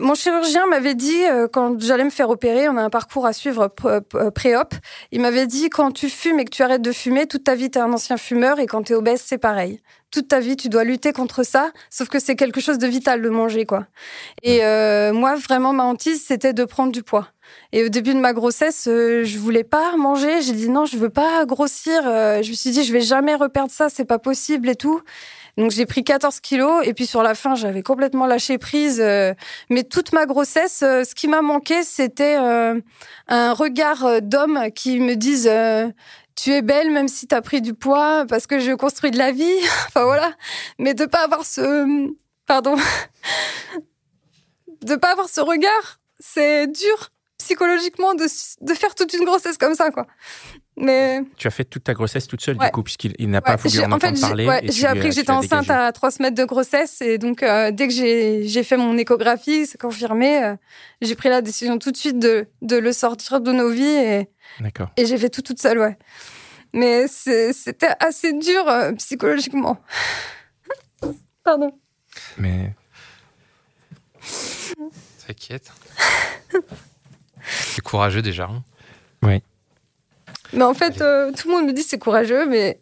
mon 0.00 0.14
chirurgien 0.14 0.66
m'avait 0.66 0.94
dit, 0.94 1.24
euh, 1.24 1.48
quand 1.48 1.80
j'allais 1.80 2.04
me 2.04 2.10
faire 2.10 2.30
opérer, 2.30 2.68
on 2.68 2.76
a 2.76 2.82
un 2.82 2.90
parcours 2.90 3.26
à 3.26 3.32
suivre 3.32 3.72
euh, 3.84 4.30
pré-op, 4.30 4.74
il 5.12 5.20
m'avait 5.20 5.46
dit, 5.46 5.70
quand 5.70 5.92
tu 5.92 6.08
fumes 6.08 6.40
et 6.40 6.44
que 6.44 6.50
tu 6.50 6.62
arrêtes 6.62 6.82
de 6.82 6.92
fumer, 6.92 7.26
toute 7.26 7.44
ta 7.44 7.54
vie, 7.54 7.70
tu 7.70 7.78
es 7.78 7.82
un 7.82 7.92
ancien 7.92 8.16
fumeur, 8.16 8.58
et 8.58 8.66
quand 8.66 8.82
tu 8.82 8.92
es 8.92 8.96
obèse, 8.96 9.22
c'est 9.24 9.38
pareil. 9.38 9.80
Toute 10.10 10.28
ta 10.28 10.40
vie, 10.40 10.56
tu 10.56 10.68
dois 10.68 10.84
lutter 10.84 11.12
contre 11.12 11.44
ça, 11.44 11.70
sauf 11.88 12.08
que 12.08 12.18
c'est 12.18 12.34
quelque 12.34 12.60
chose 12.60 12.78
de 12.78 12.86
vital 12.86 13.22
de 13.22 13.28
manger, 13.28 13.64
quoi. 13.64 13.86
Et 14.42 14.58
moi, 15.12 15.36
vraiment, 15.36 15.72
ma 15.72 15.84
hantise, 15.84 16.24
c'était 16.26 16.52
de 16.52 16.64
prendre 16.64 16.90
du 16.90 17.04
poids. 17.04 17.28
Et 17.70 17.84
au 17.84 17.88
début 17.88 18.14
de 18.14 18.18
ma 18.18 18.32
grossesse, 18.32 18.86
je 18.86 19.38
voulais 19.38 19.62
pas 19.62 19.96
manger. 19.96 20.42
J'ai 20.42 20.52
dit 20.52 20.68
non, 20.68 20.84
je 20.84 20.96
veux 20.96 21.10
pas 21.10 21.44
grossir. 21.44 22.02
je 22.02 22.48
me 22.48 22.54
suis 22.54 22.70
dit, 22.70 22.82
je 22.82 22.92
vais 22.92 23.00
jamais 23.00 23.36
reperdre 23.36 23.70
ça, 23.70 23.88
c'est 23.88 24.04
pas 24.04 24.18
possible 24.18 24.68
et 24.68 24.74
tout. 24.74 25.00
Donc 25.60 25.72
j'ai 25.72 25.84
pris 25.84 26.02
14 26.02 26.40
kilos 26.40 26.80
et 26.86 26.94
puis 26.94 27.04
sur 27.04 27.22
la 27.22 27.34
fin 27.34 27.54
j'avais 27.54 27.82
complètement 27.82 28.24
lâché 28.26 28.56
prise. 28.56 28.98
Euh, 28.98 29.34
mais 29.68 29.84
toute 29.84 30.14
ma 30.14 30.24
grossesse, 30.24 30.80
euh, 30.82 31.04
ce 31.04 31.14
qui 31.14 31.28
m'a 31.28 31.42
manqué 31.42 31.82
c'était 31.82 32.38
euh, 32.38 32.80
un 33.28 33.52
regard 33.52 34.22
d'homme 34.22 34.70
qui 34.74 35.00
me 35.00 35.16
dise 35.16 35.50
tu 36.34 36.52
es 36.52 36.62
belle 36.62 36.90
même 36.90 37.08
si 37.08 37.26
tu 37.26 37.34
as 37.34 37.42
pris 37.42 37.60
du 37.60 37.74
poids 37.74 38.24
parce 38.26 38.46
que 38.46 38.58
je 38.58 38.72
construis 38.72 39.10
de 39.10 39.18
la 39.18 39.32
vie. 39.32 39.52
enfin 39.88 40.04
voilà. 40.04 40.32
Mais 40.78 40.94
de 40.94 41.04
pas 41.04 41.24
avoir 41.24 41.44
ce 41.44 42.08
pardon 42.46 42.76
de 44.80 44.96
pas 44.96 45.12
avoir 45.12 45.28
ce 45.28 45.42
regard, 45.42 46.00
c'est 46.20 46.68
dur 46.68 47.10
psychologiquement 47.36 48.14
de, 48.14 48.24
de 48.62 48.74
faire 48.74 48.94
toute 48.94 49.12
une 49.12 49.26
grossesse 49.26 49.58
comme 49.58 49.74
ça 49.74 49.90
quoi. 49.90 50.06
Mais... 50.80 51.20
Tu 51.36 51.46
as 51.46 51.50
fait 51.50 51.64
toute 51.64 51.84
ta 51.84 51.92
grossesse 51.92 52.26
toute 52.26 52.40
seule, 52.40 52.56
du 52.56 52.66
coup, 52.70 52.82
puisqu'il 52.82 53.30
n'a 53.30 53.42
pas 53.42 53.56
voulu 53.56 53.80
en, 53.80 53.92
entendre 53.92 54.18
parler. 54.18 54.60
j'ai 54.64 54.86
appris 54.86 55.10
que 55.10 55.14
j'étais 55.14 55.30
enceinte 55.30 55.68
à 55.70 55.92
trois 55.92 56.10
semaines 56.10 56.34
de 56.34 56.44
grossesse. 56.44 57.02
Et 57.02 57.18
donc, 57.18 57.42
euh, 57.42 57.70
dès 57.70 57.86
que 57.86 57.92
j'ai 57.92 58.62
fait 58.62 58.76
mon 58.76 58.96
échographie, 58.96 59.66
c'est 59.66 59.80
confirmé, 59.80 60.42
euh, 60.42 60.56
j'ai 61.02 61.14
pris 61.14 61.28
la 61.28 61.42
décision 61.42 61.78
tout 61.78 61.92
de 61.92 61.96
suite 61.96 62.18
de, 62.18 62.46
de 62.62 62.76
le 62.76 62.92
sortir 62.92 63.40
de 63.40 63.52
nos 63.52 63.70
vies. 63.70 63.84
Et, 63.84 64.28
et 64.96 65.06
j'ai 65.06 65.18
fait 65.18 65.28
tout 65.28 65.42
toute 65.42 65.60
seule, 65.60 65.78
ouais. 65.78 65.98
Mais 66.72 67.06
c'était 67.08 67.94
assez 68.00 68.32
dur 68.32 68.66
euh, 68.68 68.92
psychologiquement. 68.92 69.78
Pardon. 71.44 71.72
Mais. 72.38 72.74
T'inquiète. 75.26 75.70
C'est 77.42 77.82
courageux 77.82 78.22
déjà. 78.22 78.44
Hein. 78.44 78.62
oui. 79.22 79.42
Mais 80.52 80.64
en 80.64 80.74
fait, 80.74 81.00
euh, 81.00 81.32
tout 81.32 81.48
le 81.48 81.54
monde 81.54 81.66
me 81.66 81.72
dit 81.72 81.82
c'est 81.82 81.98
courageux, 81.98 82.46
mais 82.46 82.78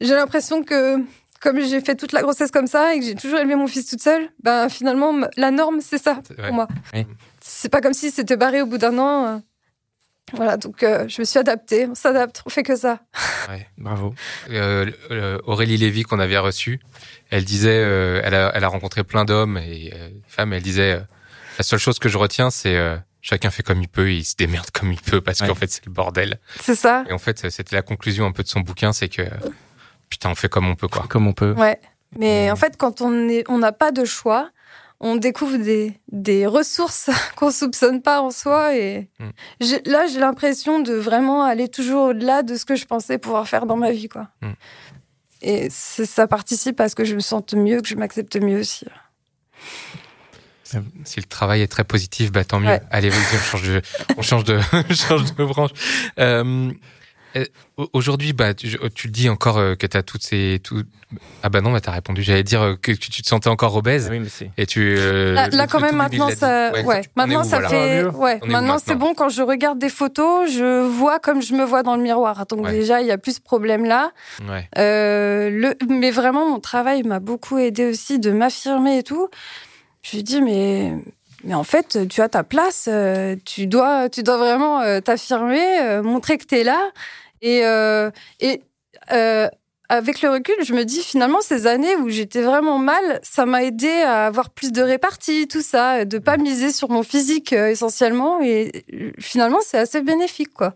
j'ai 0.00 0.14
l'impression 0.14 0.62
que 0.62 0.96
comme 1.40 1.60
j'ai 1.60 1.80
fait 1.80 1.94
toute 1.94 2.12
la 2.12 2.22
grossesse 2.22 2.50
comme 2.50 2.66
ça 2.66 2.94
et 2.94 3.00
que 3.00 3.04
j'ai 3.04 3.14
toujours 3.14 3.38
élevé 3.38 3.54
mon 3.54 3.66
fils 3.66 3.86
toute 3.86 4.02
seule, 4.02 4.28
ben 4.42 4.68
finalement 4.68 5.14
la 5.36 5.50
norme 5.50 5.80
c'est 5.80 6.02
ça 6.02 6.20
pour 6.36 6.52
moi. 6.52 6.68
C'est 7.40 7.68
pas 7.68 7.80
comme 7.80 7.94
si 7.94 8.10
c'était 8.10 8.36
barré 8.36 8.62
au 8.62 8.66
bout 8.66 8.78
d'un 8.78 8.98
an. 8.98 9.26
Euh. 9.26 9.38
Voilà, 10.34 10.58
donc 10.58 10.82
euh, 10.82 11.08
je 11.08 11.22
me 11.22 11.24
suis 11.24 11.38
adaptée. 11.38 11.86
On 11.86 11.94
s'adapte, 11.94 12.42
on 12.44 12.50
fait 12.50 12.62
que 12.62 12.76
ça. 12.76 13.00
Ouais, 13.48 13.66
bravo. 13.78 14.14
Aurélie 15.46 15.78
Lévy 15.78 16.02
qu'on 16.02 16.18
avait 16.18 16.36
reçue, 16.36 16.80
elle 17.30 17.44
disait, 17.44 17.76
elle 18.24 18.34
a, 18.34 18.52
elle, 18.54 18.64
a, 18.64 18.68
rencontré 18.68 19.04
plein 19.04 19.24
d'hommes 19.24 19.56
et 19.56 19.92
femmes. 20.26 20.52
Elle 20.52 20.62
disait, 20.62 21.00
la 21.56 21.64
seule 21.64 21.78
chose 21.78 21.98
que 21.98 22.10
je 22.10 22.18
retiens, 22.18 22.50
c'est 22.50 22.76
chacun 23.20 23.50
fait 23.50 23.62
comme 23.62 23.82
il 23.82 23.88
peut 23.88 24.10
et 24.10 24.18
il 24.18 24.24
se 24.24 24.36
démerde 24.36 24.70
comme 24.70 24.92
il 24.92 25.00
peut 25.00 25.20
parce 25.20 25.40
qu'en 25.40 25.54
fait 25.54 25.70
c'est 25.70 25.84
le 25.86 25.92
bordel. 25.92 26.38
C'est 26.60 26.74
ça. 26.74 27.04
Et 27.08 27.12
en 27.12 27.18
fait 27.18 27.50
c'était 27.50 27.76
la 27.76 27.82
conclusion 27.82 28.26
un 28.26 28.32
peu 28.32 28.42
de 28.42 28.48
son 28.48 28.60
bouquin, 28.60 28.92
c'est 28.92 29.08
que 29.08 29.22
putain 30.08 30.30
on 30.30 30.34
fait 30.34 30.48
comme 30.48 30.66
on 30.66 30.76
peut 30.76 30.88
quoi. 30.88 31.06
Comme 31.08 31.26
on 31.26 31.32
peut. 31.32 31.52
Ouais. 31.52 31.80
Mais 32.16 32.50
en 32.50 32.56
fait 32.56 32.76
quand 32.76 33.00
on 33.00 33.28
est, 33.28 33.44
on 33.48 33.58
n'a 33.58 33.72
pas 33.72 33.92
de 33.92 34.04
choix, 34.04 34.50
on 35.00 35.16
découvre 35.16 35.58
des, 35.58 36.00
des 36.10 36.46
ressources 36.46 37.10
qu'on 37.36 37.50
soupçonne 37.50 38.02
pas 38.02 38.20
en 38.20 38.30
soi 38.30 38.76
et 38.76 39.08
mm. 39.18 39.30
là 39.86 40.06
j'ai 40.06 40.20
l'impression 40.20 40.80
de 40.80 40.94
vraiment 40.94 41.44
aller 41.44 41.68
toujours 41.68 42.08
au-delà 42.08 42.42
de 42.42 42.56
ce 42.56 42.64
que 42.64 42.76
je 42.76 42.86
pensais 42.86 43.18
pouvoir 43.18 43.48
faire 43.48 43.66
dans 43.66 43.76
ma 43.76 43.90
vie 43.90 44.08
quoi. 44.08 44.28
Mm. 44.42 44.52
Et 45.40 45.68
ça 45.70 46.26
participe 46.26 46.80
à 46.80 46.88
ce 46.88 46.96
que 46.96 47.04
je 47.04 47.14
me 47.14 47.20
sente 47.20 47.54
mieux, 47.54 47.80
que 47.80 47.86
je 47.86 47.94
m'accepte 47.94 48.36
mieux 48.36 48.58
aussi. 48.58 48.86
Si 51.04 51.20
le 51.20 51.26
travail 51.26 51.62
est 51.62 51.68
très 51.68 51.84
positif, 51.84 52.30
bah 52.30 52.44
tant 52.44 52.60
mieux. 52.60 52.78
Allez, 52.90 53.08
vas-y, 53.08 53.36
on 53.36 53.40
change 53.40 53.62
de, 53.62 53.82
on 54.16 54.22
change 54.22 54.44
de, 54.44 54.60
change 54.94 55.34
de 55.34 55.44
branche. 55.44 55.70
Euh, 56.18 56.70
euh 57.36 57.44
Aujourd'hui, 57.92 58.32
bah, 58.32 58.54
tu, 58.54 58.76
tu, 58.94 59.06
le 59.06 59.12
dis 59.12 59.28
encore 59.28 59.58
euh, 59.58 59.76
que 59.76 59.86
tu 59.86 59.96
as 59.96 60.02
toutes 60.02 60.24
ces. 60.24 60.60
Tout... 60.64 60.82
Ah 61.44 61.48
bah 61.48 61.60
non, 61.60 61.70
bah, 61.70 61.80
tu 61.80 61.88
as 61.88 61.92
répondu. 61.92 62.24
J'allais 62.24 62.42
dire 62.42 62.60
euh, 62.60 62.74
que 62.74 62.90
tu, 62.90 63.10
te 63.10 63.26
sentais 63.28 63.48
encore 63.48 63.76
obèse. 63.76 64.08
Oui, 64.10 64.18
mais 64.18 64.28
c'est. 64.28 64.50
Et 64.58 64.66
tu. 64.66 64.96
là, 64.96 65.66
quand 65.68 65.78
même, 65.80 65.94
maintenant, 65.94 66.28
ça. 66.30 66.72
Ouais, 66.84 67.02
maintenant, 67.14 67.44
ça 67.44 67.68
fait. 67.68 68.04
Ouais, 68.04 68.40
maintenant, 68.44 68.78
c'est 68.84 68.96
bon. 68.96 69.14
Quand 69.14 69.28
je 69.28 69.42
regarde 69.42 69.78
des 69.78 69.90
photos, 69.90 70.50
je 70.50 70.82
vois 70.86 71.20
comme 71.20 71.40
je 71.40 71.54
me 71.54 71.64
vois 71.64 71.82
dans 71.82 71.96
le 71.96 72.02
miroir. 72.02 72.44
Donc, 72.46 72.68
déjà, 72.68 73.00
il 73.00 73.06
y 73.06 73.12
a 73.12 73.18
plus 73.18 73.36
ce 73.36 73.40
problème-là. 73.40 74.10
Ouais. 74.48 74.68
le... 74.74 75.74
Mais 75.88 76.10
vraiment, 76.10 76.50
mon 76.50 76.60
travail 76.60 77.04
m'a 77.04 77.20
beaucoup 77.20 77.58
aidé 77.58 77.86
aussi 77.86 78.18
de 78.18 78.32
m'affirmer 78.32 78.98
et 78.98 79.02
tout. 79.02 79.28
Je 80.02 80.16
lui 80.16 80.22
dis, 80.22 80.40
mais, 80.40 80.92
mais 81.44 81.54
en 81.54 81.64
fait, 81.64 82.08
tu 82.08 82.20
as 82.20 82.28
ta 82.28 82.44
place, 82.44 82.88
euh, 82.88 83.36
tu 83.44 83.66
dois, 83.66 84.08
tu 84.08 84.22
dois 84.22 84.36
vraiment 84.36 84.80
euh, 84.80 85.00
t'affirmer, 85.00 85.80
euh, 85.80 86.02
montrer 86.02 86.38
que 86.38 86.44
tu 86.44 86.56
es 86.56 86.64
là. 86.64 86.90
Et, 87.40 87.62
et 88.40 88.62
avec 89.88 90.20
le 90.20 90.30
recul, 90.30 90.54
je 90.62 90.74
me 90.74 90.84
dis 90.84 91.02
finalement 91.02 91.40
ces 91.40 91.66
années 91.66 91.96
où 91.96 92.10
j'étais 92.10 92.42
vraiment 92.42 92.78
mal, 92.78 93.20
ça 93.22 93.46
m'a 93.46 93.64
aidé 93.64 93.88
à 93.88 94.26
avoir 94.26 94.50
plus 94.50 94.70
de 94.70 94.82
répartie, 94.82 95.48
tout 95.48 95.62
ça, 95.62 96.04
de 96.04 96.18
pas 96.18 96.36
miser 96.36 96.72
sur 96.72 96.90
mon 96.90 97.02
physique 97.02 97.52
euh, 97.52 97.68
essentiellement. 97.68 98.40
Et 98.42 98.84
finalement, 99.18 99.60
c'est 99.64 99.78
assez 99.78 100.02
bénéfique, 100.02 100.52
quoi. 100.52 100.74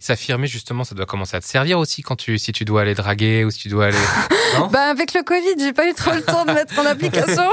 S'affirmer, 0.00 0.46
justement, 0.46 0.82
ça 0.82 0.94
doit 0.94 1.04
commencer 1.06 1.36
à 1.36 1.40
te 1.40 1.44
servir 1.46 1.78
aussi 1.78 2.02
quand 2.02 2.16
tu, 2.16 2.38
si 2.38 2.52
tu 2.52 2.64
dois 2.64 2.80
aller 2.82 2.94
draguer 2.94 3.44
ou 3.44 3.50
si 3.50 3.58
tu 3.60 3.68
dois 3.68 3.86
aller. 3.86 3.98
Non 4.58 4.66
Bah 4.66 4.88
avec 4.90 5.14
le 5.14 5.22
Covid, 5.22 5.54
j'ai 5.60 5.72
pas 5.72 5.86
eu 5.88 5.94
trop 5.94 6.10
le 6.12 6.22
temps 6.22 6.44
de 6.44 6.52
mettre 6.52 6.76
en 6.78 6.84
application. 6.86 7.44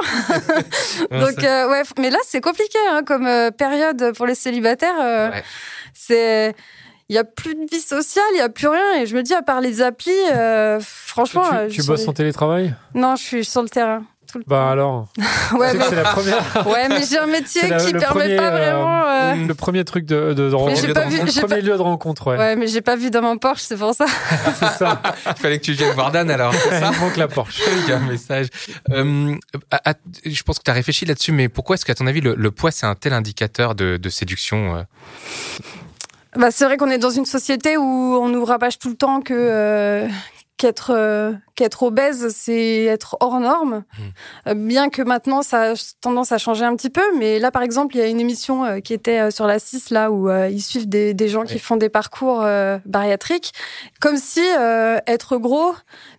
Donc 1.11 1.43
euh, 1.43 1.69
ouais, 1.69 1.83
mais 1.99 2.09
là 2.09 2.17
c'est 2.25 2.41
compliqué 2.41 2.77
hein, 2.89 3.01
comme 3.05 3.27
euh, 3.27 3.51
période 3.51 4.13
pour 4.15 4.25
les 4.25 4.33
célibataires. 4.35 4.95
euh, 4.99 5.29
Ouais. 5.29 5.43
C'est 5.93 6.55
il 7.09 7.15
y 7.15 7.19
a 7.19 7.23
plus 7.23 7.53
de 7.55 7.65
vie 7.71 7.79
sociale, 7.81 8.25
il 8.33 8.37
y 8.37 8.41
a 8.41 8.49
plus 8.49 8.67
rien 8.67 8.95
et 9.01 9.05
je 9.05 9.15
me 9.15 9.21
dis 9.23 9.33
à 9.33 9.41
part 9.41 9.61
les 9.61 9.81
applis, 9.81 10.11
euh, 10.33 10.79
franchement. 10.81 11.43
euh, 11.53 11.67
tu 11.69 11.81
tu 11.81 11.87
bosses 11.87 12.07
en 12.07 12.13
télétravail? 12.13 12.73
Non, 12.95 13.15
je 13.15 13.23
suis 13.23 13.45
sur 13.45 13.61
le 13.61 13.69
terrain. 13.69 14.03
Tout 14.31 14.39
le 14.39 14.43
Bah 14.47 14.69
alors, 14.71 15.07
Ouais, 15.57 15.69
c'est 15.71 15.77
mais, 15.77 15.83
c'est 15.89 15.95
la 15.95 16.03
première. 16.03 16.43
ouais, 16.67 16.89
mais 16.89 17.01
j'ai 17.09 17.17
un 17.17 17.27
métier 17.27 17.67
la- 17.67 17.77
qui 17.77 17.93
permet 17.93 18.05
premier, 18.21 18.35
pas 18.35 18.43
euh, 18.43 18.49
vraiment. 18.51 19.07
euh, 19.07 19.47
Le 19.47 19.53
premier 19.55 19.85
truc 19.85 20.05
de, 20.05 20.33
de, 20.33 20.49
de 20.49 20.53
rencontre. 20.55 20.93
pas 20.93 21.05
vu, 21.05 21.17
Le 21.19 21.25
premier 21.25 21.47
pas- 21.47 21.55
lieu 21.61 21.77
de 21.77 21.81
rencontre, 21.81 22.27
ouais. 22.31 22.37
Ouais, 22.37 22.55
mais 22.57 22.67
j'ai 22.67 22.81
pas 22.81 22.95
vu 22.97 23.09
dans 23.09 23.21
mon 23.21 23.37
Porsche, 23.37 23.61
c'est 23.61 23.77
pour 23.77 23.93
ça. 23.95 24.05
C'est 24.59 24.77
ça. 24.77 25.01
Il 25.27 25.33
fallait 25.41 25.59
que 25.59 25.63
tu 25.65 25.71
viennes 25.73 25.93
voir 25.93 26.11
Dan 26.11 26.29
alors, 26.29 26.53
ça 26.53 26.91
Il 26.93 26.99
manque 26.99 27.15
la 27.17 27.27
Porsche. 27.29 27.61
Il 27.83 27.89
y 27.89 27.93
a 27.93 27.97
un 27.97 27.99
message. 28.07 28.47
Euh, 28.91 29.35
à- 29.71 29.91
à- 29.91 29.95
je 30.25 30.43
pense 30.43 30.59
que 30.59 30.63
tu 30.63 30.71
as 30.71 30.73
réfléchi 30.73 31.05
là-dessus, 31.05 31.31
mais 31.31 31.47
pourquoi 31.49 31.75
est-ce 31.75 31.85
qu'à 31.85 31.95
ton 31.95 32.07
avis, 32.07 32.19
le, 32.21 32.35
le 32.35 32.51
poids, 32.51 32.71
c'est 32.71 32.85
un 32.85 32.95
tel 32.95 33.13
indicateur 33.13 33.75
de, 33.75 33.95
de 33.97 34.09
séduction 34.09 34.75
euh 34.75 34.83
Bah, 36.35 36.51
c'est 36.51 36.65
vrai 36.65 36.77
qu'on 36.77 36.89
est 36.89 36.97
dans 36.99 37.09
une 37.09 37.25
société 37.25 37.77
où 37.77 37.83
on 38.21 38.27
nous 38.29 38.43
rabâche 38.45 38.77
tout 38.77 38.89
le 38.89 38.95
temps 38.97 39.21
que 39.21 39.33
euh, 39.33 40.07
qu'être 40.57 40.91
euh, 40.93 41.33
qu'être 41.55 41.83
obèse, 41.83 42.27
c'est 42.35 42.83
être 42.85 43.15
hors 43.19 43.39
norme. 43.39 43.83
Euh, 44.47 44.53
bien 44.55 44.89
que 44.89 45.01
maintenant, 45.01 45.41
ça 45.41 45.71
a 45.71 45.73
tendance 46.01 46.31
à 46.31 46.37
changer 46.37 46.65
un 46.65 46.75
petit 46.75 46.89
peu. 46.89 47.01
Mais 47.17 47.39
là, 47.39 47.51
par 47.51 47.61
exemple, 47.61 47.95
il 47.95 47.99
y 47.99 48.01
a 48.01 48.07
une 48.07 48.19
émission 48.19 48.65
euh, 48.65 48.79
qui 48.79 48.93
était 48.93 49.19
euh, 49.19 49.31
sur 49.31 49.47
la 49.47 49.59
6, 49.59 49.89
là, 49.91 50.11
où 50.11 50.29
ils 50.29 50.61
suivent 50.61 50.89
des, 50.89 51.13
des 51.13 51.27
gens 51.29 51.43
qui 51.43 51.59
font 51.59 51.77
des 51.77 51.89
parcours 51.89 52.45
bariatriques. 52.85 53.53
Comme 53.99 54.17
si 54.17 54.41
euh, 54.57 54.97
être 55.07 55.37
gros, 55.37 55.73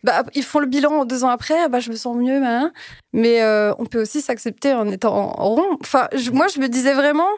bah, 0.05 0.23
ils 0.35 0.45
font 0.45 0.59
le 0.61 0.67
bilan 0.67 1.05
deux 1.05 1.25
ans 1.25 1.29
après, 1.31 1.55
ah 1.65 1.69
bah, 1.69 1.81
je 1.81 1.91
me 1.91 1.97
sens 1.97 2.17
mieux. 2.17 2.41
hein. 2.45 2.73
Mais 3.13 3.43
euh, 3.43 3.73
on 3.79 3.87
peut 3.87 4.01
aussi 4.03 4.21
s'accepter 4.21 4.73
en 4.75 4.89
étant 4.89 5.33
rond. 5.33 5.77
Enfin, 5.81 6.09
je- 6.15 6.31
moi, 6.31 6.47
je 6.49 6.61
me 6.61 6.69
disais 6.69 6.95
vraiment 6.95 7.29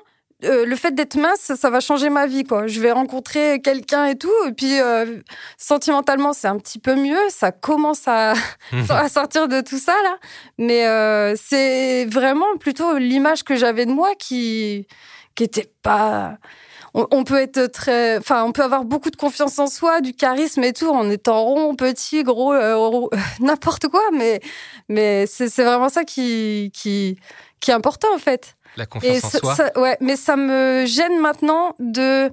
euh, 0.45 0.65
le 0.65 0.77
fait 0.77 0.93
d'être 0.95 1.17
mince, 1.17 1.53
ça 1.55 1.71
va 1.71 1.81
changer 1.81 2.11
ma 2.11 2.27
vie, 2.27 2.45
quoi. 2.45 2.67
Je 2.67 2.81
vais 2.81 2.93
rencontrer 2.93 3.61
quelqu'un 3.61 4.07
et 4.07 4.17
tout, 4.17 4.33
et 4.47 4.53
puis 4.53 4.81
euh, 4.81 5.21
sentimentalement, 5.59 6.33
c'est 6.33 6.49
un 6.49 6.59
petit 6.59 6.79
peu 6.79 6.95
mieux. 6.95 7.19
Ça 7.29 7.53
commence 7.53 8.07
à, 8.07 8.35
à 8.89 9.09
sortir 9.09 9.49
de 9.49 9.61
tout 9.61 9.79
ça 9.79 9.95
là, 10.03 10.17
mais 10.59 10.87
euh, 10.87 11.35
c'est 11.37 12.07
vraiment 12.07 12.57
plutôt 12.59 12.97
l'image 12.99 13.43
que 13.45 13.57
j'avais 13.57 13.87
de 13.87 13.93
moi 13.93 14.15
qui 14.19 14.87
qui 15.35 15.45
était 15.45 15.73
pas. 15.83 16.39
On, 16.95 17.07
on 17.13 17.25
peut 17.25 17.39
être 17.39 17.67
très, 17.67 18.19
enfin, 18.19 18.45
on 18.45 18.53
peut 18.53 18.63
avoir 18.65 18.85
beaucoup 18.85 19.11
de 19.11 19.17
confiance 19.17 19.59
en 19.59 19.69
soi, 19.69 20.01
du 20.01 20.13
charisme 20.13 20.65
et 20.65 20.73
tout, 20.73 20.89
en 20.89 21.09
étant 21.09 21.43
rond, 21.45 21.77
petit, 21.77 22.25
gros, 22.25 22.53
euh, 22.53 22.77
rond, 22.77 23.11
n'importe 23.41 23.89
quoi, 23.89 24.03
mais 24.13 24.41
mais 24.89 25.27
c'est 25.27 25.49
c'est 25.49 25.65
vraiment 25.65 25.89
ça 25.89 26.05
qui 26.05 26.73
qui 26.75 27.19
qui 27.61 27.71
est 27.71 27.75
important 27.75 28.09
en 28.15 28.19
fait. 28.19 28.57
La 28.77 28.87
confiance 28.87 29.17
Et 29.17 29.25
en 29.25 29.29
ça- 29.31 29.39
soi 29.39 29.55
ça- 29.55 29.71
ouais, 29.81 29.97
mais 30.01 30.17
ça 30.17 30.37
me 30.37 30.85
gêne 30.87 31.19
maintenant 31.21 31.75
de 31.79 32.31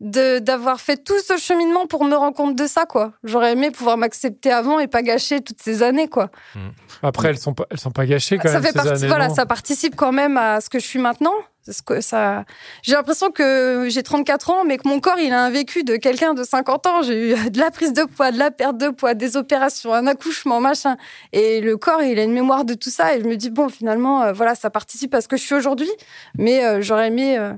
de 0.00 0.38
d'avoir 0.38 0.80
fait 0.80 0.96
tout 1.02 1.18
ce 1.26 1.36
cheminement 1.38 1.86
pour 1.86 2.04
me 2.04 2.14
rendre 2.14 2.36
compte 2.36 2.54
de 2.54 2.66
ça 2.68 2.86
quoi. 2.86 3.12
J'aurais 3.24 3.52
aimé 3.52 3.72
pouvoir 3.72 3.96
m'accepter 3.96 4.52
avant 4.52 4.78
et 4.78 4.86
pas 4.86 5.02
gâcher 5.02 5.40
toutes 5.40 5.60
ces 5.60 5.82
années 5.82 6.06
quoi. 6.08 6.30
Après, 7.02 7.28
elles 7.30 7.38
sont 7.38 7.52
pas, 7.54 7.66
elles 7.70 7.80
sont 7.80 7.90
pas 7.90 8.06
gâchées 8.06 8.38
quand 8.38 8.48
ça 8.48 8.60
même. 8.60 8.72
fait 8.72 8.78
ces 8.80 8.88
années, 8.88 9.08
voilà, 9.08 9.26
non? 9.28 9.34
ça 9.34 9.44
participe 9.44 9.96
quand 9.96 10.12
même 10.12 10.36
à 10.36 10.60
ce 10.60 10.70
que 10.70 10.78
je 10.78 10.86
suis 10.86 11.00
maintenant. 11.00 11.34
Que 11.84 12.00
ça 12.00 12.44
j'ai 12.82 12.92
l'impression 12.94 13.30
que 13.30 13.86
j'ai 13.88 14.02
34 14.02 14.50
ans 14.50 14.64
mais 14.64 14.78
que 14.78 14.88
mon 14.88 15.00
corps 15.00 15.18
il 15.18 15.32
a 15.32 15.44
un 15.44 15.50
vécu 15.50 15.84
de 15.84 15.96
quelqu'un 15.96 16.34
de 16.34 16.42
50 16.42 16.86
ans, 16.86 17.02
j'ai 17.02 17.32
eu 17.32 17.50
de 17.50 17.58
la 17.58 17.70
prise 17.70 17.92
de 17.92 18.04
poids, 18.04 18.30
de 18.32 18.38
la 18.38 18.50
perte 18.50 18.78
de 18.78 18.88
poids, 18.88 19.14
des 19.14 19.36
opérations, 19.36 19.92
un 19.94 20.06
accouchement, 20.06 20.60
machin 20.60 20.96
et 21.32 21.60
le 21.60 21.76
corps 21.76 22.02
il 22.02 22.18
a 22.18 22.24
une 22.24 22.32
mémoire 22.32 22.64
de 22.64 22.74
tout 22.74 22.90
ça 22.90 23.14
et 23.14 23.20
je 23.20 23.26
me 23.26 23.36
dis 23.36 23.50
bon 23.50 23.68
finalement 23.68 24.22
euh, 24.22 24.32
voilà, 24.32 24.54
ça 24.54 24.70
participe 24.70 25.14
à 25.14 25.20
ce 25.20 25.28
que 25.28 25.36
je 25.36 25.42
suis 25.42 25.54
aujourd'hui 25.54 25.90
mais 26.36 26.64
euh, 26.64 26.80
j'aurais 26.82 27.08
aimé 27.08 27.38
euh, 27.38 27.52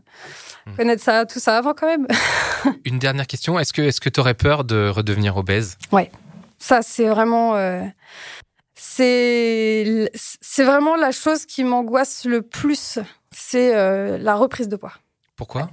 Hmm. 0.66 0.76
connaître 0.76 1.02
ça 1.02 1.24
tout 1.24 1.40
ça 1.40 1.56
avant 1.56 1.72
quand 1.72 1.86
même. 1.86 2.06
Une 2.84 2.98
dernière 2.98 3.26
question. 3.26 3.58
Est-ce 3.58 3.72
que 3.72 3.82
est-ce 3.82 4.00
que 4.00 4.08
tu 4.10 4.20
aurais 4.20 4.34
peur 4.34 4.64
de 4.64 4.88
redevenir 4.88 5.36
obèse? 5.36 5.78
Ça, 6.58 6.82
c'est 6.82 7.08
vraiment. 7.08 7.54
c'est 8.74 10.10
c'est 10.14 10.64
vraiment 10.64 10.96
la 10.96 11.12
chose 11.12 11.46
qui 11.46 11.64
m'angoisse 11.64 12.24
le 12.26 12.42
plus. 12.42 12.98
C'est 13.32 13.74
euh, 13.74 14.18
la 14.18 14.34
reprise 14.34 14.68
de 14.68 14.76
poids. 14.76 14.94
Pourquoi? 15.36 15.70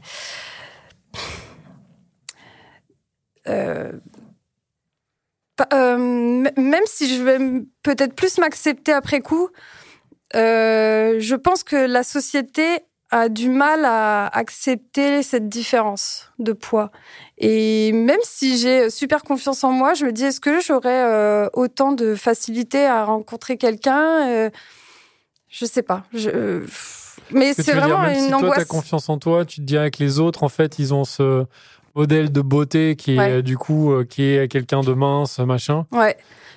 Euh, 3.47 3.93
euh, 5.73 5.97
même 5.97 6.83
si 6.85 7.07
je 7.13 7.23
vais 7.23 7.39
peut-être 7.83 8.13
plus 8.13 8.37
m'accepter 8.37 8.93
après 8.93 9.21
coup, 9.21 9.49
je 10.33 11.35
pense 11.35 11.63
que 11.63 11.75
la 11.75 12.03
société 12.03 12.79
a 13.09 13.29
du 13.29 13.49
mal 13.49 13.85
à 13.85 14.27
accepter 14.27 15.23
cette 15.23 15.47
différence 15.47 16.29
de 16.39 16.51
poids. 16.51 16.91
Et 17.37 17.93
même 17.93 18.19
si 18.23 18.57
j'ai 18.57 18.89
super 18.89 19.23
confiance 19.23 19.63
en 19.63 19.71
moi, 19.71 19.93
je 19.93 20.05
me 20.05 20.11
dis 20.11 20.25
est-ce 20.25 20.41
que 20.41 20.59
j'aurais 20.59 21.03
euh, 21.05 21.47
autant 21.53 21.93
de 21.93 22.15
facilité 22.15 22.85
à 22.85 23.05
rencontrer 23.05 23.57
quelqu'un? 23.57 24.27
Euh, 24.27 24.49
Je 25.49 25.65
sais 25.65 25.83
pas. 25.83 26.03
Je... 26.13 26.29
euh, 26.29 26.65
Mais 27.31 27.53
Ce 27.53 27.61
c'est 27.63 27.71
tu 27.71 27.77
veux 27.77 27.85
dire, 27.85 27.97
vraiment 27.97 28.01
même 28.07 28.13
une 28.17 28.23
si 28.23 28.29
toi, 28.29 28.37
angoisse. 28.37 28.57
t'as 28.59 28.65
confiance 28.65 29.09
en 29.09 29.17
toi, 29.17 29.45
tu 29.45 29.57
te 29.57 29.65
dirais 29.65 29.91
que 29.91 30.03
les 30.03 30.19
autres, 30.19 30.43
en 30.43 30.49
fait, 30.49 30.79
ils 30.79 30.93
ont 30.93 31.03
ce 31.03 31.45
modèle 31.95 32.31
de 32.31 32.41
beauté 32.41 32.95
qui 32.95 33.15
est, 33.15 33.17
Ouais. 33.19 33.31
euh, 33.31 33.41
du 33.41 33.57
coup, 33.57 33.91
euh, 33.91 34.03
qui 34.05 34.23
est 34.23 34.47
quelqu'un 34.51 34.81
de 34.81 34.93
mince, 34.93 35.39
machin. 35.39 35.85
Ouais. 35.91 36.15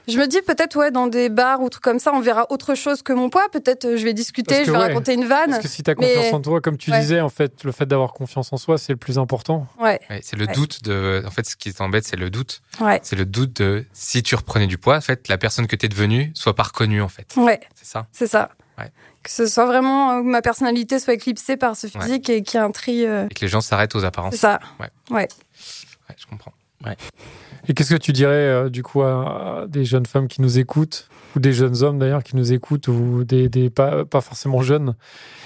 Je 0.08 0.16
me 0.18 0.26
dis 0.26 0.40
peut-être 0.42 0.76
ouais 0.76 0.90
dans 0.90 1.06
des 1.06 1.28
bars 1.28 1.60
ou 1.60 1.68
trucs 1.68 1.84
comme 1.84 1.98
ça 2.00 2.10
on 2.14 2.20
verra 2.20 2.46
autre 2.50 2.74
chose 2.74 3.02
que 3.02 3.12
mon 3.12 3.28
poids 3.28 3.46
peut-être 3.52 3.84
euh, 3.84 3.96
je 3.98 4.02
vais 4.04 4.14
discuter 4.14 4.64
je 4.64 4.70
vais 4.72 4.76
ouais. 4.78 4.84
raconter 4.88 5.12
une 5.12 5.26
vanne 5.26 5.50
Parce 5.50 5.62
que 5.62 5.68
si 5.68 5.82
t'as 5.82 5.94
mais- 5.96 6.14
confiance 6.14 6.32
en 6.32 6.40
toi, 6.40 6.60
comme 6.60 6.78
tu 6.78 6.90
Ouais. 6.90 6.98
disais, 7.00 7.20
en 7.20 7.28
fait, 7.28 7.62
le 7.64 7.70
fait 7.70 7.84
d'avoir 7.86 8.12
confiance 8.14 8.52
en 8.52 8.56
soi, 8.56 8.76
c'est 8.78 8.92
le 8.94 8.96
plus 8.98 9.18
important. 9.18 9.66
ouais 9.78 10.00
Ouais, 10.08 10.20
C'est 10.24 10.36
le 10.36 10.46
Ouais. 10.46 10.52
doute 10.54 10.82
de. 10.84 11.22
En 11.26 11.30
fait, 11.30 11.46
ce 11.46 11.54
qui 11.54 11.72
t'embête, 11.72 12.04
c'est 12.06 12.16
le 12.16 12.30
doute. 12.30 12.60
ouais 12.80 12.98
C'est 13.04 13.14
le 13.14 13.24
doute 13.26 13.60
de 13.60 13.84
si 13.92 14.22
tu 14.22 14.34
reprenais 14.34 14.66
du 14.66 14.78
poids, 14.78 14.96
en 14.96 15.00
fait, 15.02 15.28
la 15.28 15.38
personne 15.38 15.66
que 15.66 15.76
t'es 15.76 15.88
devenue 15.88 16.32
soit 16.34 16.54
pas 16.54 16.64
reconnue, 16.64 17.02
en 17.02 17.08
fait. 17.08 17.34
ouais 17.36 17.60
C'est 17.74 17.86
ça. 17.86 18.06
c'est 18.10 18.26
ça 18.26 18.50
Ouais. 18.80 18.90
que 19.22 19.30
ce 19.30 19.46
soit 19.46 19.66
vraiment 19.66 20.10
euh, 20.12 20.22
que 20.22 20.26
ma 20.26 20.42
personnalité 20.42 20.98
soit 20.98 21.14
éclipsée 21.14 21.56
par 21.56 21.76
ce 21.76 21.86
physique 21.86 22.28
et 22.30 22.42
qu'il 22.42 22.58
y 22.58 22.62
ait 22.62 22.66
un 22.66 22.70
tri 22.70 23.04
euh, 23.06 23.26
Et 23.30 23.34
que 23.34 23.40
les 23.42 23.48
gens 23.48 23.60
s'arrêtent 23.60 23.94
aux 23.94 24.04
apparences. 24.04 24.34
c'est 24.34 24.40
ça 24.40 24.60
Ouais, 24.78 24.88
je 26.16 26.26
comprends. 26.26 26.52
Et 27.68 27.74
qu'est-ce 27.74 27.90
que 27.94 28.00
tu 28.00 28.12
dirais, 28.12 28.32
euh, 28.32 28.68
du 28.70 28.82
coup, 28.82 29.02
à, 29.02 29.62
à 29.62 29.66
des 29.68 29.84
jeunes 29.84 30.06
femmes 30.06 30.28
qui 30.28 30.40
nous 30.42 30.58
écoutent, 30.58 31.08
ou 31.36 31.40
des 31.40 31.52
jeunes 31.52 31.82
hommes 31.84 31.98
d'ailleurs 31.98 32.24
qui 32.24 32.34
nous 32.36 32.52
écoutent, 32.52 32.88
ou 32.88 33.22
des, 33.24 33.48
des 33.48 33.70
pas, 33.70 34.04
pas 34.04 34.20
forcément 34.20 34.62
jeunes, 34.62 34.94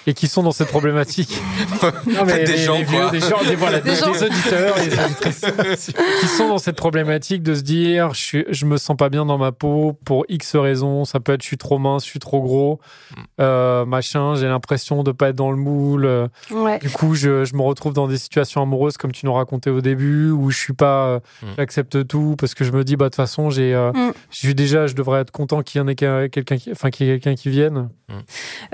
et 0.06 0.14
qui 0.14 0.28
sont 0.28 0.42
dans 0.42 0.52
cette 0.52 0.68
problématique? 0.68 1.36
Non, 2.06 2.24
Faites 2.26 2.46
des 2.46 2.52
les- 2.52 2.58
gens, 2.58 2.78
les 2.78 2.84
vieux, 2.84 3.10
des 3.10 3.20
gens, 3.20 3.42
des, 3.44 3.56
voilà, 3.56 3.80
Des 3.80 3.90
des, 3.90 3.96
gens. 3.96 4.12
des 4.12 4.22
auditeurs, 4.22 4.74
des 4.76 4.98
auditrices, 5.04 5.44
qui 6.20 6.26
sont 6.26 6.48
dans 6.48 6.58
cette 6.58 6.76
problématique 6.76 7.42
de 7.42 7.54
se 7.54 7.62
dire, 7.62 8.14
je, 8.14 8.20
suis- 8.20 8.44
je 8.48 8.64
me 8.64 8.76
sens 8.76 8.96
pas 8.96 9.08
bien 9.10 9.26
dans 9.26 9.36
ma 9.36 9.50
peau 9.52 9.98
pour 10.04 10.24
X 10.28 10.56
raisons. 10.56 11.04
Ça 11.04 11.20
peut 11.20 11.32
être, 11.32 11.42
je 11.42 11.48
suis 11.48 11.58
trop 11.58 11.78
mince, 11.78 12.04
je 12.04 12.10
suis 12.10 12.20
trop 12.20 12.40
gros, 12.42 12.80
Mm. 13.10 13.20
euh, 13.40 13.84
machin. 13.84 14.34
J'ai 14.36 14.46
l'impression 14.46 15.02
de 15.02 15.12
pas 15.12 15.28
être 15.30 15.36
dans 15.36 15.50
le 15.50 15.56
moule. 15.56 16.04
euh, 16.06 16.28
ouais 16.52 16.78
du 16.78 16.88
coup, 16.90 17.14
je, 17.14 17.44
je 17.44 17.54
me 17.54 17.62
retrouve 17.62 17.92
dans 17.92 18.06
des 18.08 18.18
situations 18.18 18.62
amoureuses 18.62 18.96
comme 18.96 19.12
tu 19.12 19.26
nous 19.26 19.34
racontais 19.34 19.70
au 19.70 19.80
début, 19.80 20.30
où 20.30 20.50
je 20.50 20.58
suis 20.58 20.72
pas, 20.74 21.20
euh, 21.42 21.46
Mm. 21.46 21.54
j'accepte 21.58 22.06
tout 22.06 22.36
parce 22.38 22.54
que 22.54 22.64
je 22.64 22.72
me 22.72 22.84
dis, 22.84 22.96
bah 22.96 23.06
de 23.06 23.08
toute 23.10 23.16
façon, 23.16 23.50
j'ai, 23.50 23.74
euh, 23.74 23.92
Mm. 23.92 24.12
j'ai 24.30 24.54
déjà, 24.54 24.86
je 24.86 24.94
devrais 24.94 25.20
être 25.20 25.30
content 25.30 25.62
qu'il 25.62 25.80
y 25.80 25.82
en 25.84 25.88
ait 25.88 25.94
qu'un- 25.94 26.28
quelqu'un, 26.28 26.56
qui, 26.56 26.70
enfin 26.72 26.90
qu'il 26.90 27.06
y 27.06 27.10
ait 27.10 27.18
quelqu'un 27.18 27.34
qui 27.40 27.50
vienne. 27.50 27.88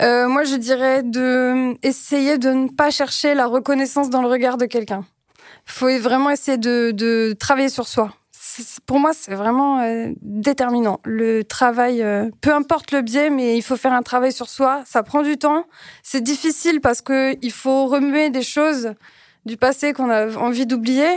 Euh, 0.00 0.28
moi 0.28 0.44
je 0.44 0.56
dirais 0.56 1.02
de 1.02 1.74
essayer 1.86 2.38
de 2.38 2.50
ne 2.50 2.68
pas 2.68 2.90
chercher 2.90 3.34
la 3.34 3.46
reconnaissance 3.46 4.10
dans 4.10 4.22
le 4.22 4.28
regard 4.28 4.56
de 4.56 4.66
quelqu'un 4.66 5.04
faut 5.66 5.96
vraiment 5.98 6.30
essayer 6.30 6.58
de, 6.58 6.90
de 6.90 7.34
travailler 7.38 7.68
sur 7.68 7.86
soi 7.86 8.12
pour 8.86 8.98
moi, 8.98 9.12
c'est 9.14 9.34
vraiment 9.34 9.80
euh, 9.80 10.08
déterminant. 10.22 10.98
Le 11.04 11.44
travail, 11.44 12.02
euh, 12.02 12.28
peu 12.40 12.52
importe 12.52 12.90
le 12.90 13.00
biais, 13.00 13.30
mais 13.30 13.56
il 13.56 13.62
faut 13.62 13.76
faire 13.76 13.92
un 13.92 14.02
travail 14.02 14.32
sur 14.32 14.48
soi. 14.48 14.82
Ça 14.86 15.02
prend 15.04 15.22
du 15.22 15.36
temps. 15.38 15.64
C'est 16.02 16.20
difficile 16.22 16.80
parce 16.80 17.00
que 17.00 17.36
il 17.42 17.52
faut 17.52 17.86
remuer 17.86 18.28
des 18.30 18.42
choses 18.42 18.92
du 19.46 19.56
passé 19.56 19.92
qu'on 19.92 20.10
a 20.10 20.36
envie 20.36 20.66
d'oublier. 20.66 21.08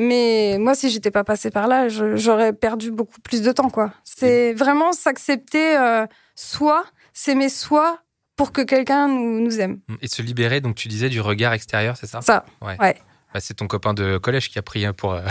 Mais 0.00 0.58
moi, 0.60 0.76
si 0.76 0.90
j'étais 0.90 1.10
pas 1.10 1.24
passée 1.24 1.50
par 1.50 1.66
là, 1.66 1.88
j'aurais 1.88 2.52
perdu 2.52 2.92
beaucoup 2.92 3.20
plus 3.20 3.42
de 3.42 3.50
temps, 3.50 3.68
quoi. 3.68 3.92
C'est 4.04 4.52
vraiment 4.54 4.92
s'accepter 4.92 5.76
euh, 5.76 6.06
soi, 6.36 6.84
s'aimer 7.12 7.48
soi 7.48 7.98
pour 8.36 8.52
que 8.52 8.60
quelqu'un 8.62 9.08
nous, 9.08 9.40
nous 9.40 9.58
aime. 9.58 9.80
Et 10.00 10.06
se 10.06 10.22
libérer, 10.22 10.60
donc 10.60 10.76
tu 10.76 10.86
disais, 10.86 11.08
du 11.08 11.20
regard 11.20 11.52
extérieur, 11.52 11.96
c'est 11.96 12.06
ça? 12.06 12.20
Ça. 12.20 12.44
Ouais. 12.62 12.76
Ouais. 12.78 12.96
Bah, 13.34 13.40
c'est 13.40 13.54
ton 13.54 13.66
copain 13.66 13.92
de 13.92 14.18
collège 14.18 14.50
qui 14.50 14.58
a 14.60 14.62
pris 14.62 14.86
pour. 14.92 15.14
euh, 15.14 15.22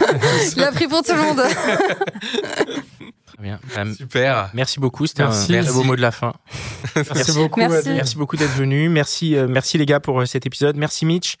Il 0.56 0.62
a 0.62 0.70
pris 0.70 0.86
pour 0.86 1.02
tout 1.02 1.14
le 1.14 1.20
monde. 1.20 1.42
Très 3.26 3.42
bien. 3.42 3.58
Euh, 3.76 3.92
Super. 3.94 4.50
Merci 4.54 4.78
beaucoup. 4.78 5.08
C'était 5.08 5.22
un 5.24 5.30
Merci. 5.30 5.48
très 5.48 5.72
beau 5.72 5.82
mot 5.82 5.96
de 5.96 6.00
la 6.00 6.12
fin. 6.12 6.32
Merci, 6.94 7.32
beaucoup. 7.32 7.58
Merci. 7.58 8.16
Beaucoup 8.16 8.36
d'être 8.36 8.54
venu. 8.54 8.88
Merci, 8.88 9.36
euh, 9.36 9.48
merci 9.48 9.78
les 9.78 9.86
gars 9.86 9.98
pour 10.00 10.24
cet 10.28 10.46
épisode. 10.46 10.76
Merci 10.76 11.06
Mitch. 11.06 11.36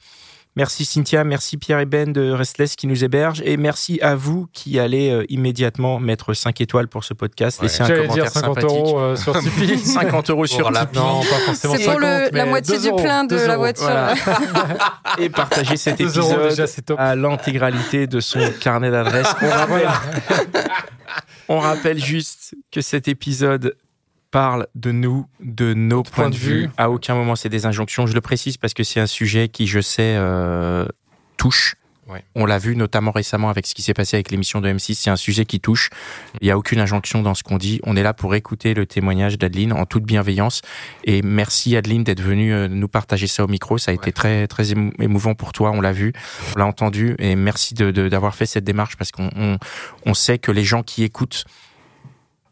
Merci 0.54 0.84
Cynthia, 0.84 1.24
merci 1.24 1.56
Pierre 1.56 1.78
et 1.80 1.86
Ben 1.86 2.12
de 2.12 2.30
Restless 2.30 2.76
qui 2.76 2.86
nous 2.86 3.04
hébergent 3.04 3.40
et 3.46 3.56
merci 3.56 3.98
à 4.02 4.14
vous 4.14 4.48
qui 4.52 4.78
allez 4.78 5.10
euh, 5.10 5.24
immédiatement 5.30 5.98
mettre 5.98 6.34
5 6.34 6.60
étoiles 6.60 6.88
pour 6.88 7.04
ce 7.04 7.14
podcast. 7.14 7.58
Ouais. 7.60 7.68
Laissez 7.68 7.82
un 7.82 7.86
commentaire 7.88 8.12
dire 8.12 8.28
50 8.28 8.54
sympathique. 8.60 8.68
euros 8.78 9.00
euh, 9.00 9.16
sur 9.16 9.38
Tipeee. 9.40 9.78
50 9.78 10.28
euros 10.30 10.46
sur 10.46 10.58
Pour 10.60 10.70
la- 10.72 10.84
Tipeee. 10.84 10.98
Non, 10.98 11.20
pas 11.20 11.24
forcément 11.46 11.74
C'est 11.74 11.84
pour 11.84 11.94
50, 11.94 12.00
le- 12.02 12.36
la 12.36 12.44
moitié 12.46 12.76
2 12.76 12.82
du 12.82 12.88
euros, 12.88 13.02
plein 13.02 13.24
de 13.24 13.28
2 13.30 13.36
la 13.46 13.54
euros. 13.54 13.56
voiture. 13.62 13.84
Voilà. 13.84 14.14
et 15.18 15.30
partagez 15.30 15.76
cet 15.78 15.96
2 15.98 16.18
euros 16.18 16.32
épisode 16.48 16.48
déjà, 16.50 16.94
à 17.02 17.16
l'intégralité 17.16 18.06
de 18.06 18.20
son 18.20 18.40
carnet 18.60 18.90
d'adresses. 18.90 19.34
On 19.40 19.48
rappelle, 19.48 19.88
on 21.48 21.58
rappelle 21.60 21.98
juste 22.04 22.54
que 22.70 22.82
cet 22.82 23.08
épisode 23.08 23.74
parle 24.32 24.66
de 24.74 24.90
nous, 24.90 25.26
de 25.40 25.74
nos 25.74 26.02
points 26.02 26.30
de 26.30 26.34
vue. 26.36 26.70
À 26.76 26.90
aucun 26.90 27.14
moment 27.14 27.36
c'est 27.36 27.48
des 27.48 27.66
injonctions. 27.66 28.06
Je 28.06 28.14
le 28.14 28.20
précise 28.20 28.56
parce 28.56 28.74
que 28.74 28.82
c'est 28.82 28.98
un 28.98 29.06
sujet 29.06 29.48
qui, 29.48 29.66
je 29.68 29.80
sais, 29.80 30.14
euh, 30.16 30.86
touche. 31.36 31.76
Ouais. 32.08 32.24
On 32.34 32.44
l'a 32.46 32.58
vu 32.58 32.74
notamment 32.76 33.10
récemment 33.12 33.48
avec 33.48 33.64
ce 33.66 33.74
qui 33.74 33.80
s'est 33.80 33.94
passé 33.94 34.16
avec 34.16 34.30
l'émission 34.32 34.60
de 34.60 34.68
M6. 34.68 34.94
C'est 34.94 35.08
un 35.08 35.16
sujet 35.16 35.46
qui 35.46 35.60
touche. 35.60 35.88
Il 36.40 36.44
n'y 36.46 36.50
a 36.50 36.58
aucune 36.58 36.80
injonction 36.80 37.22
dans 37.22 37.34
ce 37.34 37.42
qu'on 37.42 37.56
dit. 37.58 37.80
On 37.84 37.96
est 37.96 38.02
là 38.02 38.12
pour 38.12 38.34
écouter 38.34 38.74
le 38.74 38.86
témoignage 38.86 39.38
d'Adeline 39.38 39.72
en 39.72 39.86
toute 39.86 40.02
bienveillance. 40.02 40.60
Et 41.04 41.22
merci 41.22 41.76
Adeline 41.76 42.02
d'être 42.04 42.20
venue 42.20 42.52
euh, 42.52 42.68
nous 42.68 42.88
partager 42.88 43.28
ça 43.28 43.44
au 43.44 43.48
micro. 43.48 43.78
Ça 43.78 43.92
a 43.92 43.94
été 43.94 44.12
très 44.12 44.46
très 44.48 44.72
émou- 44.72 44.92
émouvant 45.00 45.34
pour 45.34 45.52
toi. 45.52 45.70
On 45.70 45.80
l'a 45.80 45.92
vu, 45.92 46.12
on 46.54 46.58
l'a 46.58 46.66
entendu. 46.66 47.14
Et 47.18 47.36
merci 47.36 47.72
de- 47.74 47.92
de- 47.92 48.08
d'avoir 48.08 48.34
fait 48.34 48.46
cette 48.46 48.64
démarche 48.64 48.96
parce 48.96 49.10
qu'on 49.12 49.30
on, 49.36 49.58
on 50.04 50.12
sait 50.14 50.38
que 50.38 50.50
les 50.50 50.64
gens 50.64 50.82
qui 50.82 51.04
écoutent, 51.04 51.44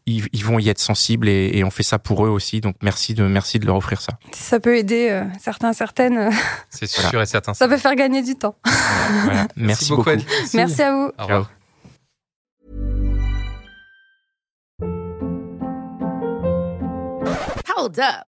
ils, 0.05 0.27
ils 0.33 0.43
vont 0.43 0.59
y 0.59 0.69
être 0.69 0.79
sensibles 0.79 1.29
et, 1.29 1.51
et 1.53 1.63
on 1.63 1.69
fait 1.69 1.83
ça 1.83 1.99
pour 1.99 2.25
eux 2.25 2.29
aussi. 2.29 2.61
Donc 2.61 2.75
merci 2.81 3.13
de 3.13 3.23
merci 3.23 3.59
de 3.59 3.65
leur 3.65 3.75
offrir 3.75 4.01
ça. 4.01 4.13
Ça 4.33 4.59
peut 4.59 4.77
aider 4.77 5.09
euh, 5.11 5.23
certains, 5.39 5.73
certaines, 5.73 6.17
euh, 6.17 6.29
C'est 6.69 6.87
sûr 6.87 7.21
et 7.21 7.25
certain. 7.25 7.53
ça 7.53 7.67
peut 7.67 7.77
faire 7.77 7.95
gagner 7.95 8.21
du 8.21 8.35
temps. 8.35 8.55
Voilà. 9.25 9.47
Merci, 9.55 9.89
beaucoup. 9.89 10.09
Merci 10.53 10.81
à 10.81 10.91
vous. 10.93 11.11
Au 11.17 11.23
revoir. 11.23 11.51
Hold 17.75 17.99
up. 17.99 18.30